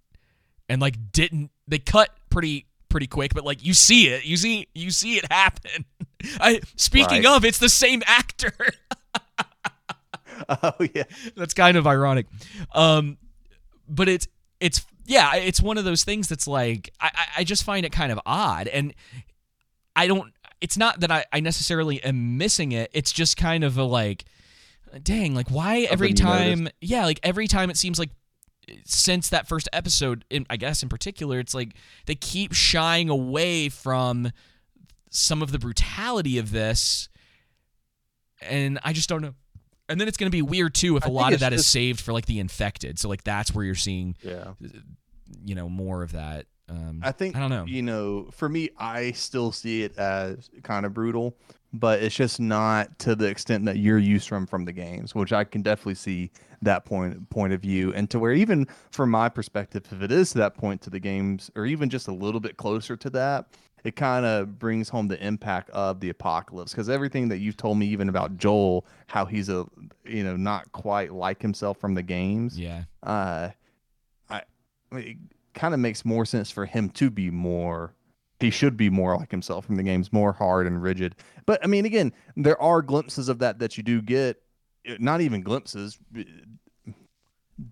[0.68, 4.68] and like didn't they cut pretty pretty quick but like you see it you see
[4.74, 5.84] you see it happen
[6.40, 7.36] i speaking Right.
[7.36, 8.52] of it's the same actor
[10.48, 11.04] Oh yeah.
[11.36, 12.26] that's kind of ironic
[12.74, 13.16] um
[13.88, 14.28] but it's
[14.60, 17.92] it's yeah it's one of those things that's like i I- i just find it
[17.92, 18.94] kind of odd and
[19.96, 20.32] i don't
[20.62, 22.90] it's not that i, I necessarily am missing it.
[22.94, 24.24] It's just kind of a like
[25.02, 28.10] dang like why every time yeah like every time it seems like
[28.84, 31.74] since that first episode in, i guess in particular it's like
[32.06, 34.30] they keep shying away from
[35.10, 37.08] some of the brutality of this
[38.40, 39.34] and i just don't know.
[39.88, 41.60] And then it's going to be weird too if I a lot of that is
[41.62, 42.98] just- saved for like the infected.
[42.98, 44.52] So like that's where you're seeing Yeah.
[45.44, 47.64] you know more of that um I think i don't know.
[47.66, 51.36] You know, for me, I still see it as kind of brutal,
[51.72, 55.32] but it's just not to the extent that you're used from from the games, which
[55.32, 56.30] I can definitely see
[56.62, 60.32] that point point of view, and to where even from my perspective, if it is
[60.32, 63.46] to that point to the games, or even just a little bit closer to that,
[63.84, 66.72] it kind of brings home the impact of the apocalypse.
[66.72, 69.66] Because everything that you've told me even about Joel, how he's a
[70.04, 72.84] you know not quite like himself from the games, yeah.
[73.02, 73.50] uh,
[74.30, 74.42] I,
[74.90, 77.94] I mean, kind of makes more sense for him to be more.
[78.40, 81.14] He should be more like himself in the games, more hard and rigid.
[81.46, 84.42] But I mean, again, there are glimpses of that that you do get.
[84.98, 85.98] Not even glimpses.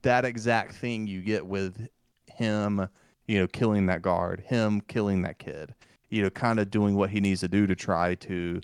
[0.02, 1.88] That exact thing you get with
[2.26, 2.88] him,
[3.26, 5.74] you know, killing that guard, him killing that kid,
[6.08, 8.60] you know, kind of doing what he needs to do to try to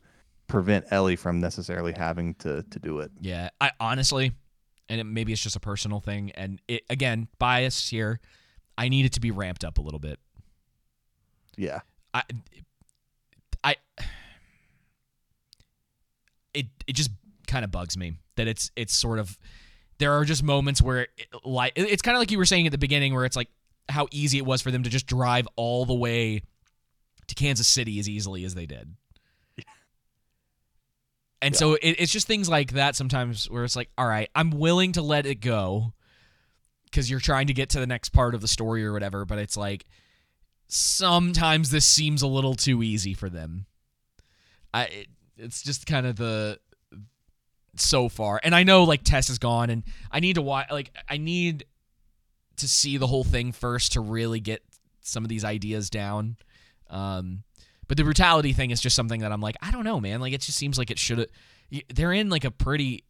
[0.47, 3.10] prevent Ellie from necessarily having to to do it.
[3.20, 4.32] Yeah, I honestly,
[4.88, 8.20] and it, maybe it's just a personal thing, and it again bias here.
[8.78, 10.18] I need it to be ramped up a little bit.
[11.56, 11.80] Yeah.
[12.12, 12.22] I,
[13.64, 13.76] I,
[16.54, 17.10] it it just
[17.46, 19.38] kind of bugs me that it's it's sort of
[19.98, 22.72] there are just moments where it, like it's kind of like you were saying at
[22.72, 23.48] the beginning where it's like
[23.88, 26.42] how easy it was for them to just drive all the way
[27.26, 28.94] to Kansas City as easily as they did.
[31.42, 34.50] And so it, it's just things like that sometimes where it's like, all right, I'm
[34.50, 35.92] willing to let it go
[36.86, 39.38] because you're trying to get to the next part of the story or whatever, but
[39.38, 39.86] it's like
[40.68, 43.66] sometimes this seems a little too easy for them.
[44.72, 45.06] I it,
[45.36, 46.58] it's just kind of the
[47.76, 48.40] so far.
[48.42, 51.66] And I know like Tess is gone and I need to watch like I need
[52.56, 54.62] to see the whole thing first to really get
[55.02, 56.36] some of these ideas down.
[56.88, 57.42] Um
[57.88, 60.20] but the brutality thing is just something that I'm like, I don't know, man.
[60.20, 61.28] Like it just seems like it should
[61.94, 63.04] they're in like a pretty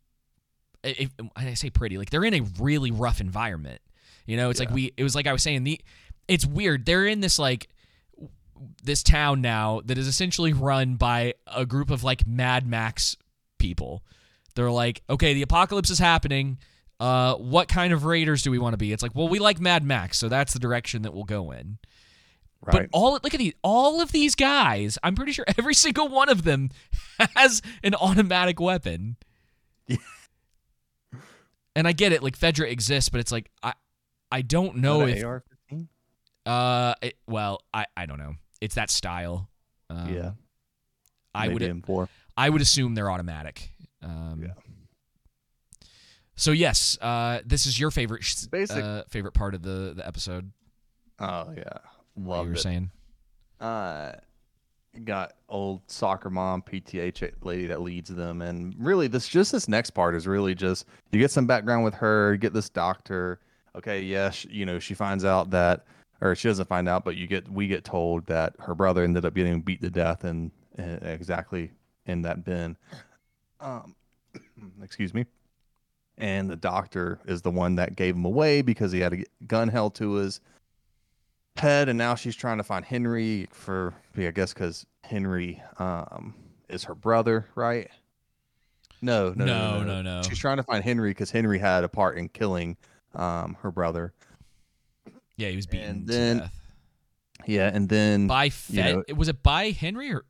[0.86, 3.80] if, I say pretty, like they're in a really rough environment.
[4.26, 5.80] You know, it's like we it was like I was saying the
[6.28, 6.84] it's weird.
[6.84, 7.68] They're in this like
[8.82, 13.16] this town now that is essentially run by a group of like Mad Max
[13.58, 14.02] people.
[14.54, 16.58] They're like, okay, the apocalypse is happening.
[16.98, 18.92] Uh, what kind of raiders do we want to be?
[18.92, 21.78] It's like, well, we like Mad Max, so that's the direction that we'll go in.
[22.62, 22.72] Right.
[22.72, 24.98] But all look at these, all of these guys.
[25.02, 26.70] I'm pretty sure every single one of them
[27.36, 29.16] has an automatic weapon.
[29.86, 29.98] Yeah.
[31.76, 33.74] And I get it, like Fedra exists, but it's like I,
[34.32, 35.88] I don't know if an AR-15?
[36.46, 38.34] uh, it, well, I, I don't know.
[38.60, 39.48] It's that style.
[39.90, 40.30] Um, yeah.
[41.34, 42.08] I would M4.
[42.36, 43.70] I would assume they're automatic.
[44.02, 44.52] Um, Yeah.
[46.38, 50.06] So yes, uh, this is your favorite sh- Basic- uh, favorite part of the the
[50.06, 50.50] episode.
[51.18, 51.78] Oh yeah,
[52.14, 52.60] What love you were it.
[52.60, 52.90] saying.
[53.60, 54.12] uh,
[55.04, 59.68] got old soccer mom PTA ch- lady that leads them, and really this just this
[59.68, 63.40] next part is really just you get some background with her, get this doctor.
[63.76, 65.84] Okay, yes, you know she finds out that,
[66.20, 69.24] or she doesn't find out, but you get we get told that her brother ended
[69.24, 71.70] up getting beat to death and exactly
[72.06, 72.76] in that bin.
[73.60, 73.94] Um,
[74.82, 75.26] excuse me.
[76.18, 79.68] And the doctor is the one that gave him away because he had a gun
[79.68, 80.40] held to his
[81.58, 86.34] head, and now she's trying to find Henry for, I guess, because Henry um,
[86.68, 87.90] is her brother, right?
[89.02, 90.22] No, no, no, No, no.
[90.22, 92.76] She's trying to find Henry because Henry had a part in killing
[93.14, 94.12] um, her brother.
[95.36, 96.60] Yeah, he was beaten And to death
[97.46, 99.02] Yeah, and then by Fed.
[99.16, 100.24] was it by Henry or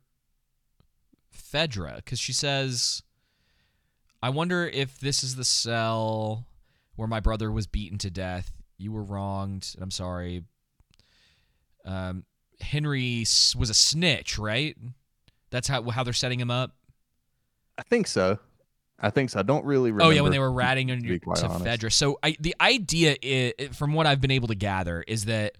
[1.33, 1.97] Fedra?
[1.97, 3.01] Because she says,
[4.21, 6.45] "I wonder if this is the cell
[6.95, 8.51] where my brother was beaten to death.
[8.77, 10.43] You were wronged, and I'm sorry."
[11.87, 12.25] Um,
[12.59, 13.19] Henry
[13.57, 14.75] was a snitch, right?
[15.49, 16.71] That's how how they're setting him up.
[17.77, 18.39] I think so.
[18.99, 19.39] I think so.
[19.39, 20.05] I don't really remember.
[20.05, 21.25] Oh yeah, when they were ratting on to your, to.
[21.25, 21.91] Fedra.
[21.91, 25.57] So I, the idea, is, from what I've been able to gather, is that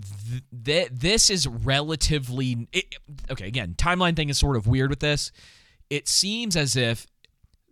[0.00, 2.96] th- th- this is relatively it,
[3.30, 3.46] okay.
[3.46, 5.30] Again, timeline thing is sort of weird with this.
[5.90, 7.06] It seems as if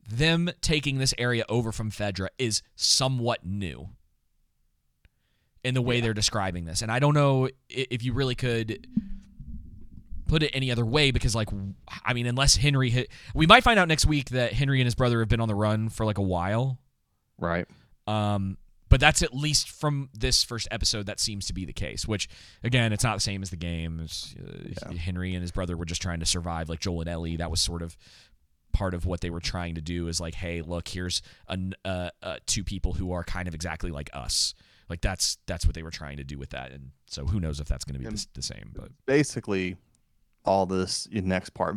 [0.09, 3.89] them taking this area over from Fedra is somewhat new
[5.65, 8.87] in the way they're describing this, and I don't know if you really could
[10.27, 11.49] put it any other way because like
[12.05, 14.95] i mean unless henry hit we might find out next week that henry and his
[14.95, 16.79] brother have been on the run for like a while.
[17.39, 17.67] Right.
[18.07, 18.57] um
[18.89, 22.29] but that's at least from this first episode that seems to be the case which
[22.63, 24.05] again it's not the same as the game.
[24.05, 27.37] Uh, henry and his brother were just trying to survive like joel and ellie.
[27.37, 27.97] That was sort of
[28.73, 32.11] part of what they were trying to do is like hey look here's an, uh,
[32.23, 34.55] uh, two people who are kind of exactly like us
[34.89, 36.73] like that's that's what they were trying to do with that.
[36.73, 39.77] And so who knows if that's going to be the, the same but Basically,
[40.45, 41.77] all this next part,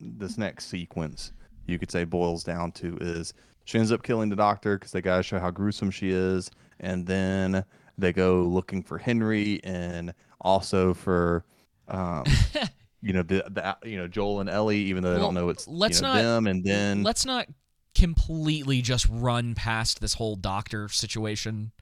[0.00, 1.32] this next sequence,
[1.66, 3.32] you could say boils down to is
[3.64, 6.50] she ends up killing the doctor because they gotta show how gruesome she is,
[6.80, 7.64] and then
[7.96, 10.12] they go looking for Henry and
[10.42, 11.44] also for,
[11.88, 12.24] um,
[13.00, 15.48] you know, the, the you know Joel and Ellie, even though they Well, don't know
[15.48, 17.46] it's let's you know, not- them, and then let's not
[17.94, 21.72] completely just run past this whole doctor situation.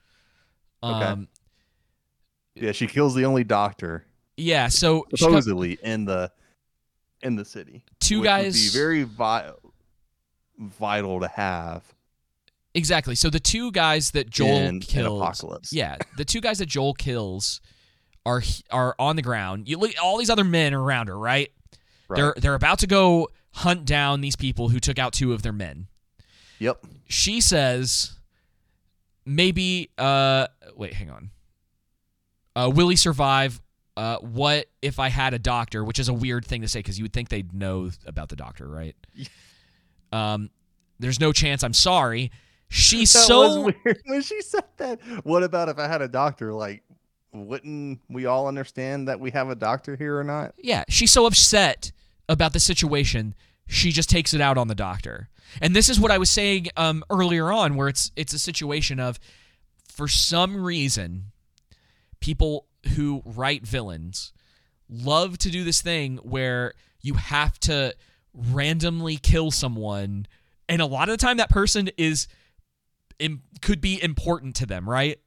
[0.83, 1.05] Okay.
[1.05, 1.29] Um,
[2.55, 4.05] yeah, she kills the only doctor
[4.37, 6.31] yeah, so supposedly in the
[7.23, 7.85] in the city.
[8.01, 8.73] two guys.
[8.73, 9.53] be very vi-
[10.59, 11.83] vital to have
[12.75, 13.15] exactly.
[13.15, 15.73] So the two guys that Joel in, in kills, Apocalypse.
[15.73, 17.61] yeah, the two guys that Joel kills
[18.25, 19.69] are are on the ground.
[19.69, 21.53] You look, all these other men are around her, right?
[22.09, 22.17] Right.
[22.17, 25.53] They're they're about to go hunt down these people who took out two of their
[25.53, 25.89] men.
[26.59, 26.85] Yep.
[27.09, 28.19] She says,
[29.25, 29.91] maybe.
[29.99, 30.47] Uh,
[30.77, 31.31] wait, hang on.
[32.55, 33.61] Uh, will he survive?
[33.97, 35.85] Uh, what if I had a doctor?
[35.85, 38.37] Which is a weird thing to say because you would think they'd know about the
[38.37, 38.97] doctor, right?
[40.13, 40.51] um,
[40.99, 41.63] there's no chance.
[41.63, 42.31] I'm sorry.
[42.69, 45.01] She's That so was weird when she said that.
[45.25, 46.53] What about if I had a doctor?
[46.53, 46.83] Like,
[47.33, 50.55] wouldn't we all understand that we have a doctor here or not?
[50.59, 51.93] Yeah, she's so upset
[52.29, 53.35] about the situation,
[53.67, 55.29] she just takes it out on the doctor.
[55.61, 58.99] And this is what I was saying um, earlier on, where it's it's a situation
[58.99, 59.19] of,
[59.87, 61.33] for some reason,
[62.21, 62.67] people
[62.97, 64.33] who write villains
[64.89, 67.95] love to do this thing where you have to
[68.35, 70.27] randomly kill someone,
[70.69, 72.29] and a lot of the time that person is
[73.19, 75.19] im- could be important to them, right?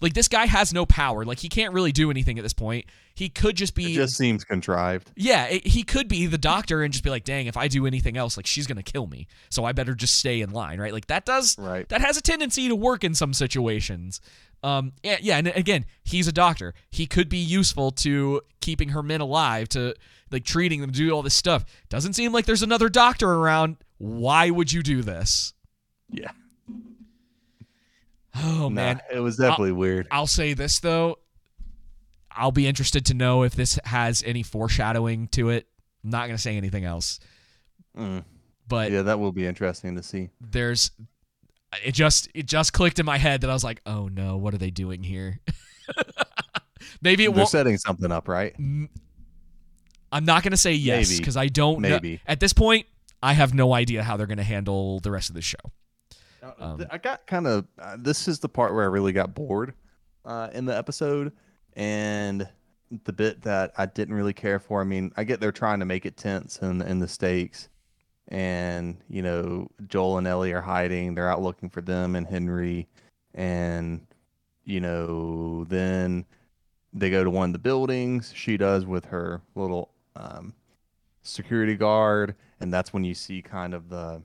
[0.00, 1.24] Like this guy has no power.
[1.24, 2.86] Like he can't really do anything at this point.
[3.14, 5.10] He could just be It just seems contrived.
[5.16, 7.86] yeah, it, he could be the doctor and just be like, "Dang, if I do
[7.86, 10.92] anything else, like she's gonna kill me, so I better just stay in line." Right?
[10.92, 11.88] Like that does Right.
[11.90, 14.20] that has a tendency to work in some situations.
[14.64, 16.72] Um, yeah, yeah, and again, he's a doctor.
[16.90, 19.94] He could be useful to keeping her men alive, to
[20.30, 21.64] like treating them, do all this stuff.
[21.90, 23.76] Doesn't seem like there's another doctor around.
[23.98, 25.52] Why would you do this?
[26.10, 26.30] Yeah.
[28.36, 30.08] Oh Nah, man, it was definitely weird.
[30.10, 31.18] I'll say this though.
[32.30, 35.66] I'll be interested to know if this has any foreshadowing to it.
[36.02, 37.20] I'm not gonna say anything else,
[37.96, 38.24] Mm.
[38.66, 40.30] but Yeah, that will be interesting to see.
[40.40, 40.90] there's
[41.84, 44.52] it just it just clicked in my head that I was like, oh no, what
[44.54, 45.40] are they doing here?
[47.00, 47.48] Maybe it They're won't.
[47.50, 48.54] setting something up, right?
[50.12, 51.88] I'm not gonna say yes because I don't know.
[51.90, 52.20] Maybe.
[52.26, 52.86] At this point,
[53.22, 55.58] I have no idea how they're gonna handle the rest of the show.
[56.58, 57.66] Um, I got kind of.
[57.78, 59.74] Uh, this is the part where I really got bored
[60.24, 61.32] uh, in the episode,
[61.74, 62.48] and
[63.04, 64.80] the bit that I didn't really care for.
[64.80, 67.68] I mean, I get they're trying to make it tense and and the stakes,
[68.28, 71.14] and you know, Joel and Ellie are hiding.
[71.14, 72.88] They're out looking for them and Henry,
[73.34, 74.06] and
[74.64, 76.24] you know, then
[76.92, 78.32] they go to one of the buildings.
[78.34, 80.54] She does with her little um,
[81.22, 84.22] security guard, and that's when you see kind of the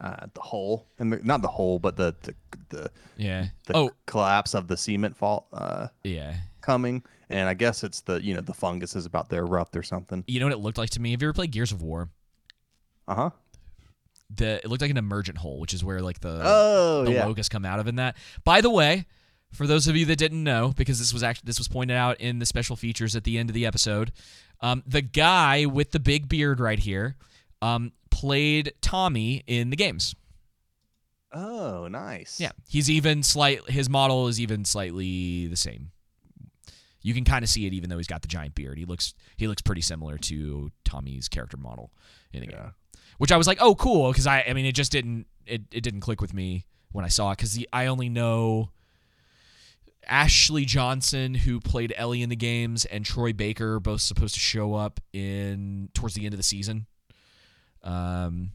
[0.00, 2.34] uh, the hole and the, not the hole, but the the
[2.70, 3.46] the, Yeah.
[3.66, 6.36] the oh collapse of the cement fault uh, yeah.
[6.60, 7.02] coming.
[7.28, 10.24] And I guess it's the you know the fungus is about to erupt or something.
[10.26, 11.12] You know what it looked like to me?
[11.12, 12.08] Have you ever played Gears of War?
[13.06, 13.30] Uh huh.
[14.34, 17.26] The it looked like an emergent hole, which is where like the Oh the yeah.
[17.26, 18.16] locusts come out of in that.
[18.44, 19.06] By the way,
[19.52, 22.20] for those of you that didn't know, because this was actually this was pointed out
[22.20, 24.12] in the special features at the end of the episode,
[24.60, 27.16] um, the guy with the big beard right here
[27.62, 30.14] um, played Tommy in the games.
[31.32, 32.40] Oh nice.
[32.40, 33.68] Yeah, he's even slight.
[33.70, 35.92] His model is even slightly the same.
[37.02, 38.76] You can kind of see it, even though he's got the giant beard.
[38.78, 41.92] He looks he looks pretty similar to Tommy's character model
[42.32, 42.56] in the Yeah.
[42.62, 42.70] game.
[43.18, 45.82] Which I was like, oh, cool, because I I mean, it just didn't it, it
[45.82, 48.70] didn't click with me when I saw it because I only know
[50.06, 54.74] Ashley Johnson, who played Ellie in the games, and Troy Baker, both supposed to show
[54.74, 56.86] up in towards the end of the season.
[57.82, 58.50] Um,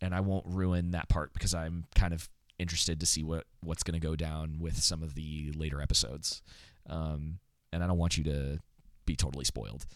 [0.00, 2.28] and I won't ruin that part because I'm kind of
[2.58, 6.42] interested to see what what's going to go down with some of the later episodes.
[6.88, 7.38] Um,
[7.72, 8.58] and I don't want you to
[9.06, 9.86] be totally spoiled.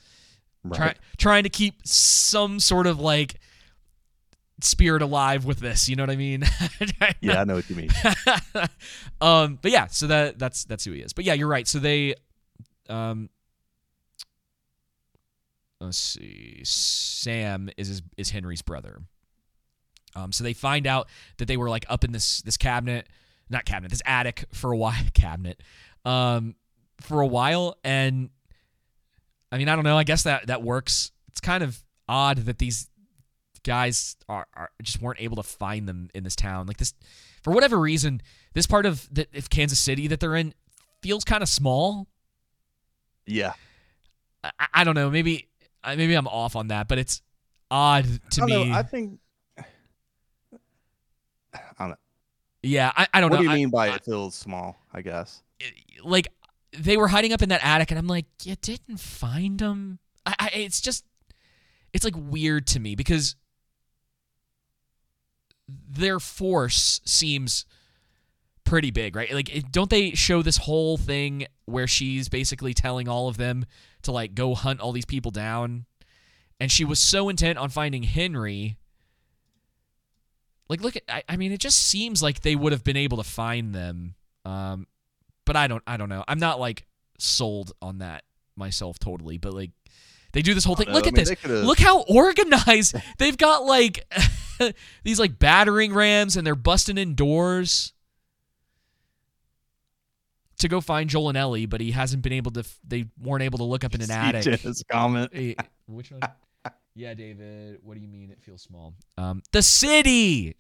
[0.65, 0.77] Right.
[0.77, 3.41] Try, trying to keep some sort of like
[4.61, 5.89] spirit alive with this.
[5.89, 6.45] You know what I mean?
[7.21, 7.91] Yeah, I know what you mean.
[9.21, 11.13] um, but yeah, so that that's that's who he is.
[11.13, 11.67] But yeah, you're right.
[11.67, 12.15] So they,
[12.89, 13.29] um,
[15.81, 19.03] let's see, Sam is his, is Henry's brother.
[20.15, 23.07] Um, so they find out that they were like up in this this cabinet,
[23.51, 25.63] not cabinet, this attic for a while, cabinet,
[26.05, 26.55] um,
[27.01, 28.31] for a while, and
[29.53, 29.99] I mean, I don't know.
[29.99, 31.13] I guess that that works.
[31.29, 32.89] It's kind of odd that these
[33.63, 36.67] guys are, are just weren't able to find them in this town.
[36.67, 36.95] Like this,
[37.43, 38.23] for whatever reason,
[38.55, 40.55] this part of the if Kansas City that they're in
[41.03, 42.07] feels kind of small.
[43.27, 43.55] Yeah.
[44.43, 45.11] I, I don't know.
[45.11, 45.49] Maybe
[45.87, 47.23] I- maybe I'm off on that, but it's
[47.71, 48.69] odd to I me.
[48.69, 48.75] know.
[48.77, 49.19] I think.
[49.59, 49.65] I
[51.79, 51.97] don't know.
[52.63, 53.41] yeah, I, I don't What know.
[53.41, 54.77] What do you I- mean by it feels small?
[54.93, 55.43] I guess.
[56.05, 56.29] like
[56.79, 60.35] they were hiding up in that attic and i'm like you didn't find them I,
[60.39, 61.07] I it's just
[61.95, 63.35] it's like weird to me because
[65.69, 67.65] their force seems
[68.67, 69.33] pretty big right?
[69.33, 73.65] Like it, don't they show this whole thing where she's basically telling all of them
[74.03, 75.87] to like go hunt all these people down?
[76.61, 78.77] And she was so intent on finding henry.
[80.69, 83.17] Like look at I, I mean it just seems like they would have been able
[83.19, 84.15] to find them.
[84.45, 84.87] Um
[85.45, 86.25] but i don't i don't know.
[86.29, 86.85] I'm not like
[87.19, 88.25] sold on that
[88.57, 89.71] myself totally but like
[90.33, 90.89] they do this whole thing.
[90.89, 90.95] know.
[90.95, 91.65] look I at mean, this.
[91.65, 92.95] look how organized.
[93.19, 94.05] They've got like
[95.03, 97.95] these like battering rams and they're busting in doors
[100.59, 103.43] to go find joel and ellie but he hasn't been able to f- they weren't
[103.43, 105.31] able to look up in an attic Jenna's comment.
[105.33, 105.55] Hey,
[105.87, 106.21] which one?
[106.95, 107.79] yeah, David.
[107.83, 108.95] What do you mean it feels small?
[109.19, 110.57] Um, the city.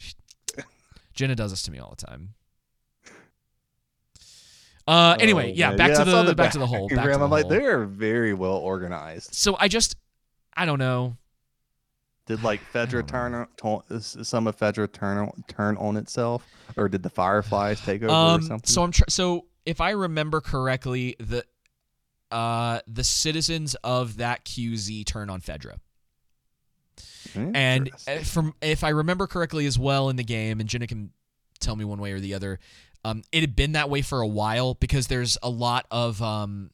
[1.15, 2.35] Jenna does this to me all the time.
[4.87, 5.79] Uh, anyway, Oh, yeah, man.
[5.79, 6.89] back to I saw the, back to the hole.
[6.95, 9.35] Back to the I'm like, they're very well organized.
[9.35, 9.97] So I just,
[10.57, 11.17] I don't know.
[12.27, 16.47] Did like Fedra turn on, some of Fedra turn on, turn on itself,
[16.77, 18.69] or did the Fireflies take over or Um, something?
[18.69, 21.45] so I'm tr- so if I remember correctly, the
[22.31, 25.77] uh the citizens of that QZ turn on Fedra.
[27.55, 31.11] And uh, from if I remember correctly as well in the game, and Jenna can
[31.61, 32.59] tell me one way or the other,
[33.05, 36.71] um, it had been that way for a while because there's a lot of um,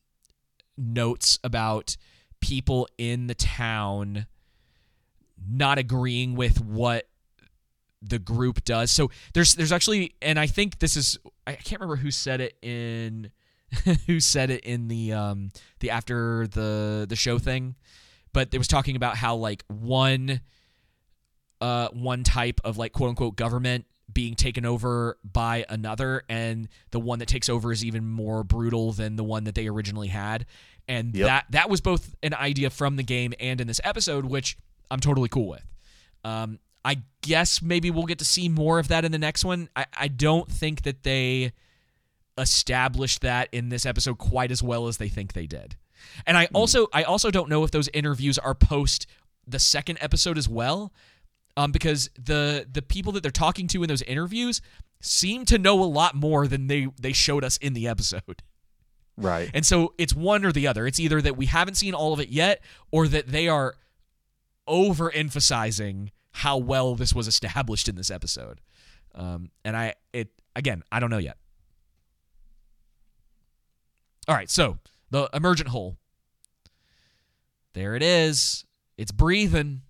[0.76, 1.96] notes about
[2.40, 4.26] people in the town
[5.48, 7.08] not agreeing with what
[8.02, 8.90] the group does.
[8.90, 12.56] So there's there's actually, and I think this is I can't remember who said it
[12.62, 13.30] in
[14.06, 15.50] who said it in the um
[15.80, 17.74] the after the the show thing
[18.34, 20.40] but it was talking about how like one
[21.60, 27.00] uh one type of like quote unquote government being taken over by another and the
[27.00, 30.44] one that takes over is even more brutal than the one that they originally had
[30.86, 31.26] and Yep.
[31.26, 34.58] that that was both an idea from the game and in this episode which
[34.90, 35.64] I'm totally cool with
[36.24, 39.68] um I guess maybe we'll get to see more of that in the next one
[39.76, 41.52] I, I don't think that they
[42.38, 45.76] established that in this episode quite as well as they think they did.
[46.26, 49.06] And I also I also don't know if those interviews are post
[49.46, 50.92] the second episode as well.
[51.54, 54.62] Um, because the the people that they're talking to in those interviews
[55.00, 58.42] seem to know a lot more than they they showed us in the episode.
[59.18, 59.50] right.
[59.52, 60.86] And so it's one or the other.
[60.86, 63.74] It's either that we haven't seen all of it yet or that they are
[64.66, 68.60] overemphasizing how well this was established in this episode.
[69.14, 71.36] Um, and I it again, I don't know yet.
[74.28, 74.78] All right, so
[75.10, 75.96] the emergent hole.
[77.74, 78.64] There it is.
[78.96, 79.82] It's breathing.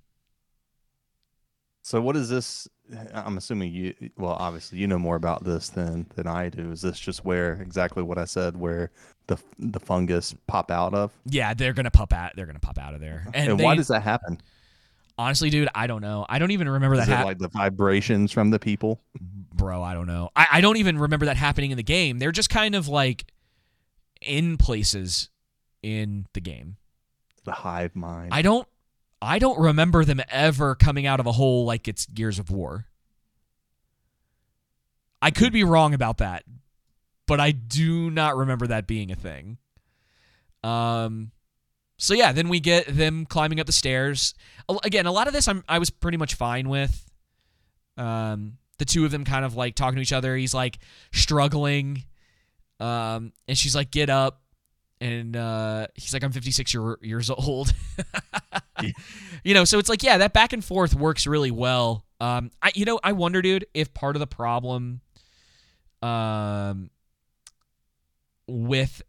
[1.82, 2.68] So what is this?
[3.12, 3.94] I'm assuming you.
[4.16, 6.70] Well, obviously you know more about this than than I do.
[6.70, 8.90] Is this just where exactly what I said, where
[9.26, 11.12] the the fungus pop out of?
[11.26, 12.32] Yeah, they're gonna pop out.
[12.36, 13.24] They're gonna pop out of there.
[13.34, 14.40] And, And, they, why does that happen?
[15.18, 16.26] Honestly, dude, I don't know.
[16.28, 17.26] I don't even remember that Is happening.
[17.28, 19.00] like the vibrations from the people?
[19.54, 20.30] bro, I don't know.
[20.34, 22.18] I, I don't even remember that happening in the game.
[22.18, 23.26] They're just kind of like
[24.20, 25.28] in places
[25.82, 26.76] in the game.
[27.44, 28.30] The hive mind.
[28.32, 28.66] I don't
[29.20, 32.86] I don't remember them ever coming out of a hole like it's Gears of War.
[35.20, 36.44] I could be wrong about that,
[37.26, 39.58] but I do not remember that being a thing.
[40.64, 41.30] Um
[42.02, 44.34] so yeah, then we get them climbing up the stairs.
[44.82, 47.08] Again, a lot of this I'm I was pretty much fine with.
[47.96, 50.34] Um the two of them kind of like talking to each other.
[50.36, 50.80] He's like
[51.12, 52.02] struggling.
[52.80, 54.42] Um and she's like get up
[55.00, 57.72] and uh he's like I'm 56 year, years old.
[59.44, 62.04] You know, so it's like yeah, that back and forth works really well.
[62.18, 65.02] Um I you know, I wonder dude if part of the problem
[66.02, 66.90] um
[68.48, 69.02] with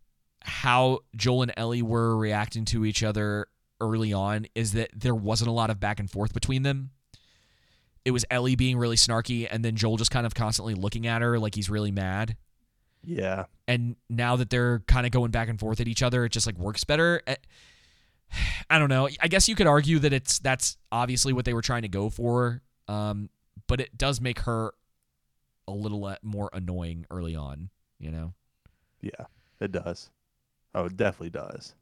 [0.43, 3.47] how Joel and Ellie were reacting to each other
[3.81, 6.91] early on is that there wasn't a lot of back and forth between them.
[8.05, 11.21] It was Ellie being really snarky and then Joel just kind of constantly looking at
[11.21, 12.35] her like he's really mad.
[13.03, 13.45] yeah.
[13.67, 16.45] And now that they're kind of going back and forth at each other, it just
[16.45, 17.21] like works better.
[18.69, 19.07] I don't know.
[19.21, 22.09] I guess you could argue that it's that's obviously what they were trying to go
[22.09, 22.61] for.
[22.89, 23.29] Um,
[23.67, 24.73] but it does make her
[25.67, 28.33] a little more annoying early on, you know.
[28.99, 29.27] Yeah.
[29.61, 30.09] It does.
[30.75, 31.75] Oh, it definitely does.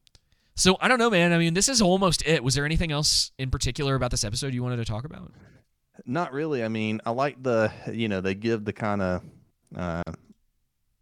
[0.55, 1.33] So I don't know, man.
[1.33, 2.43] I mean, this is almost it.
[2.43, 5.31] Was there anything else in particular about this episode you wanted to talk about?
[6.05, 6.63] Not really.
[6.63, 9.23] I mean, I like the you know they give the kind of
[9.75, 10.03] uh,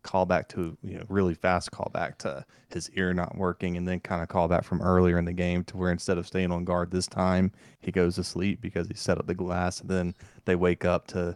[0.03, 4.21] callback to you know really fast callback to his ear not working, and then kind
[4.21, 7.07] of callback from earlier in the game to where instead of staying on guard this
[7.07, 7.51] time,
[7.81, 10.13] he goes to sleep because he set up the glass, and then
[10.45, 11.35] they wake up to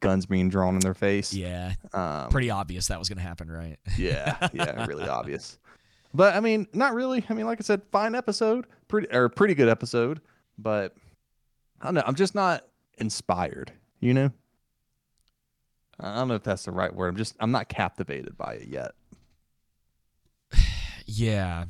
[0.00, 1.32] guns being drawn in their face.
[1.32, 3.78] Yeah, Um, pretty obvious that was going to happen, right?
[3.96, 5.58] yeah, yeah, really obvious.
[6.14, 7.24] But I mean, not really.
[7.28, 10.20] I mean, like I said, fine episode, pretty or pretty good episode,
[10.58, 10.94] but
[11.80, 12.02] I don't know.
[12.06, 12.64] I'm just not
[12.98, 13.72] inspired.
[14.00, 14.30] You know,
[16.00, 17.08] I don't know if that's the right word.
[17.08, 18.92] I'm just I'm not captivated by it yet.
[21.06, 21.64] Yeah.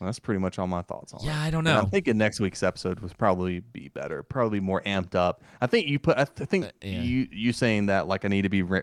[0.00, 1.26] That's pretty much all my thoughts on it.
[1.26, 1.80] Yeah, I don't And know.
[1.82, 5.42] I'm thinking next week's episode was probably be better, probably more amped up.
[5.60, 6.16] I think you put.
[6.16, 7.00] I th- think Uh, yeah.
[7.02, 8.82] you you saying that like I need to be re-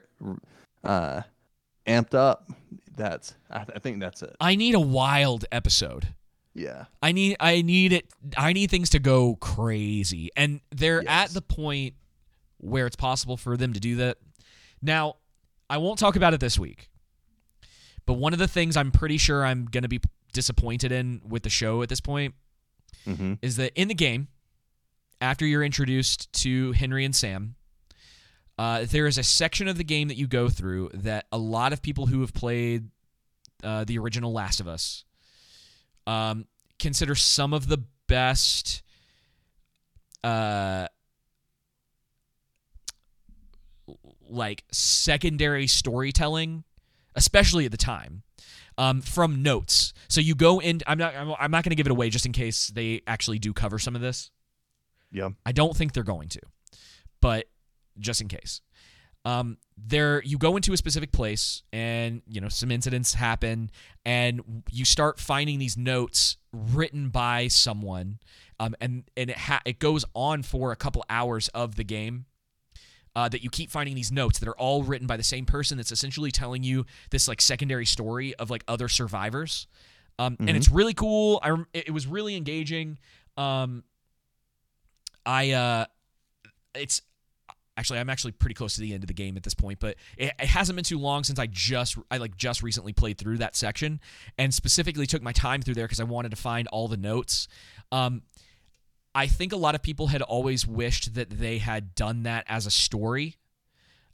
[0.83, 1.21] uh,
[1.87, 2.49] amped up.
[2.95, 4.35] That's I, th- I think that's it.
[4.39, 6.07] I need a wild episode.
[6.53, 6.85] Yeah.
[7.03, 8.05] I need I need it
[8.35, 10.31] I need things to go crazy.
[10.35, 11.29] And they're Yes.
[11.29, 11.93] at the point
[12.57, 14.17] where it's possible for them to do that.
[14.81, 15.17] Now,
[15.69, 16.89] I won't talk about it this week.
[18.07, 19.99] But one of the things I'm pretty sure I'm going to be
[20.33, 22.33] disappointed in with the show at this point
[23.05, 23.33] Mm-hmm.
[23.41, 24.27] is that in the game,
[25.21, 27.55] after you're introduced to Henry and Sam,
[28.57, 31.73] uh, there is a section of the game that you go through that a lot
[31.73, 32.89] of people who have played
[33.63, 35.03] uh, the original Last of Us
[36.05, 36.45] um,
[36.79, 38.81] consider some of the best.
[40.23, 40.87] Uh,
[44.29, 46.63] like secondary storytelling,
[47.15, 48.23] especially at the time,
[48.77, 49.93] um, from notes.
[50.07, 50.81] So you go in.
[50.85, 51.15] I'm not.
[51.15, 53.79] I'm, I'm not going to give it away just in case they actually do cover
[53.79, 54.31] some of this.
[55.11, 55.29] Yeah.
[55.45, 56.41] I don't think they're going to,
[57.21, 57.47] but
[57.99, 58.61] just in case.
[59.25, 63.71] Um, there you go into a specific place and you know some incidents happen
[64.05, 68.19] and you start finding these notes written by someone
[68.59, 72.25] um, and and it ha- it goes on for a couple hours of the game
[73.17, 75.75] uh, that you keep finding these notes that are all written by the same person
[75.75, 79.65] that's essentially telling you this like secondary story of like other survivors.
[80.19, 81.39] Um, and it's really cool.
[81.41, 82.99] I rem- it, it was really engaging.
[83.35, 83.83] Um,
[85.25, 85.85] I uh
[86.75, 87.01] it's
[87.77, 89.95] actually I'm actually pretty close to the end of the game at this point, but
[90.17, 93.37] it, it hasn't been too long since I just I like just recently played through
[93.37, 93.99] that section
[94.37, 97.47] and specifically took my time through there because I wanted to find all the notes.
[97.91, 98.23] Um,
[99.15, 102.65] I think a lot of people had always wished that they had done that as
[102.65, 103.35] a story.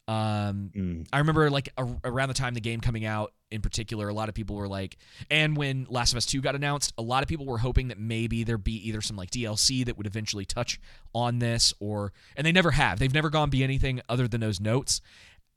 [0.07, 1.07] Um, Mm.
[1.13, 4.29] I remember like a, around the time the game coming out in particular, a lot
[4.29, 4.97] of people were like,
[5.29, 7.99] and when Last of Us 2 got announced, a lot of people were hoping that
[7.99, 10.79] maybe there'd be either some like DLC that would eventually touch
[11.13, 12.99] on this or, and they never have.
[12.99, 15.01] They've never gone be anything other than those notes.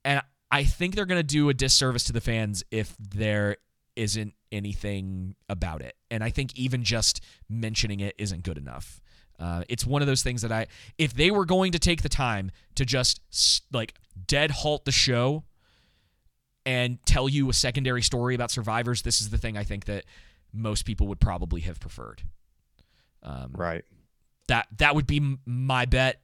[0.04, 0.20] And
[0.50, 3.56] I think they're going to do a disservice to the fans if there
[3.96, 5.96] isn't anything about it.
[6.10, 9.00] And I think even just mentioning it isn't good enough.
[9.38, 10.66] Uh, it's one of those things that I,
[10.98, 13.20] if they were going to take the time to just
[13.72, 13.94] like
[14.26, 15.44] dead halt the show
[16.64, 20.04] and tell you a secondary story about survivors, this is the thing I think that
[20.52, 22.22] most people would probably have preferred.
[23.22, 23.84] Um, Right.
[24.48, 26.20] that that would be m- my bet.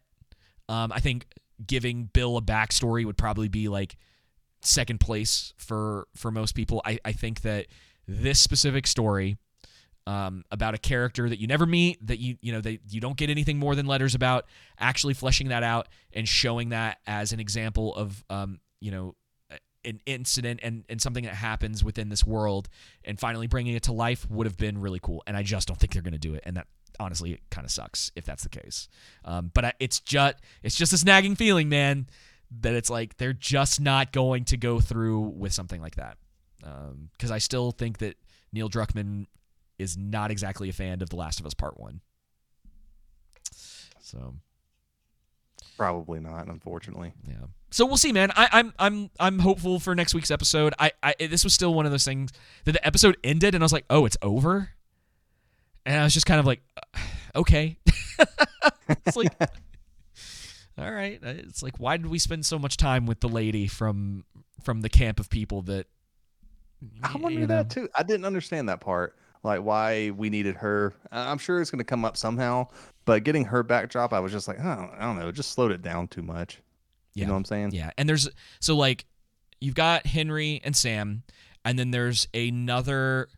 [0.68, 1.26] Um, I think
[1.66, 3.96] giving Bill a backstory would probably be like
[4.62, 6.80] second place for for most people.
[6.84, 7.66] I, I think that
[8.06, 9.36] this specific story
[10.06, 13.16] um, about a character that you never meet, that you you know they you don't
[13.16, 14.46] get anything more than letters about,
[14.78, 19.14] actually fleshing that out and showing that as an example of um, you know
[19.84, 22.68] an incident and, and something that happens within this world
[23.04, 25.22] and finally bringing it to life would have been really cool.
[25.26, 26.42] And i just don't think they're going to do it.
[26.44, 26.66] And that
[27.00, 28.88] honestly it kind of sucks if that's the case.
[29.24, 32.06] Um, but I, it's just it's just this nagging feeling man
[32.60, 36.16] that it's like they're just not going to go through with something like that.
[37.12, 38.16] Because i still think that
[38.52, 39.26] neil druckmann
[39.78, 42.00] is not exactly a fan of the last of us part one
[44.00, 44.34] so
[45.76, 47.12] Probably not, unfortunately.
[47.26, 47.46] yeah.
[47.70, 48.30] So we'll see, man.
[48.36, 50.74] I, I'm I'm I'm hopeful for next week's episode.
[50.78, 52.30] I, I this was still one of those things
[52.64, 54.68] that the episode ended and I was like, oh, it's over,
[55.86, 56.98] and I was just kind of like, uh,
[57.36, 57.78] okay.
[59.06, 59.32] it's like,
[60.78, 61.18] all right.
[61.22, 64.24] It's like, why did we spend so much time with the lady from
[64.62, 65.86] from the camp of people that?
[67.02, 67.46] I you wonder know?
[67.46, 67.88] that too.
[67.94, 69.16] I didn't understand that part.
[69.44, 70.94] Like why we needed her.
[71.10, 72.68] I'm sure it's going to come up somehow,
[73.04, 75.52] but getting her backdrop, I was just like, I don't, I don't know, it just
[75.52, 76.60] slowed it down too much.
[77.14, 77.72] You know what I'm saying?
[77.72, 78.28] Yeah, and there's
[78.60, 79.04] so like
[79.60, 81.24] you've got Henry and Sam,
[81.64, 83.28] and then there's another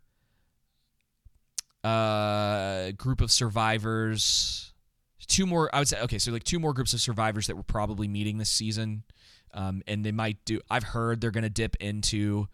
[1.83, 4.73] uh group of survivors.
[5.27, 6.01] Two more, I would say.
[6.03, 9.03] Okay, so like two more groups of survivors that we're probably meeting this season,
[9.55, 10.61] um, and they might do.
[10.71, 12.47] I've heard they're gonna dip into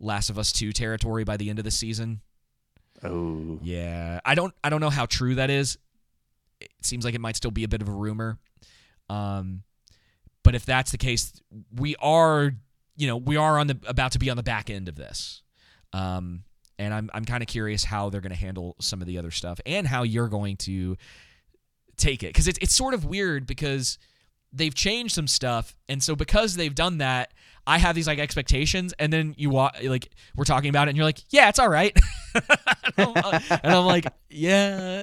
[0.00, 2.22] Last of Us Two territory by the end of the season.
[3.02, 5.78] Oh, Yeah, I don't I don't know how true that is.
[6.60, 8.38] It seems like it might still be a bit of a rumor.
[9.08, 9.62] Um,
[10.42, 11.32] but if that's the case,
[11.74, 12.52] we are
[12.96, 15.42] you know we are on the about to be on the back end of this.
[15.92, 16.44] Um,
[16.78, 19.30] and I'm I'm kind of curious how they're going to handle some of the other
[19.30, 20.96] stuff and how you're going to
[21.96, 23.98] take it because it's it's sort of weird because
[24.52, 27.32] they've changed some stuff and so because they've done that
[27.66, 30.96] i have these like expectations and then you wa- like we're talking about it and
[30.96, 31.96] you're like yeah it's all right
[32.96, 35.02] and, I'm, and I'm like yeah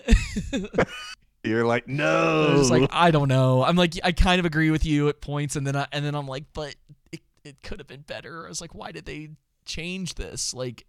[1.43, 2.55] you're like, I no.
[2.57, 5.55] just like i don't know i'm like i kind of agree with you at points
[5.55, 6.75] and then I, and then i'm like but
[7.11, 9.29] it, it could have been better i was like why did they
[9.65, 10.85] change this like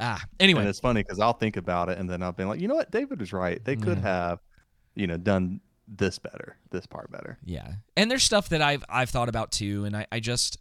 [0.00, 2.60] Ah, anyway, And it's funny because I'll think about it and then I'll be like,
[2.60, 3.60] you know what, David was right.
[3.64, 4.04] They could Yeah.
[4.04, 4.38] have,
[4.94, 7.36] you know, done this better, this part better.
[7.44, 10.58] Yeah, and there's stuff that I've I've thought about too, and I, I just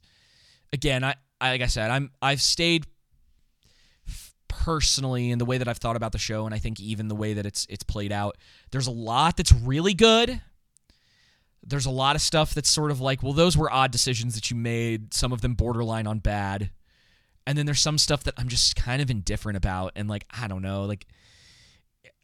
[0.74, 2.86] again I, I like I said I'm I've stayed
[4.50, 7.16] personally in the way that I've thought about the show, and I think even the
[7.16, 8.38] way that it's it's played out.
[8.72, 10.42] There's a lot that's really good.
[11.64, 14.50] There's a lot of stuff that's sort of like, well, those were odd decisions that
[14.50, 15.14] you made.
[15.14, 16.72] Some of them borderline on bad,
[17.46, 20.48] and then there's some stuff that I'm just kind of indifferent about, and like I
[20.48, 21.06] don't know, like.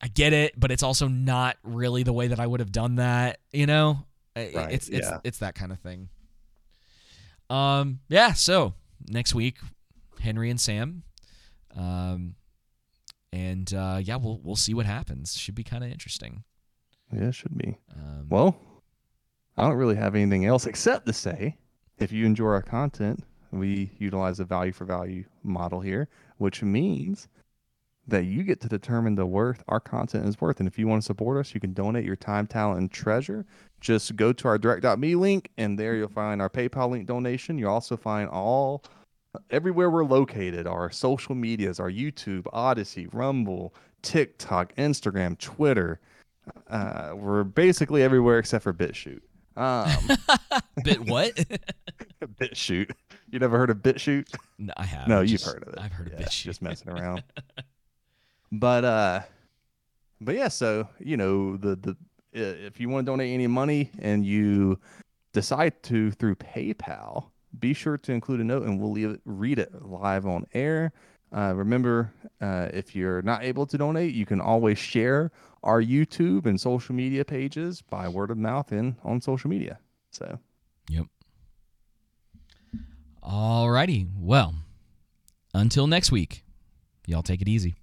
[0.02, 2.96] I get it, but it's also not really the way that I would have done
[2.96, 4.06] that, you know?
[4.36, 5.20] Right, it's it's yeah.
[5.24, 6.10] it's that kind of thing.
[7.50, 8.74] Um yeah, so
[9.08, 9.58] next week
[10.20, 11.04] Henry and Sam
[11.76, 12.36] um
[13.32, 15.36] and uh yeah, we'll we'll see what happens.
[15.38, 16.44] Should be kind of interesting.
[17.12, 17.78] Yeah, it should be.
[17.96, 18.56] Um Well,
[19.58, 21.58] I don't really have anything else except to say
[22.00, 27.28] if you enjoy our content, we utilize a value for value model here, which means
[28.08, 30.60] that you get to determine the worth our content is worth.
[30.60, 33.46] And if you want to support us, you can donate your time, talent, and treasure.
[33.84, 37.58] Just go to our direct.me link, and there you'll find our PayPal link donation.
[37.58, 38.82] You'll also find all
[39.50, 46.00] everywhere we're located our social medias, our YouTube, Odysee, Rumble, TikTok, Instagram, Twitter.
[46.70, 49.20] Uh, we're basically everywhere except for BitChute.
[49.58, 50.18] Um,
[50.86, 51.36] bit what?
[52.40, 52.92] BitChute.
[53.32, 54.34] You never heard of BitChute?
[54.60, 55.10] no, I have.
[55.10, 55.80] No, you've Just- heard of it.
[55.80, 56.42] I've heard of Yeah, bitch.
[56.44, 57.22] Just messing around.
[58.50, 59.20] but uh,
[60.22, 60.48] but yeah.
[60.48, 61.98] So you know the the
[62.34, 64.80] if you want to donate any money and you
[65.34, 67.26] decide to through PayPal,
[67.60, 70.92] be sure to include a note and we'll leave it, read it live on air.
[71.36, 75.32] Uh, remember, uh, if you're not able to donate, you can always share
[75.64, 79.80] our YouTube and social media pages by word of mouth and on social media.
[80.12, 80.40] So
[80.90, 81.06] Yep.
[83.24, 84.10] Alrighty.
[84.20, 84.56] Well,
[85.54, 86.44] until next week,
[87.06, 87.76] y'all take it easy.